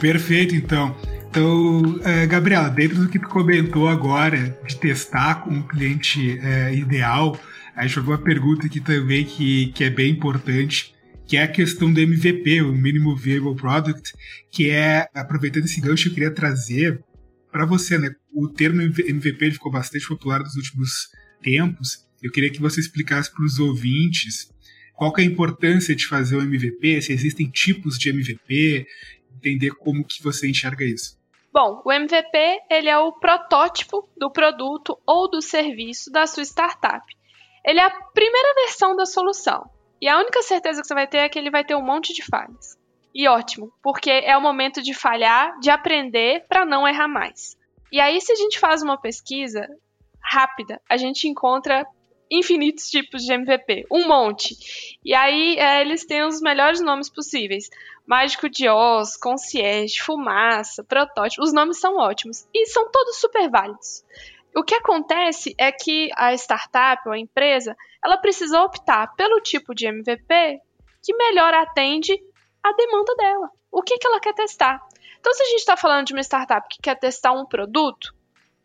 Perfeito, 0.00 0.56
então. 0.56 0.96
Então, 1.30 2.00
é, 2.04 2.26
Gabriela, 2.26 2.68
dentro 2.68 2.96
do 2.98 3.08
que 3.08 3.20
tu 3.20 3.28
comentou 3.28 3.88
agora 3.88 4.58
de 4.66 4.76
testar 4.76 5.44
com 5.44 5.56
o 5.56 5.62
cliente 5.62 6.36
é, 6.40 6.74
ideal, 6.74 7.38
a 7.76 7.86
gente 7.86 8.00
uma 8.00 8.18
pergunta 8.18 8.66
aqui 8.66 8.80
também 8.80 9.24
que, 9.24 9.68
que 9.68 9.84
é 9.84 9.90
bem 9.90 10.10
importante, 10.10 10.92
que 11.24 11.36
é 11.36 11.44
a 11.44 11.48
questão 11.48 11.92
do 11.92 12.00
MVP, 12.00 12.62
o 12.62 12.72
Minimum 12.72 13.14
Viable 13.14 13.54
Product, 13.54 14.12
que 14.50 14.70
é, 14.70 15.08
aproveitando 15.14 15.66
esse 15.66 15.80
gancho, 15.80 16.08
eu 16.08 16.14
queria 16.14 16.32
trazer 16.32 17.00
para 17.54 17.66
você, 17.66 17.96
né? 17.96 18.12
O 18.34 18.48
termo 18.48 18.82
MVP 18.82 19.52
ficou 19.52 19.70
bastante 19.70 20.08
popular 20.08 20.40
nos 20.40 20.56
últimos 20.56 21.08
tempos. 21.40 22.04
Eu 22.20 22.32
queria 22.32 22.50
que 22.50 22.60
você 22.60 22.80
explicasse 22.80 23.32
para 23.32 23.44
os 23.44 23.60
ouvintes 23.60 24.52
qual 24.96 25.12
é 25.16 25.20
a 25.20 25.24
importância 25.24 25.94
de 25.94 26.04
fazer 26.04 26.34
o 26.34 26.42
MVP, 26.42 27.00
se 27.00 27.12
existem 27.12 27.48
tipos 27.48 27.96
de 27.96 28.10
MVP, 28.10 28.88
entender 29.36 29.70
como 29.70 30.04
que 30.04 30.20
você 30.20 30.48
enxerga 30.48 30.84
isso. 30.84 31.16
Bom, 31.52 31.80
o 31.84 31.92
MVP 31.92 32.38
ele 32.68 32.88
é 32.88 32.98
o 32.98 33.12
protótipo 33.12 34.10
do 34.16 34.32
produto 34.32 34.98
ou 35.06 35.30
do 35.30 35.40
serviço 35.40 36.10
da 36.10 36.26
sua 36.26 36.42
startup. 36.42 37.06
Ele 37.64 37.78
é 37.78 37.84
a 37.84 37.90
primeira 37.90 38.54
versão 38.66 38.96
da 38.96 39.06
solução. 39.06 39.70
E 40.02 40.08
a 40.08 40.18
única 40.18 40.42
certeza 40.42 40.80
que 40.80 40.88
você 40.88 40.94
vai 40.94 41.06
ter 41.06 41.18
é 41.18 41.28
que 41.28 41.38
ele 41.38 41.52
vai 41.52 41.64
ter 41.64 41.76
um 41.76 41.86
monte 41.86 42.12
de 42.12 42.24
falhas. 42.24 42.76
E 43.14 43.28
ótimo, 43.28 43.72
porque 43.82 44.10
é 44.10 44.36
o 44.36 44.42
momento 44.42 44.82
de 44.82 44.92
falhar, 44.92 45.58
de 45.60 45.70
aprender 45.70 46.44
para 46.48 46.64
não 46.64 46.86
errar 46.86 47.06
mais. 47.06 47.56
E 47.92 48.00
aí, 48.00 48.20
se 48.20 48.32
a 48.32 48.34
gente 48.34 48.58
faz 48.58 48.82
uma 48.82 49.00
pesquisa 49.00 49.68
rápida, 50.20 50.80
a 50.90 50.96
gente 50.96 51.28
encontra 51.28 51.86
infinitos 52.30 52.88
tipos 52.88 53.22
de 53.22 53.32
MVP, 53.32 53.86
um 53.90 54.08
monte. 54.08 54.56
E 55.04 55.14
aí 55.14 55.56
é, 55.58 55.80
eles 55.80 56.04
têm 56.04 56.24
os 56.24 56.40
melhores 56.40 56.80
nomes 56.80 57.08
possíveis. 57.08 57.68
Mágico 58.06 58.48
de 58.48 58.68
Oz, 58.68 59.16
Concierge, 59.16 60.00
Fumaça, 60.00 60.82
Protótipo, 60.82 61.42
os 61.42 61.52
nomes 61.52 61.78
são 61.78 61.96
ótimos 61.96 62.46
e 62.52 62.66
são 62.66 62.90
todos 62.90 63.20
super 63.20 63.48
válidos. 63.48 64.04
O 64.56 64.62
que 64.62 64.74
acontece 64.74 65.54
é 65.58 65.72
que 65.72 66.10
a 66.16 66.32
startup 66.34 67.02
ou 67.06 67.12
a 67.12 67.18
empresa, 67.18 67.76
ela 68.04 68.16
precisa 68.16 68.60
optar 68.62 69.14
pelo 69.14 69.40
tipo 69.40 69.74
de 69.74 69.86
MVP 69.86 70.60
que 71.02 71.14
melhor 71.16 71.52
atende 71.54 72.18
a 72.64 72.72
demanda 72.72 73.14
dela. 73.16 73.50
O 73.70 73.82
que, 73.82 73.98
que 73.98 74.06
ela 74.06 74.20
quer 74.20 74.32
testar? 74.32 74.80
Então, 75.20 75.32
se 75.34 75.42
a 75.42 75.46
gente 75.46 75.60
está 75.60 75.76
falando 75.76 76.06
de 76.06 76.14
uma 76.14 76.22
startup 76.22 76.66
que 76.68 76.82
quer 76.82 76.98
testar 76.98 77.32
um 77.32 77.46
produto, 77.46 78.14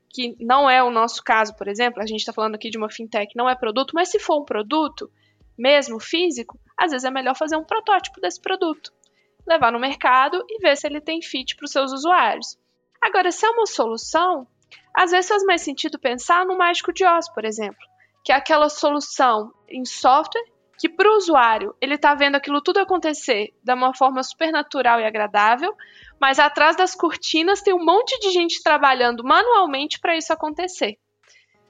que 0.09 0.35
não 0.39 0.69
é 0.69 0.81
o 0.81 0.89
nosso 0.89 1.23
caso, 1.23 1.55
por 1.55 1.67
exemplo, 1.67 2.01
a 2.01 2.05
gente 2.05 2.21
está 2.21 2.33
falando 2.33 2.55
aqui 2.55 2.69
de 2.69 2.77
uma 2.77 2.89
fintech, 2.89 3.35
não 3.35 3.49
é 3.49 3.55
produto, 3.55 3.91
mas 3.93 4.09
se 4.09 4.19
for 4.19 4.41
um 4.41 4.45
produto, 4.45 5.11
mesmo 5.57 5.99
físico, 5.99 6.57
às 6.77 6.91
vezes 6.91 7.05
é 7.05 7.11
melhor 7.11 7.35
fazer 7.35 7.57
um 7.57 7.63
protótipo 7.63 8.21
desse 8.21 8.41
produto, 8.41 8.91
levar 9.45 9.71
no 9.71 9.79
mercado 9.79 10.43
e 10.49 10.59
ver 10.61 10.77
se 10.77 10.87
ele 10.87 11.01
tem 11.01 11.21
fit 11.21 11.55
para 11.55 11.65
os 11.65 11.71
seus 11.71 11.91
usuários. 11.91 12.57
Agora, 13.01 13.31
se 13.31 13.45
é 13.45 13.49
uma 13.49 13.65
solução, 13.65 14.47
às 14.95 15.11
vezes 15.11 15.29
faz 15.29 15.43
mais 15.43 15.61
sentido 15.61 15.99
pensar 15.99 16.45
no 16.45 16.57
Mágico 16.57 16.93
de 16.93 17.05
Oz, 17.05 17.29
por 17.33 17.45
exemplo, 17.45 17.79
que 18.23 18.31
é 18.31 18.35
aquela 18.35 18.69
solução 18.69 19.51
em 19.67 19.83
software 19.85 20.43
que 20.79 20.87
para 20.87 21.11
o 21.11 21.17
usuário 21.17 21.75
ele 21.81 21.95
está 21.95 22.15
vendo 22.15 22.35
aquilo 22.35 22.61
tudo 22.61 22.77
acontecer 22.77 23.53
de 23.61 23.73
uma 23.73 23.93
forma 23.93 24.23
super 24.23 24.49
natural 24.49 25.01
e 25.01 25.03
agradável, 25.03 25.75
mas 26.19 26.39
atrás 26.39 26.77
das 26.77 26.95
cortinas 26.95 27.61
tem 27.61 27.73
um 27.73 27.83
monte 27.83 28.17
de 28.19 28.31
gente 28.31 28.63
trabalhando 28.63 29.21
manualmente 29.21 29.99
para 29.99 30.15
isso 30.15 30.31
acontecer. 30.31 30.97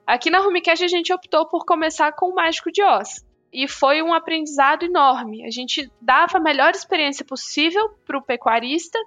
Aqui 0.05 0.29
na 0.29 0.39
Rumicast 0.39 0.85
a 0.85 0.87
gente 0.87 1.11
optou 1.11 1.47
por 1.47 1.65
começar 1.65 2.11
com 2.11 2.27
o 2.27 2.35
Mágico 2.35 2.71
de 2.71 2.83
Oz. 2.83 3.25
E 3.51 3.67
foi 3.67 4.03
um 4.03 4.13
aprendizado 4.13 4.85
enorme. 4.85 5.43
A 5.43 5.49
gente 5.49 5.91
dava 5.99 6.37
a 6.37 6.41
melhor 6.41 6.71
experiência 6.71 7.25
possível 7.25 7.89
para 8.05 8.17
o 8.17 8.21
pecuarista. 8.21 8.99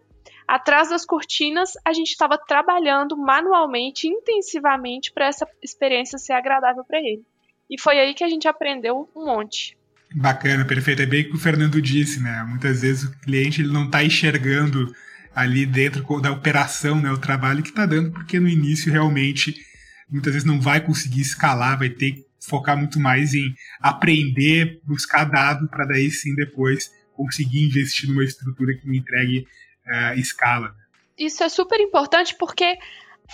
Atrás 0.49 0.91
das 0.91 1.07
cortinas, 1.07 1.75
a 1.85 1.93
gente 1.93 2.11
estava 2.11 2.37
trabalhando 2.37 3.17
manualmente, 3.17 4.09
intensivamente, 4.09 5.13
para 5.13 5.27
essa 5.27 5.47
experiência 5.63 6.19
ser 6.19 6.33
agradável 6.33 6.85
para 6.85 6.99
ele. 6.99 7.25
E 7.71 7.81
foi 7.81 8.01
aí 8.01 8.15
que 8.15 8.25
a 8.25 8.29
gente 8.29 8.49
aprendeu 8.49 9.09
um 9.15 9.25
monte. 9.25 9.77
Bacana, 10.15 10.65
perfeito. 10.65 11.03
É 11.03 11.07
bem 11.07 11.23
o 11.23 11.31
que 11.31 11.37
o 11.37 11.39
Fernando 11.39 11.81
disse, 11.81 12.21
né? 12.21 12.45
Muitas 12.49 12.83
vezes 12.83 13.05
o 13.05 13.13
cliente 13.21 13.63
ele 13.63 13.73
não 13.73 13.87
está 13.87 14.05
enxergando 14.05 14.95
ali 15.35 15.65
dentro 15.65 16.05
da 16.21 16.31
operação, 16.31 17.01
né, 17.01 17.11
o 17.11 17.19
trabalho 17.19 17.63
que 17.63 17.71
está 17.71 17.87
dando, 17.87 18.11
porque 18.13 18.39
no 18.39 18.49
início 18.49 18.93
realmente 18.93 19.55
muitas 20.11 20.35
vezes 20.35 20.47
não 20.47 20.61
vai 20.61 20.81
conseguir 20.81 21.23
escalar, 21.23 21.79
vai 21.79 21.89
ter 21.89 22.13
que 22.13 22.27
focar 22.39 22.77
muito 22.77 23.01
mais 23.01 23.33
em 23.33 23.55
aprender, 23.81 24.81
buscar 24.85 25.25
dado 25.25 25.67
para 25.69 25.87
daí 25.87 26.11
sim 26.11 26.35
depois 26.35 26.91
conseguir 27.15 27.65
investir 27.65 28.11
numa 28.11 28.25
estrutura 28.25 28.75
que 28.75 28.87
me 28.87 28.99
entregue 28.99 29.47
uh, 29.87 30.19
escala. 30.19 30.75
Isso 31.17 31.43
é 31.43 31.49
super 31.49 31.81
importante 31.81 32.35
porque 32.39 32.77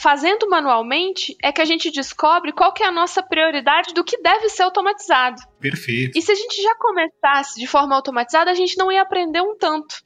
fazendo 0.01 0.49
manualmente 0.49 1.37
é 1.43 1.51
que 1.51 1.61
a 1.61 1.65
gente 1.65 1.91
descobre 1.91 2.53
qual 2.53 2.73
que 2.73 2.83
é 2.83 2.87
a 2.87 2.93
nossa 2.93 3.23
prioridade 3.23 3.93
do 3.93 4.05
que 4.05 4.21
deve 4.23 4.49
ser 4.49 4.63
automatizado. 4.63 5.43
Perfeito. 5.61 6.17
E 6.17 6.23
se 6.23 6.31
a 6.31 6.35
gente 6.35 6.63
já 6.63 6.75
começasse 6.77 7.59
de 7.61 7.67
forma 7.67 7.95
automatizada, 7.95 8.51
a 8.51 8.55
gente 8.55 8.77
não 8.79 8.93
ia 8.93 9.03
aprender 9.03 9.41
um 9.41 9.57
tanto. 9.57 9.97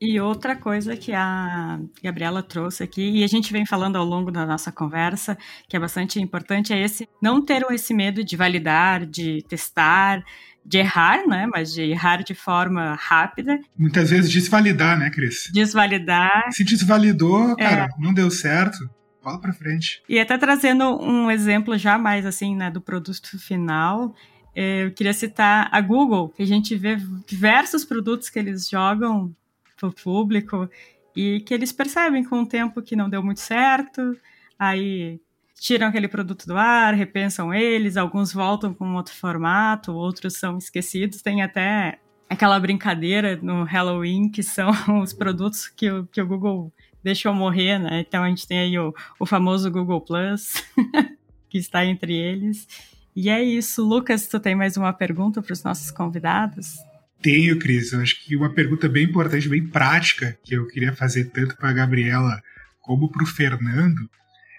E 0.00 0.18
outra 0.18 0.56
coisa 0.56 0.96
que 0.96 1.12
a 1.12 1.78
Gabriela 2.02 2.42
trouxe 2.42 2.82
aqui, 2.82 3.18
e 3.18 3.22
a 3.22 3.26
gente 3.26 3.52
vem 3.52 3.66
falando 3.66 3.96
ao 3.96 4.04
longo 4.04 4.30
da 4.30 4.46
nossa 4.46 4.72
conversa, 4.72 5.36
que 5.68 5.76
é 5.76 5.80
bastante 5.80 6.18
importante, 6.18 6.72
é 6.72 6.82
esse 6.82 7.06
não 7.20 7.44
ter 7.44 7.62
esse 7.70 7.92
medo 7.92 8.24
de 8.24 8.34
validar, 8.34 9.04
de 9.04 9.42
testar, 9.46 10.24
de 10.64 10.78
errar, 10.78 11.26
né? 11.26 11.46
Mas 11.46 11.74
de 11.74 11.82
errar 11.82 12.22
de 12.22 12.34
forma 12.34 12.94
rápida. 12.94 13.58
Muitas 13.76 14.08
vezes 14.08 14.30
desvalidar, 14.30 14.98
né, 14.98 15.10
Cris? 15.10 15.50
Desvalidar. 15.52 16.50
Se 16.50 16.64
desvalidou, 16.64 17.54
cara, 17.56 17.84
é. 17.84 18.02
não 18.02 18.14
deu 18.14 18.30
certo. 18.30 18.78
Fala 19.22 19.38
para 19.38 19.52
frente. 19.52 20.02
E 20.08 20.18
até 20.18 20.38
trazendo 20.38 20.84
um 21.02 21.30
exemplo 21.30 21.76
já 21.76 21.98
mais 21.98 22.24
assim, 22.24 22.56
né, 22.56 22.70
do 22.70 22.80
produto 22.80 23.38
final, 23.38 24.14
é, 24.54 24.84
eu 24.84 24.92
queria 24.92 25.12
citar 25.12 25.68
a 25.70 25.80
Google, 25.80 26.30
que 26.30 26.42
a 26.42 26.46
gente 26.46 26.74
vê 26.74 26.96
diversos 27.26 27.84
produtos 27.84 28.30
que 28.30 28.38
eles 28.38 28.68
jogam 28.68 29.34
para 29.76 29.88
o 29.88 29.92
público 29.92 30.68
e 31.14 31.40
que 31.40 31.52
eles 31.52 31.72
percebem 31.72 32.24
com 32.24 32.42
o 32.42 32.46
tempo 32.46 32.82
que 32.82 32.96
não 32.96 33.10
deu 33.10 33.22
muito 33.22 33.40
certo, 33.40 34.16
aí 34.58 35.20
tiram 35.60 35.88
aquele 35.88 36.08
produto 36.08 36.46
do 36.46 36.56
ar, 36.56 36.94
repensam 36.94 37.52
eles, 37.52 37.98
alguns 37.98 38.32
voltam 38.32 38.72
com 38.72 38.94
outro 38.94 39.14
formato, 39.14 39.92
outros 39.92 40.34
são 40.34 40.56
esquecidos. 40.56 41.20
Tem 41.20 41.42
até 41.42 41.98
aquela 42.28 42.58
brincadeira 42.58 43.38
no 43.42 43.64
Halloween 43.64 44.30
que 44.30 44.42
são 44.42 44.70
os 45.02 45.12
produtos 45.12 45.68
que 45.68 45.86
que 46.10 46.22
o 46.22 46.26
Google 46.26 46.72
deixou 47.02 47.34
morrer, 47.34 47.78
né? 47.78 48.00
Então 48.00 48.22
a 48.22 48.28
gente 48.28 48.46
tem 48.46 48.58
aí 48.58 48.78
o, 48.78 48.94
o 49.18 49.26
famoso 49.26 49.70
Google 49.70 50.00
Plus, 50.00 50.54
que 51.48 51.58
está 51.58 51.84
entre 51.84 52.14
eles. 52.14 52.66
E 53.14 53.28
é 53.28 53.42
isso. 53.42 53.86
Lucas, 53.86 54.28
tu 54.28 54.38
tem 54.38 54.54
mais 54.54 54.76
uma 54.76 54.92
pergunta 54.92 55.42
para 55.42 55.52
os 55.52 55.62
nossos 55.62 55.90
convidados? 55.90 56.76
Tenho, 57.20 57.58
Cris. 57.58 57.92
Eu 57.92 58.00
acho 58.00 58.24
que 58.24 58.36
uma 58.36 58.52
pergunta 58.52 58.88
bem 58.88 59.04
importante, 59.04 59.48
bem 59.48 59.66
prática, 59.66 60.38
que 60.42 60.54
eu 60.54 60.66
queria 60.66 60.92
fazer 60.92 61.26
tanto 61.26 61.56
para 61.56 61.70
a 61.70 61.72
Gabriela 61.72 62.40
como 62.80 63.10
para 63.10 63.22
o 63.22 63.26
Fernando, 63.26 64.08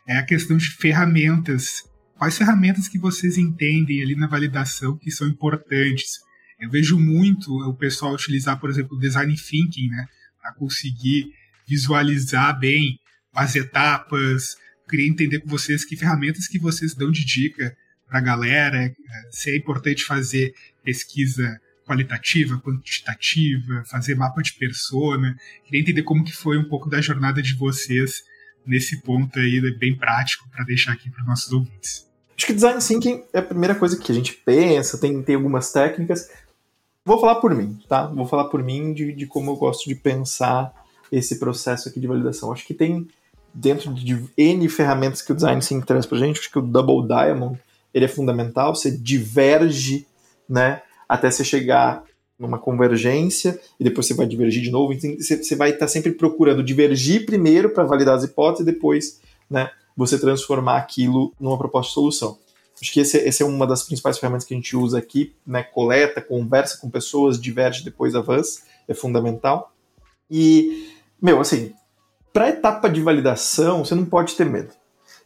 é 0.07 0.17
a 0.17 0.25
questão 0.25 0.57
de 0.57 0.69
ferramentas. 0.69 1.83
Quais 2.17 2.37
ferramentas 2.37 2.87
que 2.87 2.99
vocês 2.99 3.37
entendem 3.37 4.01
ali 4.01 4.15
na 4.15 4.27
validação 4.27 4.97
que 4.97 5.09
são 5.09 5.27
importantes? 5.27 6.19
Eu 6.59 6.69
vejo 6.69 6.99
muito 6.99 7.51
o 7.67 7.73
pessoal 7.73 8.13
utilizar, 8.13 8.59
por 8.59 8.69
exemplo, 8.69 8.95
o 8.95 8.99
design 8.99 9.35
thinking, 9.35 9.87
né, 9.89 10.05
para 10.39 10.53
conseguir 10.53 11.31
visualizar 11.67 12.57
bem 12.59 12.99
as 13.33 13.55
etapas. 13.55 14.55
Queria 14.89 15.07
entender 15.07 15.39
com 15.39 15.49
vocês 15.49 15.85
que 15.85 15.95
ferramentas 15.95 16.47
que 16.47 16.59
vocês 16.59 16.93
dão 16.93 17.11
de 17.11 17.25
dica 17.25 17.75
para 18.07 18.19
a 18.19 18.21
galera, 18.21 18.93
se 19.31 19.51
é 19.51 19.55
importante 19.55 20.03
fazer 20.03 20.53
pesquisa 20.83 21.59
qualitativa, 21.85 22.59
quantitativa, 22.59 23.83
fazer 23.85 24.15
mapa 24.15 24.41
de 24.41 24.53
persona. 24.53 25.35
Queria 25.65 25.81
entender 25.81 26.03
como 26.03 26.23
que 26.23 26.33
foi 26.33 26.57
um 26.57 26.67
pouco 26.67 26.89
da 26.89 27.01
jornada 27.01 27.41
de 27.41 27.55
vocês 27.55 28.23
nesse 28.65 29.01
ponto 29.01 29.39
aí 29.39 29.59
bem 29.77 29.95
prático 29.95 30.49
para 30.49 30.63
deixar 30.65 30.93
aqui 30.93 31.09
para 31.09 31.21
os 31.21 31.27
nossos 31.27 31.51
ouvintes. 31.51 32.09
Acho 32.37 32.47
que 32.47 32.53
design 32.53 32.81
thinking 32.81 33.23
é 33.33 33.39
a 33.39 33.43
primeira 33.43 33.75
coisa 33.75 33.97
que 33.97 34.11
a 34.11 34.15
gente 34.15 34.33
pensa, 34.33 34.97
tem, 34.97 35.21
tem 35.21 35.35
algumas 35.35 35.71
técnicas. 35.71 36.29
Vou 37.05 37.19
falar 37.19 37.35
por 37.35 37.53
mim, 37.53 37.79
tá? 37.87 38.07
Vou 38.07 38.27
falar 38.27 38.45
por 38.45 38.63
mim 38.63 38.93
de, 38.93 39.13
de 39.13 39.25
como 39.25 39.51
eu 39.51 39.55
gosto 39.55 39.87
de 39.87 39.95
pensar 39.95 40.73
esse 41.11 41.37
processo 41.39 41.89
aqui 41.89 41.99
de 41.99 42.07
validação. 42.07 42.51
Acho 42.51 42.65
que 42.65 42.73
tem 42.73 43.07
dentro 43.53 43.93
de 43.93 44.25
N 44.37 44.69
ferramentas 44.69 45.21
que 45.21 45.31
o 45.31 45.35
design 45.35 45.61
thinking 45.61 45.85
traz 45.85 46.05
pra 46.05 46.17
gente, 46.17 46.39
acho 46.39 46.51
que 46.51 46.59
o 46.59 46.61
Double 46.61 47.05
Diamond 47.05 47.59
ele 47.93 48.05
é 48.05 48.07
fundamental, 48.07 48.73
você 48.73 48.89
diverge, 48.89 50.07
né, 50.47 50.81
até 51.07 51.29
você 51.29 51.43
chegar 51.43 52.03
numa 52.39 52.57
convergência 52.57 53.59
e 53.79 53.83
depois 53.83 54.07
você 54.07 54.13
vai 54.13 54.25
divergir 54.25 54.63
de 54.63 54.71
novo. 54.71 54.93
Então, 54.93 55.15
você 55.19 55.55
vai 55.55 55.71
estar 55.71 55.87
sempre 55.87 56.11
procurando 56.13 56.63
divergir 56.63 57.25
primeiro 57.25 57.69
para 57.69 57.83
validar 57.83 58.15
as 58.15 58.23
hipóteses 58.23 58.65
e 58.65 58.71
depois, 58.71 59.19
né, 59.49 59.69
você 59.95 60.17
transformar 60.17 60.77
aquilo 60.77 61.33
numa 61.39 61.57
proposta 61.57 61.89
de 61.89 61.93
solução. 61.93 62.39
Acho 62.81 62.91
que 62.93 62.99
esse 62.99 63.43
é 63.43 63.45
uma 63.45 63.67
das 63.67 63.83
principais 63.83 64.17
ferramentas 64.17 64.47
que 64.47 64.55
a 64.55 64.57
gente 64.57 64.75
usa 64.75 64.97
aqui, 64.97 65.35
né, 65.45 65.61
coleta, 65.61 66.19
conversa 66.19 66.79
com 66.79 66.89
pessoas, 66.89 67.39
diverge, 67.39 67.83
depois 67.83 68.15
avança, 68.15 68.61
é 68.87 68.93
fundamental. 68.93 69.71
E, 70.29 70.89
meu, 71.21 71.39
assim, 71.39 71.73
para 72.33 72.49
etapa 72.49 72.89
de 72.89 73.01
validação, 73.01 73.85
você 73.85 73.93
não 73.93 74.05
pode 74.05 74.35
ter 74.35 74.45
medo. 74.45 74.73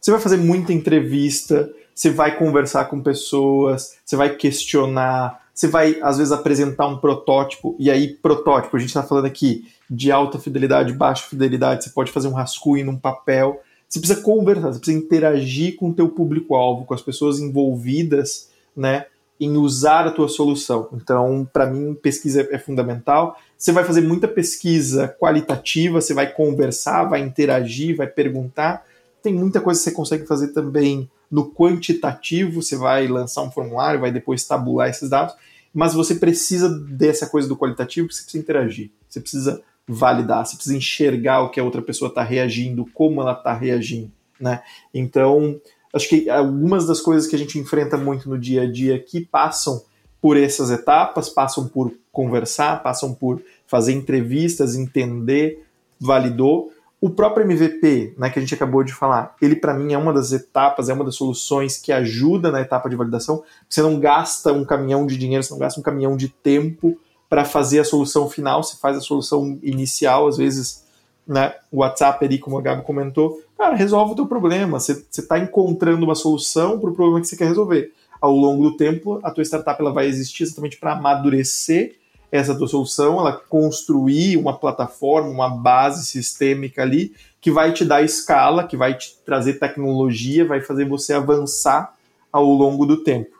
Você 0.00 0.10
vai 0.10 0.20
fazer 0.20 0.36
muita 0.36 0.72
entrevista, 0.72 1.72
você 1.94 2.10
vai 2.10 2.36
conversar 2.36 2.84
com 2.86 3.02
pessoas, 3.02 3.96
você 4.04 4.16
vai 4.16 4.36
questionar, 4.36 5.40
você 5.54 5.66
vai, 5.66 5.98
às 6.02 6.18
vezes, 6.18 6.32
apresentar 6.32 6.86
um 6.86 6.98
protótipo, 6.98 7.74
e 7.78 7.90
aí, 7.90 8.08
protótipo, 8.08 8.76
a 8.76 8.78
gente 8.78 8.90
está 8.90 9.02
falando 9.02 9.24
aqui 9.24 9.66
de 9.88 10.12
alta 10.12 10.38
fidelidade, 10.38 10.92
baixa 10.92 11.26
fidelidade, 11.26 11.84
você 11.84 11.90
pode 11.90 12.12
fazer 12.12 12.28
um 12.28 12.34
rascunho 12.34 12.84
num 12.84 12.98
papel, 12.98 13.62
você 13.88 13.98
precisa 13.98 14.20
conversar, 14.20 14.72
você 14.72 14.78
precisa 14.78 14.98
interagir 14.98 15.76
com 15.76 15.88
o 15.88 15.94
teu 15.94 16.08
público-alvo, 16.10 16.84
com 16.84 16.92
as 16.92 17.00
pessoas 17.00 17.38
envolvidas, 17.38 18.50
né, 18.76 19.06
em 19.38 19.56
usar 19.56 20.06
a 20.06 20.10
tua 20.10 20.28
solução. 20.28 20.88
Então, 20.92 21.48
para 21.52 21.66
mim, 21.66 21.94
pesquisa 21.94 22.46
é 22.50 22.58
fundamental. 22.58 23.38
Você 23.56 23.72
vai 23.72 23.84
fazer 23.84 24.00
muita 24.00 24.26
pesquisa 24.26 25.14
qualitativa, 25.20 26.00
você 26.00 26.14
vai 26.14 26.32
conversar, 26.32 27.04
vai 27.04 27.20
interagir, 27.20 27.96
vai 27.96 28.06
perguntar. 28.06 28.84
Tem 29.22 29.34
muita 29.34 29.60
coisa 29.60 29.78
que 29.78 29.84
você 29.84 29.90
consegue 29.92 30.26
fazer 30.26 30.48
também 30.48 31.10
no 31.30 31.50
quantitativo, 31.50 32.62
você 32.62 32.76
vai 32.76 33.06
lançar 33.08 33.42
um 33.42 33.50
formulário, 33.50 34.00
vai 34.00 34.12
depois 34.12 34.44
tabular 34.44 34.88
esses 34.88 35.10
dados, 35.10 35.34
mas 35.74 35.92
você 35.92 36.14
precisa 36.14 36.68
dessa 36.68 37.26
coisa 37.26 37.48
do 37.48 37.56
qualitativo, 37.56 38.10
você 38.10 38.22
precisa 38.22 38.42
interagir, 38.42 38.90
você 39.08 39.20
precisa 39.20 39.62
validar, 39.86 40.46
você 40.46 40.56
precisa 40.56 40.76
enxergar 40.76 41.42
o 41.42 41.50
que 41.50 41.60
a 41.60 41.64
outra 41.64 41.82
pessoa 41.82 42.08
está 42.08 42.22
reagindo, 42.22 42.86
como 42.94 43.20
ela 43.20 43.32
está 43.32 43.52
reagindo, 43.52 44.10
né? 44.40 44.62
Então, 44.94 45.60
acho 45.92 46.08
que 46.08 46.28
algumas 46.28 46.86
das 46.86 47.00
coisas 47.00 47.26
que 47.26 47.36
a 47.36 47.38
gente 47.38 47.58
enfrenta 47.58 47.96
muito 47.96 48.28
no 48.28 48.38
dia 48.38 48.62
a 48.62 48.70
dia 48.70 48.96
aqui 48.96 49.20
passam 49.20 49.82
por 50.20 50.36
essas 50.36 50.70
etapas, 50.70 51.28
passam 51.28 51.68
por 51.68 51.92
conversar, 52.10 52.82
passam 52.82 53.14
por 53.14 53.42
fazer 53.66 53.92
entrevistas, 53.92 54.74
entender, 54.74 55.64
validou, 56.00 56.70
o 57.00 57.10
próprio 57.10 57.44
MVP, 57.44 58.14
né, 58.16 58.30
que 58.30 58.38
a 58.38 58.42
gente 58.42 58.54
acabou 58.54 58.82
de 58.82 58.92
falar, 58.92 59.36
ele 59.40 59.54
para 59.54 59.74
mim 59.74 59.92
é 59.92 59.98
uma 59.98 60.12
das 60.12 60.32
etapas, 60.32 60.88
é 60.88 60.94
uma 60.94 61.04
das 61.04 61.14
soluções 61.14 61.76
que 61.76 61.92
ajuda 61.92 62.50
na 62.50 62.60
etapa 62.60 62.88
de 62.88 62.96
validação. 62.96 63.44
Você 63.68 63.82
não 63.82 64.00
gasta 64.00 64.52
um 64.52 64.64
caminhão 64.64 65.06
de 65.06 65.16
dinheiro, 65.16 65.42
você 65.42 65.52
não 65.52 65.58
gasta 65.58 65.78
um 65.78 65.82
caminhão 65.82 66.16
de 66.16 66.28
tempo 66.28 66.98
para 67.28 67.44
fazer 67.44 67.80
a 67.80 67.84
solução 67.84 68.28
final, 68.30 68.62
você 68.62 68.76
faz 68.76 68.96
a 68.96 69.00
solução 69.00 69.58
inicial, 69.62 70.26
às 70.26 70.36
vezes, 70.38 70.84
né, 71.26 71.54
o 71.70 71.78
WhatsApp 71.78 72.24
ali, 72.24 72.38
como 72.38 72.58
a 72.58 72.62
Gabi 72.62 72.82
comentou, 72.82 73.42
cara, 73.56 73.74
resolve 73.74 74.12
o 74.12 74.16
teu 74.16 74.26
problema. 74.26 74.78
Você 74.78 75.04
está 75.10 75.38
encontrando 75.38 76.04
uma 76.04 76.14
solução 76.14 76.78
para 76.78 76.90
o 76.90 76.94
problema 76.94 77.20
que 77.20 77.26
você 77.26 77.36
quer 77.36 77.48
resolver. 77.48 77.92
Ao 78.20 78.32
longo 78.32 78.70
do 78.70 78.76
tempo, 78.76 79.20
a 79.22 79.30
tua 79.30 79.44
startup 79.44 79.80
ela 79.80 79.92
vai 79.92 80.06
existir 80.06 80.44
exatamente 80.44 80.78
para 80.78 80.92
amadurecer 80.92 81.96
essa 82.30 82.56
tua 82.56 82.66
solução, 82.66 83.20
ela 83.20 83.32
construir 83.32 84.36
uma 84.36 84.58
plataforma, 84.58 85.28
uma 85.28 85.48
base 85.48 86.04
sistêmica 86.06 86.82
ali 86.82 87.14
que 87.40 87.50
vai 87.50 87.72
te 87.72 87.84
dar 87.84 88.02
escala, 88.02 88.66
que 88.66 88.76
vai 88.76 88.96
te 88.96 89.16
trazer 89.24 89.54
tecnologia, 89.54 90.44
vai 90.44 90.60
fazer 90.60 90.84
você 90.84 91.12
avançar 91.12 91.96
ao 92.32 92.44
longo 92.44 92.84
do 92.84 93.02
tempo. 93.02 93.36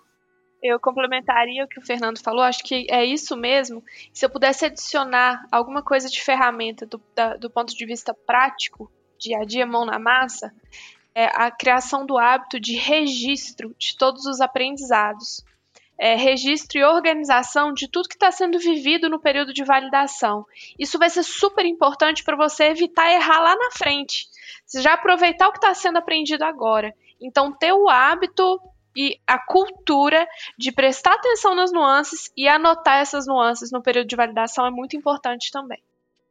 Eu 0.62 0.80
complementaria 0.80 1.64
o 1.64 1.68
que 1.68 1.78
o 1.78 1.84
Fernando 1.84 2.18
falou, 2.18 2.42
acho 2.42 2.62
que 2.62 2.86
é 2.90 3.04
isso 3.04 3.36
mesmo. 3.36 3.82
Se 4.12 4.24
eu 4.24 4.30
pudesse 4.30 4.64
adicionar 4.64 5.46
alguma 5.50 5.82
coisa 5.82 6.08
de 6.08 6.22
ferramenta 6.22 6.86
do, 6.86 7.00
da, 7.14 7.36
do 7.36 7.50
ponto 7.50 7.76
de 7.76 7.86
vista 7.86 8.14
prático, 8.14 8.90
dia 9.18 9.38
a 9.38 9.44
dia, 9.44 9.66
mão 9.66 9.84
na 9.84 9.98
massa, 9.98 10.52
é 11.14 11.26
a 11.26 11.50
criação 11.50 12.04
do 12.04 12.18
hábito 12.18 12.60
de 12.60 12.76
registro 12.76 13.74
de 13.78 13.96
todos 13.96 14.26
os 14.26 14.40
aprendizados 14.40 15.44
é, 15.98 16.14
registro 16.14 16.78
e 16.78 16.84
organização 16.84 17.72
de 17.72 17.88
tudo 17.88 18.08
que 18.08 18.14
está 18.14 18.30
sendo 18.30 18.58
vivido 18.58 19.08
no 19.08 19.18
período 19.18 19.52
de 19.52 19.64
validação. 19.64 20.44
Isso 20.78 20.98
vai 20.98 21.08
ser 21.08 21.22
super 21.22 21.64
importante 21.64 22.22
para 22.22 22.36
você 22.36 22.64
evitar 22.64 23.10
errar 23.10 23.40
lá 23.40 23.56
na 23.56 23.70
frente. 23.70 24.28
Você 24.64 24.82
já 24.82 24.94
aproveitar 24.94 25.48
o 25.48 25.52
que 25.52 25.58
está 25.58 25.72
sendo 25.72 25.98
aprendido 25.98 26.44
agora. 26.44 26.94
Então, 27.20 27.52
ter 27.52 27.72
o 27.72 27.88
hábito 27.88 28.60
e 28.94 29.18
a 29.26 29.38
cultura 29.38 30.26
de 30.58 30.72
prestar 30.72 31.14
atenção 31.14 31.54
nas 31.54 31.72
nuances 31.72 32.30
e 32.36 32.48
anotar 32.48 33.00
essas 33.00 33.26
nuances 33.26 33.70
no 33.70 33.82
período 33.82 34.08
de 34.08 34.16
validação 34.16 34.66
é 34.66 34.70
muito 34.70 34.96
importante 34.96 35.50
também. 35.50 35.82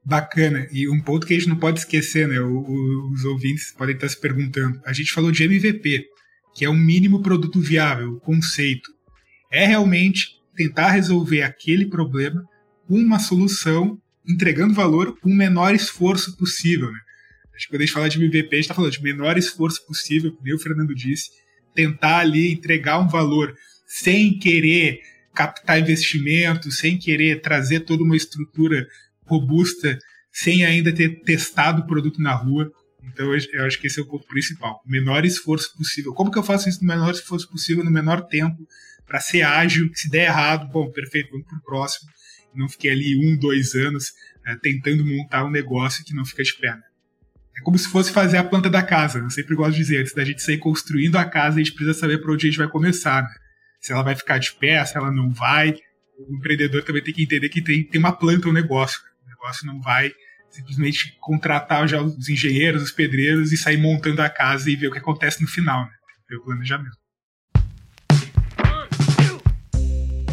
Bacana. 0.06 0.68
E 0.72 0.88
um 0.88 1.02
ponto 1.02 1.26
que 1.26 1.34
a 1.34 1.38
gente 1.38 1.50
não 1.50 1.58
pode 1.58 1.80
esquecer, 1.80 2.28
né? 2.28 2.40
os 2.40 3.26
ouvintes 3.26 3.72
podem 3.72 3.96
estar 3.96 4.08
se 4.08 4.20
perguntando. 4.22 4.80
A 4.86 4.94
gente 4.94 5.12
falou 5.12 5.32
de 5.32 5.44
MVP, 5.44 6.06
que 6.54 6.64
é 6.64 6.70
o 6.70 6.76
mínimo 6.76 7.24
produto 7.24 7.60
viável, 7.60 8.14
o 8.14 8.20
conceito 8.20 8.94
é 9.52 9.66
realmente 9.66 10.36
tentar 10.56 10.92
resolver 10.92 11.42
aquele 11.42 11.88
problema 11.88 12.44
com 12.88 13.00
uma 13.00 13.20
solução, 13.20 14.00
entregando 14.28 14.74
valor 14.74 15.18
com 15.20 15.30
o 15.30 15.36
menor 15.36 15.74
esforço 15.74 16.38
possível. 16.38 16.92
Né? 16.92 17.00
Acho 17.56 17.66
que 17.66 17.74
quando 17.74 17.82
a 17.82 17.86
gente 17.86 17.94
fala 17.94 18.10
de 18.10 18.18
MVP, 18.18 18.48
a 18.48 18.56
gente 18.56 18.64
está 18.66 18.74
falando 18.76 18.92
de 18.92 19.02
menor 19.02 19.38
esforço 19.38 19.86
possível, 19.88 20.32
como 20.32 20.54
o 20.54 20.60
Fernando 20.60 20.94
disse, 20.94 21.32
tentar 21.74 22.20
ali 22.20 22.52
entregar 22.52 23.00
um 23.00 23.08
valor 23.08 23.56
sem 23.88 24.38
querer 24.38 25.00
captar 25.34 25.80
investimento, 25.80 26.72
sem 26.72 26.98
querer 26.98 27.42
trazer 27.42 27.82
toda 27.82 28.04
uma 28.04 28.16
estrutura 28.16 28.88
robusta, 29.26 29.98
sem 30.32 30.66
ainda 30.66 30.94
ter 30.94 31.22
testado 31.22 31.82
o 31.82 31.88
produto 31.88 32.22
na 32.22 32.34
rua. 32.34 32.72
Então 33.04 33.34
eu 33.34 33.66
acho 33.66 33.80
que 33.80 33.88
esse 33.88 34.00
é 34.00 34.04
o 34.04 34.08
ponto 34.08 34.28
principal. 34.28 34.82
O 34.86 34.90
menor 34.90 35.26
esforço 35.26 35.76
possível. 35.78 36.14
Como 36.14 36.32
que 36.32 36.38
eu 36.38 36.44
faço 36.44 36.68
isso 36.68 36.82
no 36.82 36.88
menor 36.88 37.12
esforço 37.12 37.50
possível, 37.50 37.84
no 37.84 37.92
menor 37.92 38.22
tempo, 38.28 38.68
para 39.06 39.20
ser 39.20 39.44
ágil, 39.44 39.90
se 39.94 40.10
der 40.10 40.26
errado, 40.26 40.70
bom, 40.72 40.92
perfeito, 40.92 41.30
vamos 41.32 41.48
pro 41.48 41.62
próximo. 41.62 42.10
Não 42.54 42.68
fiquei 42.70 42.92
ali 42.92 43.16
um, 43.18 43.38
dois 43.38 43.76
anos 43.76 44.14
é, 44.46 44.56
tentando 44.56 45.06
montar 45.06 45.46
um 45.46 45.52
negócio 45.52 46.04
que 46.04 46.14
não 46.14 46.26
fica 46.26 46.44
de 46.44 46.54
pé. 46.56 46.72
Né? 46.72 46.82
É 47.58 47.62
como 47.62 47.78
se 47.78 47.88
fosse 47.90 48.12
fazer 48.12 48.38
a 48.38 48.44
planta 48.44 48.70
da 48.70 48.84
casa. 48.84 49.20
Né? 49.20 49.26
Eu 49.26 49.30
sempre 49.30 49.56
gosto 49.56 49.74
de 49.74 49.78
dizer, 49.78 50.02
antes 50.02 50.14
da 50.14 50.24
gente 50.24 50.42
sair 50.42 50.58
construindo 50.58 51.18
a 51.18 51.26
casa, 51.26 51.56
a 51.56 51.64
gente 51.64 51.74
precisa 51.74 51.98
saber 51.98 52.20
para 52.20 52.32
onde 52.32 52.46
a 52.46 52.50
gente 52.50 52.58
vai 52.58 52.68
começar. 52.68 53.24
Né? 53.24 53.30
Se 53.80 53.94
ela 53.94 54.04
vai 54.04 54.16
ficar 54.16 54.38
de 54.38 54.54
pé, 54.54 54.84
se 54.86 54.98
ela 54.98 55.12
não 55.12 55.32
vai. 55.32 55.76
O 56.18 56.36
empreendedor 56.36 56.84
também 56.84 57.04
tem 57.04 57.14
que 57.14 57.24
entender 57.24 57.50
que 57.50 57.62
tem, 57.62 57.84
tem 57.84 58.00
uma 58.00 58.12
planta, 58.12 58.48
um 58.48 58.54
negócio. 58.54 59.00
O 59.00 59.15
negócio 59.46 59.68
não 59.68 59.80
vai 59.80 60.12
simplesmente 60.50 61.16
contratar 61.20 61.88
já 61.88 62.02
os 62.02 62.30
engenheiros, 62.30 62.82
os 62.82 62.92
pedreiros 62.92 63.52
e 63.52 63.58
sair 63.58 63.78
montando 63.78 64.22
a 64.22 64.30
casa 64.30 64.70
e 64.70 64.76
ver 64.76 64.88
o 64.88 64.92
que 64.92 64.98
acontece 64.98 65.42
no 65.42 65.48
final. 65.48 65.86
Né? 65.86 65.92
Ver 66.30 66.38
o 66.38 66.44
planejamento. 66.44 66.98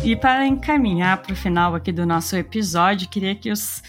E 0.04 0.16
para 0.16 0.46
encaminhar 0.46 1.18
para 1.18 1.32
o 1.32 1.36
final 1.36 1.74
aqui 1.74 1.92
do 1.92 2.06
nosso 2.06 2.36
episódio, 2.36 3.08
queria 3.08 3.34
que 3.34 3.50
os 3.50 3.82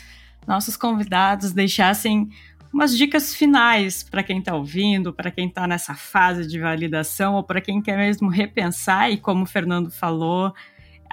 nossos 0.45 0.75
convidados 0.75 1.53
deixassem 1.53 2.29
umas 2.71 2.95
dicas 2.95 3.33
finais 3.33 4.03
para 4.03 4.23
quem 4.23 4.39
está 4.39 4.53
ouvindo, 4.53 5.13
para 5.13 5.31
quem 5.31 5.47
está 5.47 5.65
nessa 5.65 5.95
fase 5.95 6.47
de 6.47 6.59
validação 6.59 7.35
ou 7.35 7.43
para 7.43 7.61
quem 7.61 7.81
quer 7.81 7.97
mesmo 7.97 8.29
repensar. 8.29 9.11
E 9.11 9.17
como 9.17 9.43
o 9.43 9.47
Fernando 9.47 9.89
falou, 9.89 10.53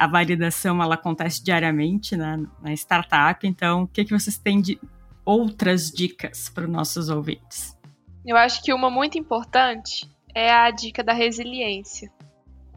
a 0.00 0.06
validação 0.06 0.82
ela 0.82 0.94
acontece 0.94 1.44
diariamente 1.44 2.16
né, 2.16 2.42
na 2.62 2.72
startup. 2.72 3.46
Então, 3.46 3.82
o 3.82 3.86
que, 3.86 4.02
que 4.02 4.18
vocês 4.18 4.38
têm 4.38 4.58
de 4.58 4.80
outras 5.26 5.90
dicas 5.90 6.48
para 6.48 6.64
os 6.64 6.70
nossos 6.70 7.10
ouvintes? 7.10 7.78
Eu 8.24 8.34
acho 8.34 8.62
que 8.62 8.72
uma 8.72 8.88
muito 8.88 9.18
importante 9.18 10.10
é 10.34 10.50
a 10.50 10.70
dica 10.70 11.04
da 11.04 11.12
resiliência. 11.12 12.10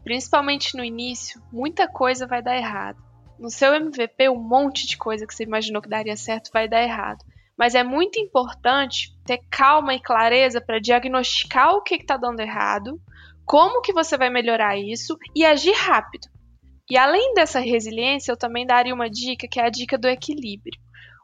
Principalmente 0.02 0.76
no 0.76 0.84
início, 0.84 1.40
muita 1.50 1.88
coisa 1.88 2.26
vai 2.26 2.42
dar 2.42 2.58
errado. 2.58 3.02
No 3.38 3.48
seu 3.48 3.72
MVP, 3.74 4.28
um 4.28 4.38
monte 4.38 4.86
de 4.86 4.98
coisa 4.98 5.26
que 5.26 5.34
você 5.34 5.44
imaginou 5.44 5.80
que 5.80 5.88
daria 5.88 6.18
certo 6.18 6.50
vai 6.52 6.68
dar 6.68 6.82
errado. 6.82 7.24
Mas 7.56 7.74
é 7.74 7.82
muito 7.82 8.20
importante 8.20 9.16
ter 9.24 9.40
calma 9.50 9.94
e 9.94 10.00
clareza 10.00 10.60
para 10.60 10.78
diagnosticar 10.78 11.72
o 11.72 11.82
que 11.82 11.94
está 11.94 12.18
dando 12.18 12.40
errado, 12.40 13.00
como 13.46 13.80
que 13.80 13.94
você 13.94 14.18
vai 14.18 14.28
melhorar 14.28 14.76
isso 14.76 15.16
e 15.34 15.42
agir 15.42 15.72
rápido. 15.72 16.33
E 16.90 16.98
além 16.98 17.32
dessa 17.34 17.60
resiliência, 17.60 18.32
eu 18.32 18.36
também 18.36 18.66
daria 18.66 18.94
uma 18.94 19.08
dica 19.08 19.48
que 19.50 19.58
é 19.58 19.64
a 19.64 19.70
dica 19.70 19.96
do 19.96 20.06
equilíbrio. 20.06 20.78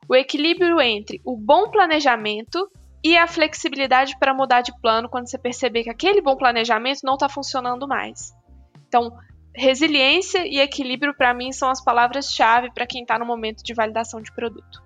O 0.08 0.14
equilíbrio 0.14 0.80
entre 0.80 1.20
o 1.24 1.36
bom 1.36 1.70
planejamento 1.70 2.68
e 3.04 3.16
a 3.16 3.26
flexibilidade 3.26 4.18
para 4.18 4.34
mudar 4.34 4.62
de 4.62 4.72
plano 4.80 5.08
quando 5.08 5.28
você 5.28 5.38
perceber 5.38 5.84
que 5.84 5.90
aquele 5.90 6.20
bom 6.20 6.36
planejamento 6.36 7.00
não 7.04 7.14
está 7.14 7.28
funcionando 7.28 7.86
mais. 7.86 8.32
Então, 8.88 9.12
resiliência 9.54 10.46
e 10.46 10.58
equilíbrio 10.58 11.14
para 11.16 11.34
mim 11.34 11.52
são 11.52 11.70
as 11.70 11.82
palavras-chave 11.82 12.72
para 12.74 12.86
quem 12.86 13.02
está 13.02 13.18
no 13.18 13.26
momento 13.26 13.62
de 13.62 13.74
validação 13.74 14.20
de 14.20 14.32
produto. 14.34 14.82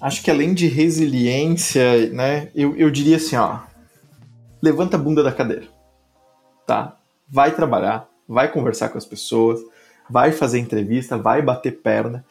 Acho 0.00 0.22
que 0.22 0.30
além 0.30 0.52
de 0.52 0.66
resiliência, 0.66 2.10
né, 2.10 2.50
eu, 2.54 2.76
eu 2.76 2.90
diria 2.90 3.16
assim, 3.16 3.36
ó, 3.36 3.60
levanta 4.60 4.96
a 4.96 5.00
bunda 5.00 5.22
da 5.22 5.32
cadeira, 5.32 5.68
tá? 6.66 6.98
Vai 7.28 7.54
trabalhar, 7.54 8.08
vai 8.28 8.50
conversar 8.50 8.90
com 8.90 8.98
as 8.98 9.06
pessoas, 9.06 9.60
vai 10.08 10.32
fazer 10.32 10.58
entrevista, 10.58 11.18
vai 11.18 11.42
bater 11.42 11.80
perna. 11.80 12.24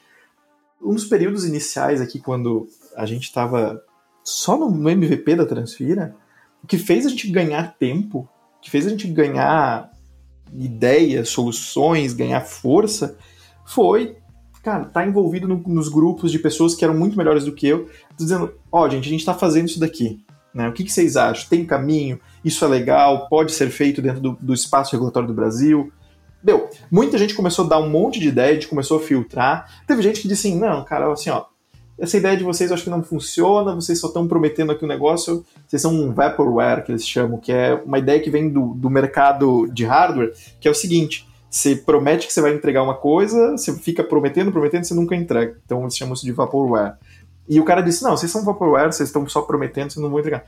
Um 0.81 0.93
dos 0.93 1.05
períodos 1.05 1.45
iniciais 1.45 2.01
aqui, 2.01 2.19
quando 2.19 2.67
a 2.95 3.05
gente 3.05 3.23
estava 3.23 3.81
só 4.23 4.57
no 4.57 4.89
MVP 4.89 5.35
da 5.35 5.45
Transfira, 5.45 6.15
o 6.63 6.67
que 6.67 6.77
fez 6.77 7.05
a 7.05 7.09
gente 7.09 7.29
ganhar 7.29 7.75
tempo, 7.77 8.27
que 8.61 8.71
fez 8.71 8.87
a 8.87 8.89
gente 8.89 9.07
ganhar 9.07 9.91
ideias, 10.53 11.29
soluções, 11.29 12.13
ganhar 12.13 12.41
força, 12.41 13.17
foi, 13.65 14.17
cara, 14.63 14.85
tá 14.85 15.05
envolvido 15.05 15.47
no, 15.47 15.57
nos 15.67 15.89
grupos 15.89 16.31
de 16.31 16.39
pessoas 16.39 16.75
que 16.75 16.83
eram 16.83 16.97
muito 16.97 17.17
melhores 17.17 17.45
do 17.45 17.53
que 17.53 17.67
eu, 17.67 17.89
dizendo, 18.17 18.53
ó, 18.71 18.85
oh, 18.85 18.89
gente, 18.89 19.07
a 19.07 19.11
gente 19.11 19.25
tá 19.25 19.33
fazendo 19.33 19.67
isso 19.67 19.79
daqui, 19.79 20.23
né? 20.53 20.69
O 20.69 20.73
que, 20.73 20.83
que, 20.83 20.91
vocês 20.91 21.17
acham? 21.17 21.49
Tem 21.49 21.65
caminho? 21.65 22.19
Isso 22.43 22.63
é 22.63 22.67
legal? 22.67 23.27
Pode 23.27 23.51
ser 23.51 23.69
feito 23.69 24.01
dentro 24.01 24.21
do, 24.21 24.37
do 24.41 24.53
espaço 24.53 24.93
regulatório 24.93 25.27
do 25.27 25.33
Brasil? 25.33 25.91
Deu. 26.45 26.69
Muita 26.91 27.17
gente 27.17 27.33
começou 27.33 27.65
a 27.65 27.69
dar 27.69 27.79
um 27.79 27.89
monte 27.89 28.19
de 28.19 28.27
ideia, 28.27 28.51
a 28.51 28.53
gente 28.53 28.67
começou 28.67 28.99
a 28.99 29.01
filtrar. 29.01 29.81
Teve 29.87 30.03
gente 30.03 30.21
que 30.21 30.27
disse 30.27 30.47
assim, 30.47 30.59
não, 30.59 30.85
cara, 30.85 31.11
assim, 31.11 31.31
ó, 31.31 31.45
essa 31.97 32.17
ideia 32.17 32.37
de 32.37 32.43
vocês 32.43 32.69
eu 32.69 32.75
acho 32.75 32.83
que 32.83 32.89
não 32.91 33.01
funciona, 33.01 33.73
vocês 33.73 33.99
só 33.99 34.05
estão 34.05 34.27
prometendo 34.27 34.71
aqui 34.71 34.85
um 34.85 34.87
negócio, 34.87 35.43
vocês 35.67 35.81
são 35.81 35.91
um 35.91 36.13
vaporware, 36.13 36.83
que 36.83 36.91
eles 36.91 37.07
chamam, 37.07 37.39
que 37.39 37.51
é 37.51 37.73
uma 37.83 37.97
ideia 37.97 38.19
que 38.19 38.29
vem 38.29 38.47
do, 38.47 38.75
do 38.75 38.91
mercado 38.91 39.65
de 39.73 39.85
hardware, 39.85 40.33
que 40.61 40.67
é 40.67 40.71
o 40.71 40.75
seguinte, 40.75 41.27
você 41.49 41.75
promete 41.75 42.27
que 42.27 42.33
você 42.33 42.41
vai 42.41 42.53
entregar 42.53 42.83
uma 42.83 42.93
coisa, 42.93 43.53
você 43.53 43.73
fica 43.73 44.03
prometendo, 44.03 44.51
prometendo, 44.51 44.83
você 44.83 44.93
nunca 44.93 45.15
entrega. 45.15 45.57
Então 45.65 45.81
eles 45.81 45.97
chamam 45.97 46.13
isso 46.13 46.25
de 46.25 46.31
vaporware. 46.31 46.93
E 47.49 47.59
o 47.59 47.65
cara 47.65 47.81
disse, 47.81 48.03
não, 48.03 48.15
vocês 48.15 48.31
são 48.31 48.45
vaporware, 48.45 48.93
vocês 48.93 49.09
estão 49.09 49.27
só 49.27 49.41
prometendo, 49.41 49.89
vocês 49.89 50.03
não 50.03 50.11
vão 50.11 50.19
entregar. 50.19 50.45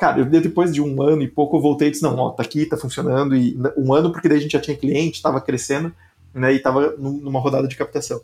Cara, 0.00 0.20
eu, 0.20 0.24
depois 0.24 0.72
de 0.72 0.80
um 0.80 1.02
ano 1.02 1.20
e 1.20 1.28
pouco 1.28 1.58
eu 1.58 1.60
voltei 1.60 1.88
e 1.88 1.90
disse, 1.90 2.02
não, 2.02 2.16
ó, 2.16 2.30
tá 2.30 2.42
aqui, 2.42 2.64
tá 2.64 2.74
funcionando, 2.74 3.36
e 3.36 3.54
um 3.76 3.92
ano 3.92 4.10
porque 4.10 4.30
daí 4.30 4.38
a 4.38 4.40
gente 4.40 4.52
já 4.52 4.60
tinha 4.60 4.74
cliente, 4.74 5.16
estava 5.16 5.42
crescendo, 5.42 5.94
né, 6.32 6.54
e 6.54 6.56
estava 6.56 6.96
numa 6.96 7.38
rodada 7.38 7.68
de 7.68 7.76
captação. 7.76 8.18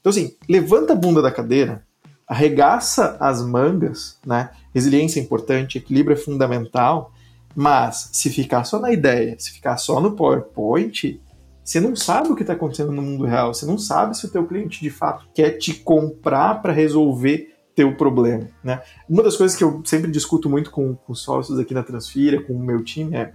Então 0.00 0.10
assim, 0.10 0.36
levanta 0.48 0.92
a 0.92 0.96
bunda 0.96 1.20
da 1.20 1.32
cadeira, 1.32 1.84
arregaça 2.28 3.16
as 3.18 3.44
mangas, 3.44 4.20
né? 4.24 4.50
Resiliência 4.72 5.18
é 5.18 5.22
importante, 5.24 5.78
equilíbrio 5.78 6.14
é 6.14 6.16
fundamental, 6.16 7.12
mas 7.56 8.08
se 8.12 8.30
ficar 8.30 8.62
só 8.62 8.78
na 8.78 8.92
ideia, 8.92 9.34
se 9.36 9.50
ficar 9.50 9.78
só 9.78 10.00
no 10.00 10.12
PowerPoint, 10.12 11.20
você 11.64 11.80
não 11.80 11.96
sabe 11.96 12.28
o 12.28 12.36
que 12.36 12.42
está 12.44 12.52
acontecendo 12.52 12.92
no 12.92 13.02
mundo 13.02 13.24
real, 13.24 13.52
você 13.52 13.66
não 13.66 13.78
sabe 13.78 14.16
se 14.16 14.26
o 14.26 14.30
teu 14.30 14.46
cliente 14.46 14.80
de 14.80 14.90
fato 14.90 15.26
quer 15.34 15.58
te 15.58 15.74
comprar 15.74 16.62
para 16.62 16.72
resolver 16.72 17.55
teu 17.76 17.94
problema, 17.94 18.48
né? 18.64 18.82
Uma 19.06 19.22
das 19.22 19.36
coisas 19.36 19.56
que 19.56 19.62
eu 19.62 19.82
sempre 19.84 20.10
discuto 20.10 20.48
muito 20.48 20.70
com, 20.70 20.96
com 20.96 21.14
sócios 21.14 21.58
aqui 21.58 21.74
na 21.74 21.82
Transfira, 21.82 22.42
com 22.42 22.54
o 22.54 22.58
meu 22.58 22.82
time, 22.82 23.14
é 23.14 23.32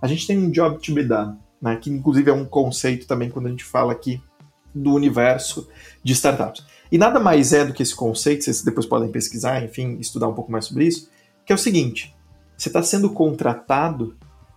a 0.00 0.06
gente 0.06 0.26
tem 0.26 0.38
um 0.38 0.50
job 0.50 0.80
to 0.80 0.94
be 0.94 1.04
done, 1.04 1.36
né? 1.60 1.76
Que 1.76 1.90
inclusive 1.90 2.30
é 2.30 2.32
um 2.32 2.46
conceito 2.46 3.06
também 3.06 3.28
quando 3.28 3.46
a 3.46 3.50
gente 3.50 3.62
fala 3.62 3.92
aqui 3.92 4.20
do 4.74 4.94
universo 4.94 5.68
de 6.02 6.14
startups. 6.14 6.64
E 6.90 6.96
nada 6.96 7.20
mais 7.20 7.52
é 7.52 7.66
do 7.66 7.74
que 7.74 7.82
esse 7.82 7.94
conceito, 7.94 8.42
vocês 8.42 8.62
depois 8.62 8.86
podem 8.86 9.10
pesquisar, 9.10 9.62
enfim, 9.62 9.98
estudar 10.00 10.26
um 10.26 10.34
pouco 10.34 10.50
mais 10.50 10.64
sobre 10.64 10.86
isso, 10.86 11.10
que 11.44 11.52
é 11.52 11.54
o 11.54 11.58
seguinte: 11.58 12.16
você 12.56 12.70
está 12.70 12.82
sendo 12.82 13.10
contratado 13.10 14.16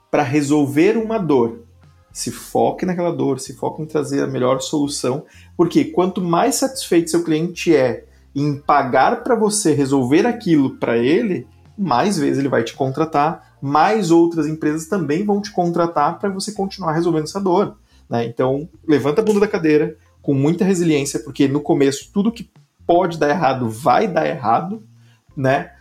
para 0.09 0.23
resolver 0.23 0.97
uma 0.97 1.17
dor. 1.17 1.65
Se 2.13 2.31
foque 2.31 2.85
naquela 2.85 3.11
dor, 3.11 3.41
se 3.41 3.53
foque 3.53 3.81
em 3.81 3.85
trazer 3.85 4.23
a 4.23 4.27
melhor 4.27 4.61
solução, 4.61 5.25
porque 5.57 5.83
quanto 5.83 6.21
mais 6.21 6.55
satisfeito 6.55 7.11
seu 7.11 7.21
cliente 7.21 7.75
é 7.75 8.05
em 8.35 8.57
pagar 8.57 9.23
para 9.23 9.35
você 9.35 9.73
resolver 9.73 10.27
aquilo 10.27 10.77
para 10.77 10.97
ele, 10.97 11.47
mais 11.77 12.17
vezes 12.17 12.39
ele 12.39 12.49
vai 12.49 12.63
te 12.63 12.73
contratar, 12.73 13.55
mais 13.61 14.11
outras 14.11 14.45
empresas 14.45 14.87
também 14.87 15.25
vão 15.25 15.41
te 15.41 15.51
contratar 15.51 16.19
para 16.19 16.29
você 16.29 16.51
continuar 16.51 16.93
resolvendo 16.93 17.23
essa 17.23 17.39
dor. 17.39 17.77
Né? 18.09 18.25
Então, 18.25 18.67
levanta 18.87 19.21
a 19.21 19.23
bunda 19.23 19.39
da 19.39 19.47
cadeira, 19.47 19.95
com 20.21 20.33
muita 20.33 20.65
resiliência, 20.65 21.19
porque 21.19 21.47
no 21.47 21.61
começo 21.61 22.09
tudo 22.11 22.31
que 22.31 22.49
pode 22.85 23.17
dar 23.17 23.29
errado 23.29 23.69
vai 23.69 24.07
dar 24.07 24.27
errado, 24.27 24.83
né? 25.35 25.71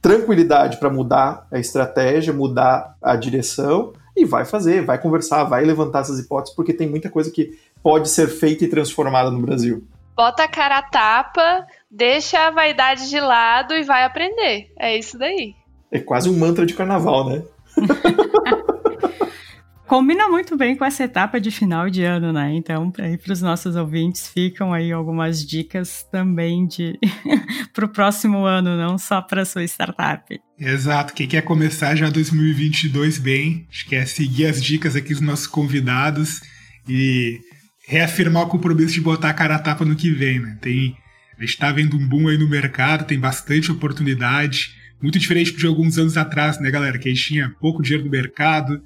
Tranquilidade 0.00 0.78
para 0.78 0.88
mudar 0.88 1.46
a 1.50 1.58
estratégia, 1.58 2.32
mudar 2.32 2.96
a 3.02 3.14
direção 3.16 3.92
e 4.16 4.24
vai 4.24 4.46
fazer, 4.46 4.84
vai 4.84 4.98
conversar, 4.98 5.44
vai 5.44 5.64
levantar 5.64 6.00
essas 6.00 6.18
hipóteses, 6.18 6.56
porque 6.56 6.72
tem 6.72 6.88
muita 6.88 7.10
coisa 7.10 7.30
que 7.30 7.58
pode 7.82 8.08
ser 8.08 8.28
feita 8.28 8.64
e 8.64 8.68
transformada 8.68 9.30
no 9.30 9.40
Brasil. 9.40 9.84
Bota 10.20 10.44
a 10.44 10.48
cara 10.48 10.76
a 10.76 10.82
tapa, 10.82 11.66
deixa 11.90 12.46
a 12.46 12.50
vaidade 12.50 13.08
de 13.08 13.18
lado 13.18 13.72
e 13.72 13.84
vai 13.84 14.04
aprender. 14.04 14.70
É 14.78 14.94
isso 14.94 15.16
daí. 15.16 15.54
É 15.90 15.98
quase 15.98 16.28
um 16.28 16.38
mantra 16.38 16.66
de 16.66 16.74
carnaval, 16.74 17.26
né? 17.26 17.42
combina 19.88 20.28
muito 20.28 20.58
bem 20.58 20.76
com 20.76 20.84
essa 20.84 21.04
etapa 21.04 21.40
de 21.40 21.50
final 21.50 21.88
de 21.88 22.04
ano, 22.04 22.34
né? 22.34 22.52
Então, 22.52 22.90
para 22.90 23.32
os 23.32 23.40
nossos 23.40 23.76
ouvintes, 23.76 24.28
ficam 24.28 24.74
aí 24.74 24.92
algumas 24.92 25.42
dicas 25.42 26.06
também 26.12 26.66
de 26.66 26.98
para 27.72 27.86
o 27.86 27.88
próximo 27.88 28.44
ano, 28.44 28.76
não 28.76 28.98
só 28.98 29.22
para 29.22 29.46
sua 29.46 29.64
startup. 29.64 30.38
Exato. 30.58 31.14
Quem 31.14 31.26
quer 31.26 31.40
começar 31.40 31.96
já 31.96 32.10
2022 32.10 33.16
bem, 33.16 33.66
acho 33.70 33.86
que 33.86 33.96
é 33.96 34.04
seguir 34.04 34.48
as 34.48 34.62
dicas 34.62 34.94
aqui 34.94 35.14
dos 35.14 35.22
nossos 35.22 35.46
convidados 35.46 36.42
e 36.86 37.40
reafirmar 37.90 38.44
o 38.44 38.46
compromisso 38.46 38.94
de 38.94 39.00
botar 39.00 39.30
a 39.30 39.34
cara 39.34 39.56
a 39.56 39.58
tapa 39.58 39.84
no 39.84 39.96
que 39.96 40.12
vem, 40.12 40.38
né? 40.38 40.56
Tem, 40.60 40.96
a 41.36 41.40
gente 41.40 41.54
está 41.54 41.72
vendo 41.72 41.96
um 41.96 42.06
boom 42.06 42.28
aí 42.28 42.38
no 42.38 42.48
mercado, 42.48 43.04
tem 43.04 43.18
bastante 43.18 43.72
oportunidade, 43.72 44.76
muito 45.02 45.18
diferente 45.18 45.56
de 45.56 45.66
alguns 45.66 45.98
anos 45.98 46.16
atrás, 46.16 46.60
né, 46.60 46.70
galera? 46.70 47.00
Que 47.00 47.08
a 47.08 47.12
gente 47.12 47.26
tinha 47.26 47.50
pouco 47.60 47.82
dinheiro 47.82 48.04
no 48.04 48.10
mercado, 48.10 48.80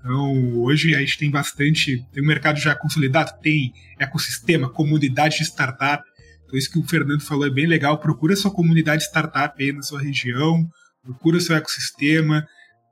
então, 0.00 0.58
hoje 0.58 0.92
a 0.92 0.98
gente 0.98 1.18
tem 1.18 1.30
bastante, 1.30 2.04
tem 2.12 2.20
um 2.20 2.26
mercado 2.26 2.58
já 2.58 2.74
consolidado, 2.74 3.30
tem 3.40 3.72
ecossistema, 3.96 4.68
comunidade 4.68 5.38
de 5.38 5.44
startup. 5.44 6.02
Então, 6.44 6.58
isso 6.58 6.72
que 6.72 6.80
o 6.80 6.84
Fernando 6.84 7.20
falou 7.20 7.46
é 7.46 7.50
bem 7.50 7.66
legal. 7.66 7.98
Procura 7.98 8.34
sua 8.34 8.50
comunidade 8.50 9.04
startup 9.04 9.62
aí 9.62 9.72
na 9.72 9.82
sua 9.82 10.00
região, 10.00 10.68
procura 11.00 11.38
seu 11.38 11.54
ecossistema, 11.54 12.44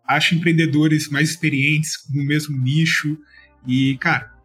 acha 0.06 0.32
empreendedores 0.32 1.08
mais 1.08 1.30
experientes 1.30 1.94
no 2.08 2.24
mesmo 2.24 2.56
nicho 2.56 3.18
e, 3.66 3.96
cara, 3.98 4.35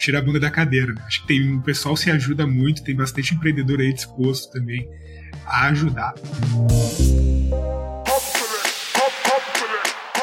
tira 0.00 0.18
a 0.18 0.22
bunda 0.22 0.40
da 0.40 0.50
cadeira. 0.50 0.94
Acho 1.06 1.20
que 1.20 1.28
tem 1.28 1.56
o 1.56 1.60
pessoal 1.60 1.94
se 1.94 2.10
ajuda 2.10 2.46
muito, 2.46 2.82
tem 2.82 2.96
bastante 2.96 3.34
empreendedor 3.34 3.80
aí 3.80 3.92
disposto 3.92 4.50
também 4.50 4.88
a 5.46 5.68
ajudar. 5.68 6.14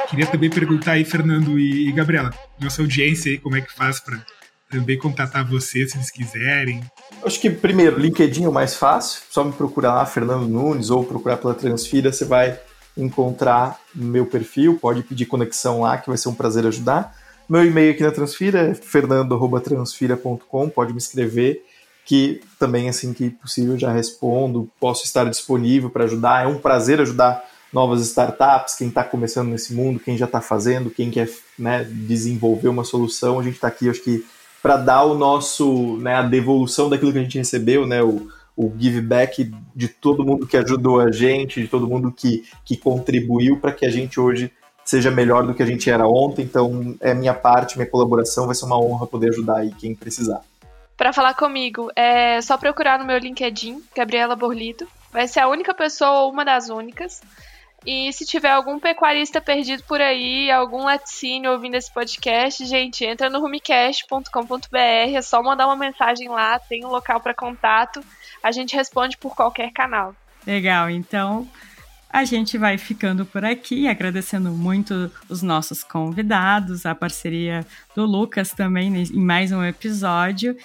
Queria 0.09 0.25
também 0.25 0.49
perguntar 0.49 0.93
aí, 0.93 1.05
Fernando 1.05 1.59
e 1.59 1.91
Gabriela, 1.91 2.33
nossa 2.59 2.81
audiência 2.81 3.31
aí, 3.31 3.37
como 3.37 3.55
é 3.55 3.61
que 3.61 3.71
faz 3.71 3.99
para 3.99 4.19
também 4.69 4.97
contatar 4.97 5.45
você, 5.45 5.87
se 5.87 5.95
eles 5.95 6.09
quiserem? 6.09 6.81
Acho 7.23 7.39
que, 7.39 7.49
primeiro, 7.49 7.99
LinkedIn 7.99 8.45
é 8.45 8.49
o 8.49 8.53
mais 8.53 8.75
fácil. 8.75 9.21
Só 9.29 9.43
me 9.43 9.51
procurar 9.51 9.93
lá, 9.93 10.05
Fernando 10.05 10.47
Nunes, 10.47 10.89
ou 10.89 11.05
procurar 11.05 11.37
pela 11.37 11.53
Transfira, 11.53 12.11
você 12.11 12.25
vai 12.25 12.59
encontrar 12.97 13.79
meu 13.93 14.25
perfil. 14.25 14.79
Pode 14.79 15.03
pedir 15.03 15.25
conexão 15.25 15.81
lá, 15.81 15.97
que 15.97 16.07
vai 16.07 16.17
ser 16.17 16.29
um 16.29 16.35
prazer 16.35 16.65
ajudar. 16.65 17.13
Meu 17.49 17.65
e-mail 17.65 17.93
aqui 17.93 18.03
na 18.03 18.11
Transfira 18.11 18.59
é 18.59 18.73
fernando.transfira.com. 18.73 20.69
Pode 20.69 20.91
me 20.91 20.97
escrever, 20.97 21.63
que 22.05 22.41
também, 22.59 22.89
assim 22.89 23.13
que 23.13 23.29
possível, 23.29 23.79
já 23.79 23.89
respondo. 23.89 24.69
Posso 24.77 25.05
estar 25.05 25.23
disponível 25.23 25.89
para 25.89 26.03
ajudar. 26.03 26.43
É 26.43 26.47
um 26.47 26.59
prazer 26.59 26.99
ajudar 26.99 27.41
novas 27.71 28.01
startups, 28.01 28.75
quem 28.75 28.89
está 28.89 29.01
começando 29.01 29.47
nesse 29.47 29.73
mundo, 29.73 29.99
quem 29.99 30.17
já 30.17 30.25
está 30.25 30.41
fazendo, 30.41 30.89
quem 30.89 31.09
quer 31.09 31.29
né, 31.57 31.85
desenvolver 31.89 32.67
uma 32.67 32.83
solução. 32.83 33.39
A 33.39 33.43
gente 33.43 33.55
está 33.55 33.69
aqui, 33.69 33.89
acho 33.89 34.01
que, 34.01 34.25
para 34.61 34.75
dar 34.75 35.03
o 35.03 35.17
nosso, 35.17 35.95
né, 35.97 36.15
a 36.15 36.23
devolução 36.23 36.89
daquilo 36.89 37.13
que 37.13 37.19
a 37.19 37.23
gente 37.23 37.37
recebeu, 37.37 37.87
né, 37.87 38.03
o, 38.03 38.27
o 38.57 38.73
give 38.77 38.99
back 38.99 39.53
de 39.73 39.87
todo 39.87 40.25
mundo 40.25 40.45
que 40.45 40.57
ajudou 40.57 40.99
a 40.99 41.11
gente, 41.13 41.61
de 41.61 41.67
todo 41.69 41.87
mundo 41.87 42.11
que, 42.11 42.43
que 42.65 42.75
contribuiu 42.75 43.57
para 43.57 43.71
que 43.71 43.85
a 43.85 43.89
gente 43.89 44.19
hoje 44.19 44.51
seja 44.87 45.11
melhor 45.11 45.45
do 45.45 45.53
que 45.53 45.61
a 45.61 45.65
gente 45.65 45.89
era 45.91 46.07
ontem. 46.07 46.43
Então, 46.43 46.95
é 47.01 47.13
minha 47.13 47.33
parte, 47.33 47.77
minha 47.77 47.89
colaboração, 47.89 48.45
vai 48.45 48.55
ser 48.55 48.63
uma 48.63 48.79
honra 48.79 49.05
poder 49.05 49.29
ajudar 49.31 49.57
aí 49.57 49.73
quem 49.73 49.93
precisar. 49.93 50.41
Para 50.95 51.11
falar 51.11 51.33
comigo, 51.33 51.91
é 51.93 52.41
só 52.41 52.57
procurar 52.57 52.97
no 52.97 53.03
meu 53.03 53.17
LinkedIn, 53.17 53.83
Gabriela 53.93 54.33
Borlito. 54.33 54.87
Vai 55.11 55.27
ser 55.27 55.41
a 55.41 55.49
única 55.49 55.73
pessoa 55.73 56.21
ou 56.21 56.31
uma 56.31 56.45
das 56.45 56.69
únicas. 56.69 57.21
E 57.85 58.13
se 58.13 58.25
tiver 58.25 58.49
algum 58.49 58.79
pecuarista 58.79 59.41
perdido 59.41 59.83
por 59.83 59.99
aí, 59.99 60.49
algum 60.49 60.85
laticínio 60.85 61.51
ouvindo 61.51 61.75
esse 61.75 61.93
podcast, 61.93 62.65
gente, 62.65 63.05
entra 63.05 63.29
no 63.29 63.41
rumicast.com.br, 63.41 64.77
é 64.77 65.21
só 65.21 65.43
mandar 65.43 65.67
uma 65.67 65.75
mensagem 65.75 66.29
lá, 66.29 66.57
tem 66.59 66.85
um 66.85 66.89
local 66.89 67.19
para 67.19 67.33
contato, 67.33 68.01
a 68.41 68.51
gente 68.51 68.75
responde 68.75 69.17
por 69.17 69.35
qualquer 69.35 69.71
canal. 69.71 70.15
Legal, 70.45 70.89
então 70.89 71.47
a 72.17 72.25
gente 72.25 72.57
vai 72.57 72.79
ficando 72.79 73.27
por 73.27 73.45
aqui, 73.45 73.87
agradecendo 73.87 74.49
muito 74.49 75.11
os 75.29 75.43
nossos 75.43 75.83
convidados, 75.83 76.83
a 76.83 76.95
parceria 76.95 77.63
do 77.95 78.05
Lucas 78.07 78.49
também 78.49 78.91
em 79.03 79.19
mais 79.19 79.51
um 79.51 79.63
episódio. 79.63 80.57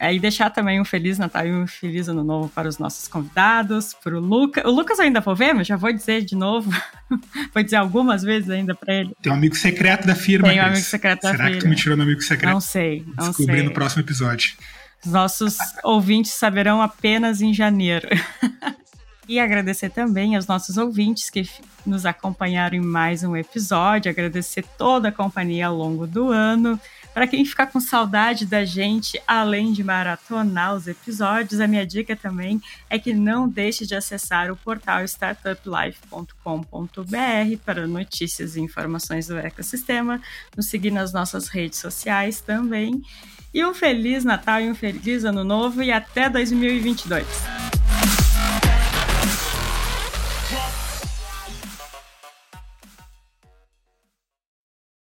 É, 0.00 0.12
e 0.12 0.18
deixar 0.18 0.50
também 0.50 0.80
um 0.80 0.84
Feliz 0.84 1.16
Natal 1.16 1.46
e 1.46 1.52
um 1.52 1.66
Feliz 1.68 2.08
Ano 2.08 2.24
Novo 2.24 2.48
para 2.48 2.68
os 2.68 2.78
nossos 2.78 3.06
convidados, 3.06 3.94
para 3.94 4.16
o 4.16 4.20
Lucas. 4.20 4.64
O 4.64 4.70
Lucas 4.70 4.98
eu 4.98 5.04
ainda 5.04 5.20
vou 5.20 5.36
ver, 5.36 5.52
mas 5.52 5.68
já 5.68 5.76
vou 5.76 5.92
dizer 5.92 6.24
de 6.24 6.34
novo. 6.34 6.70
vou 7.54 7.62
dizer 7.62 7.76
algumas 7.76 8.22
vezes 8.24 8.50
ainda 8.50 8.74
para 8.74 8.94
ele. 8.94 9.12
Tem 9.22 9.32
um 9.32 9.36
amigo 9.36 9.54
secreto 9.54 10.04
da 10.04 10.16
firma. 10.16 10.48
Tem 10.48 10.60
um 10.60 10.64
amigo 10.64 10.84
secreto 10.84 11.22
da 11.22 11.30
Será 11.30 11.44
firma. 11.44 11.48
Será 11.48 11.60
que 11.60 11.66
tu 11.66 11.70
me 11.70 11.76
tirou 11.76 11.96
no 11.96 12.02
amigo 12.02 12.22
secreto? 12.22 12.52
Não 12.52 12.60
sei, 12.60 13.04
não 13.16 13.28
Descobri 13.28 13.56
sei. 13.56 13.64
no 13.64 13.72
próximo 13.72 14.02
episódio. 14.02 14.52
Os 15.04 15.12
nossos 15.12 15.58
ouvintes 15.84 16.32
saberão 16.32 16.82
apenas 16.82 17.40
em 17.40 17.54
janeiro. 17.54 18.08
E 19.28 19.38
agradecer 19.38 19.90
também 19.90 20.34
aos 20.34 20.46
nossos 20.46 20.78
ouvintes 20.78 21.28
que 21.28 21.46
nos 21.84 22.06
acompanharam 22.06 22.76
em 22.76 22.80
mais 22.80 23.22
um 23.22 23.36
episódio, 23.36 24.10
agradecer 24.10 24.64
toda 24.78 25.08
a 25.08 25.12
companhia 25.12 25.66
ao 25.66 25.76
longo 25.76 26.06
do 26.06 26.30
ano. 26.30 26.80
Para 27.12 27.26
quem 27.26 27.44
ficar 27.44 27.66
com 27.66 27.78
saudade 27.78 28.46
da 28.46 28.64
gente, 28.64 29.20
além 29.26 29.72
de 29.72 29.84
maratonar 29.84 30.74
os 30.74 30.86
episódios, 30.86 31.60
a 31.60 31.66
minha 31.66 31.84
dica 31.84 32.16
também 32.16 32.62
é 32.88 32.98
que 32.98 33.12
não 33.12 33.46
deixe 33.46 33.84
de 33.84 33.94
acessar 33.94 34.50
o 34.50 34.56
portal 34.56 35.04
startuplife.com.br 35.04 37.56
para 37.66 37.86
notícias 37.86 38.56
e 38.56 38.60
informações 38.60 39.26
do 39.26 39.36
ecossistema, 39.36 40.22
nos 40.56 40.66
seguir 40.66 40.90
nas 40.90 41.12
nossas 41.12 41.48
redes 41.48 41.78
sociais 41.78 42.40
também. 42.40 43.02
E 43.52 43.62
um 43.64 43.74
feliz 43.74 44.24
Natal 44.24 44.62
e 44.62 44.70
um 44.70 44.74
feliz 44.74 45.24
Ano 45.24 45.44
Novo 45.44 45.82
e 45.82 45.92
até 45.92 46.30
2022! 46.30 47.87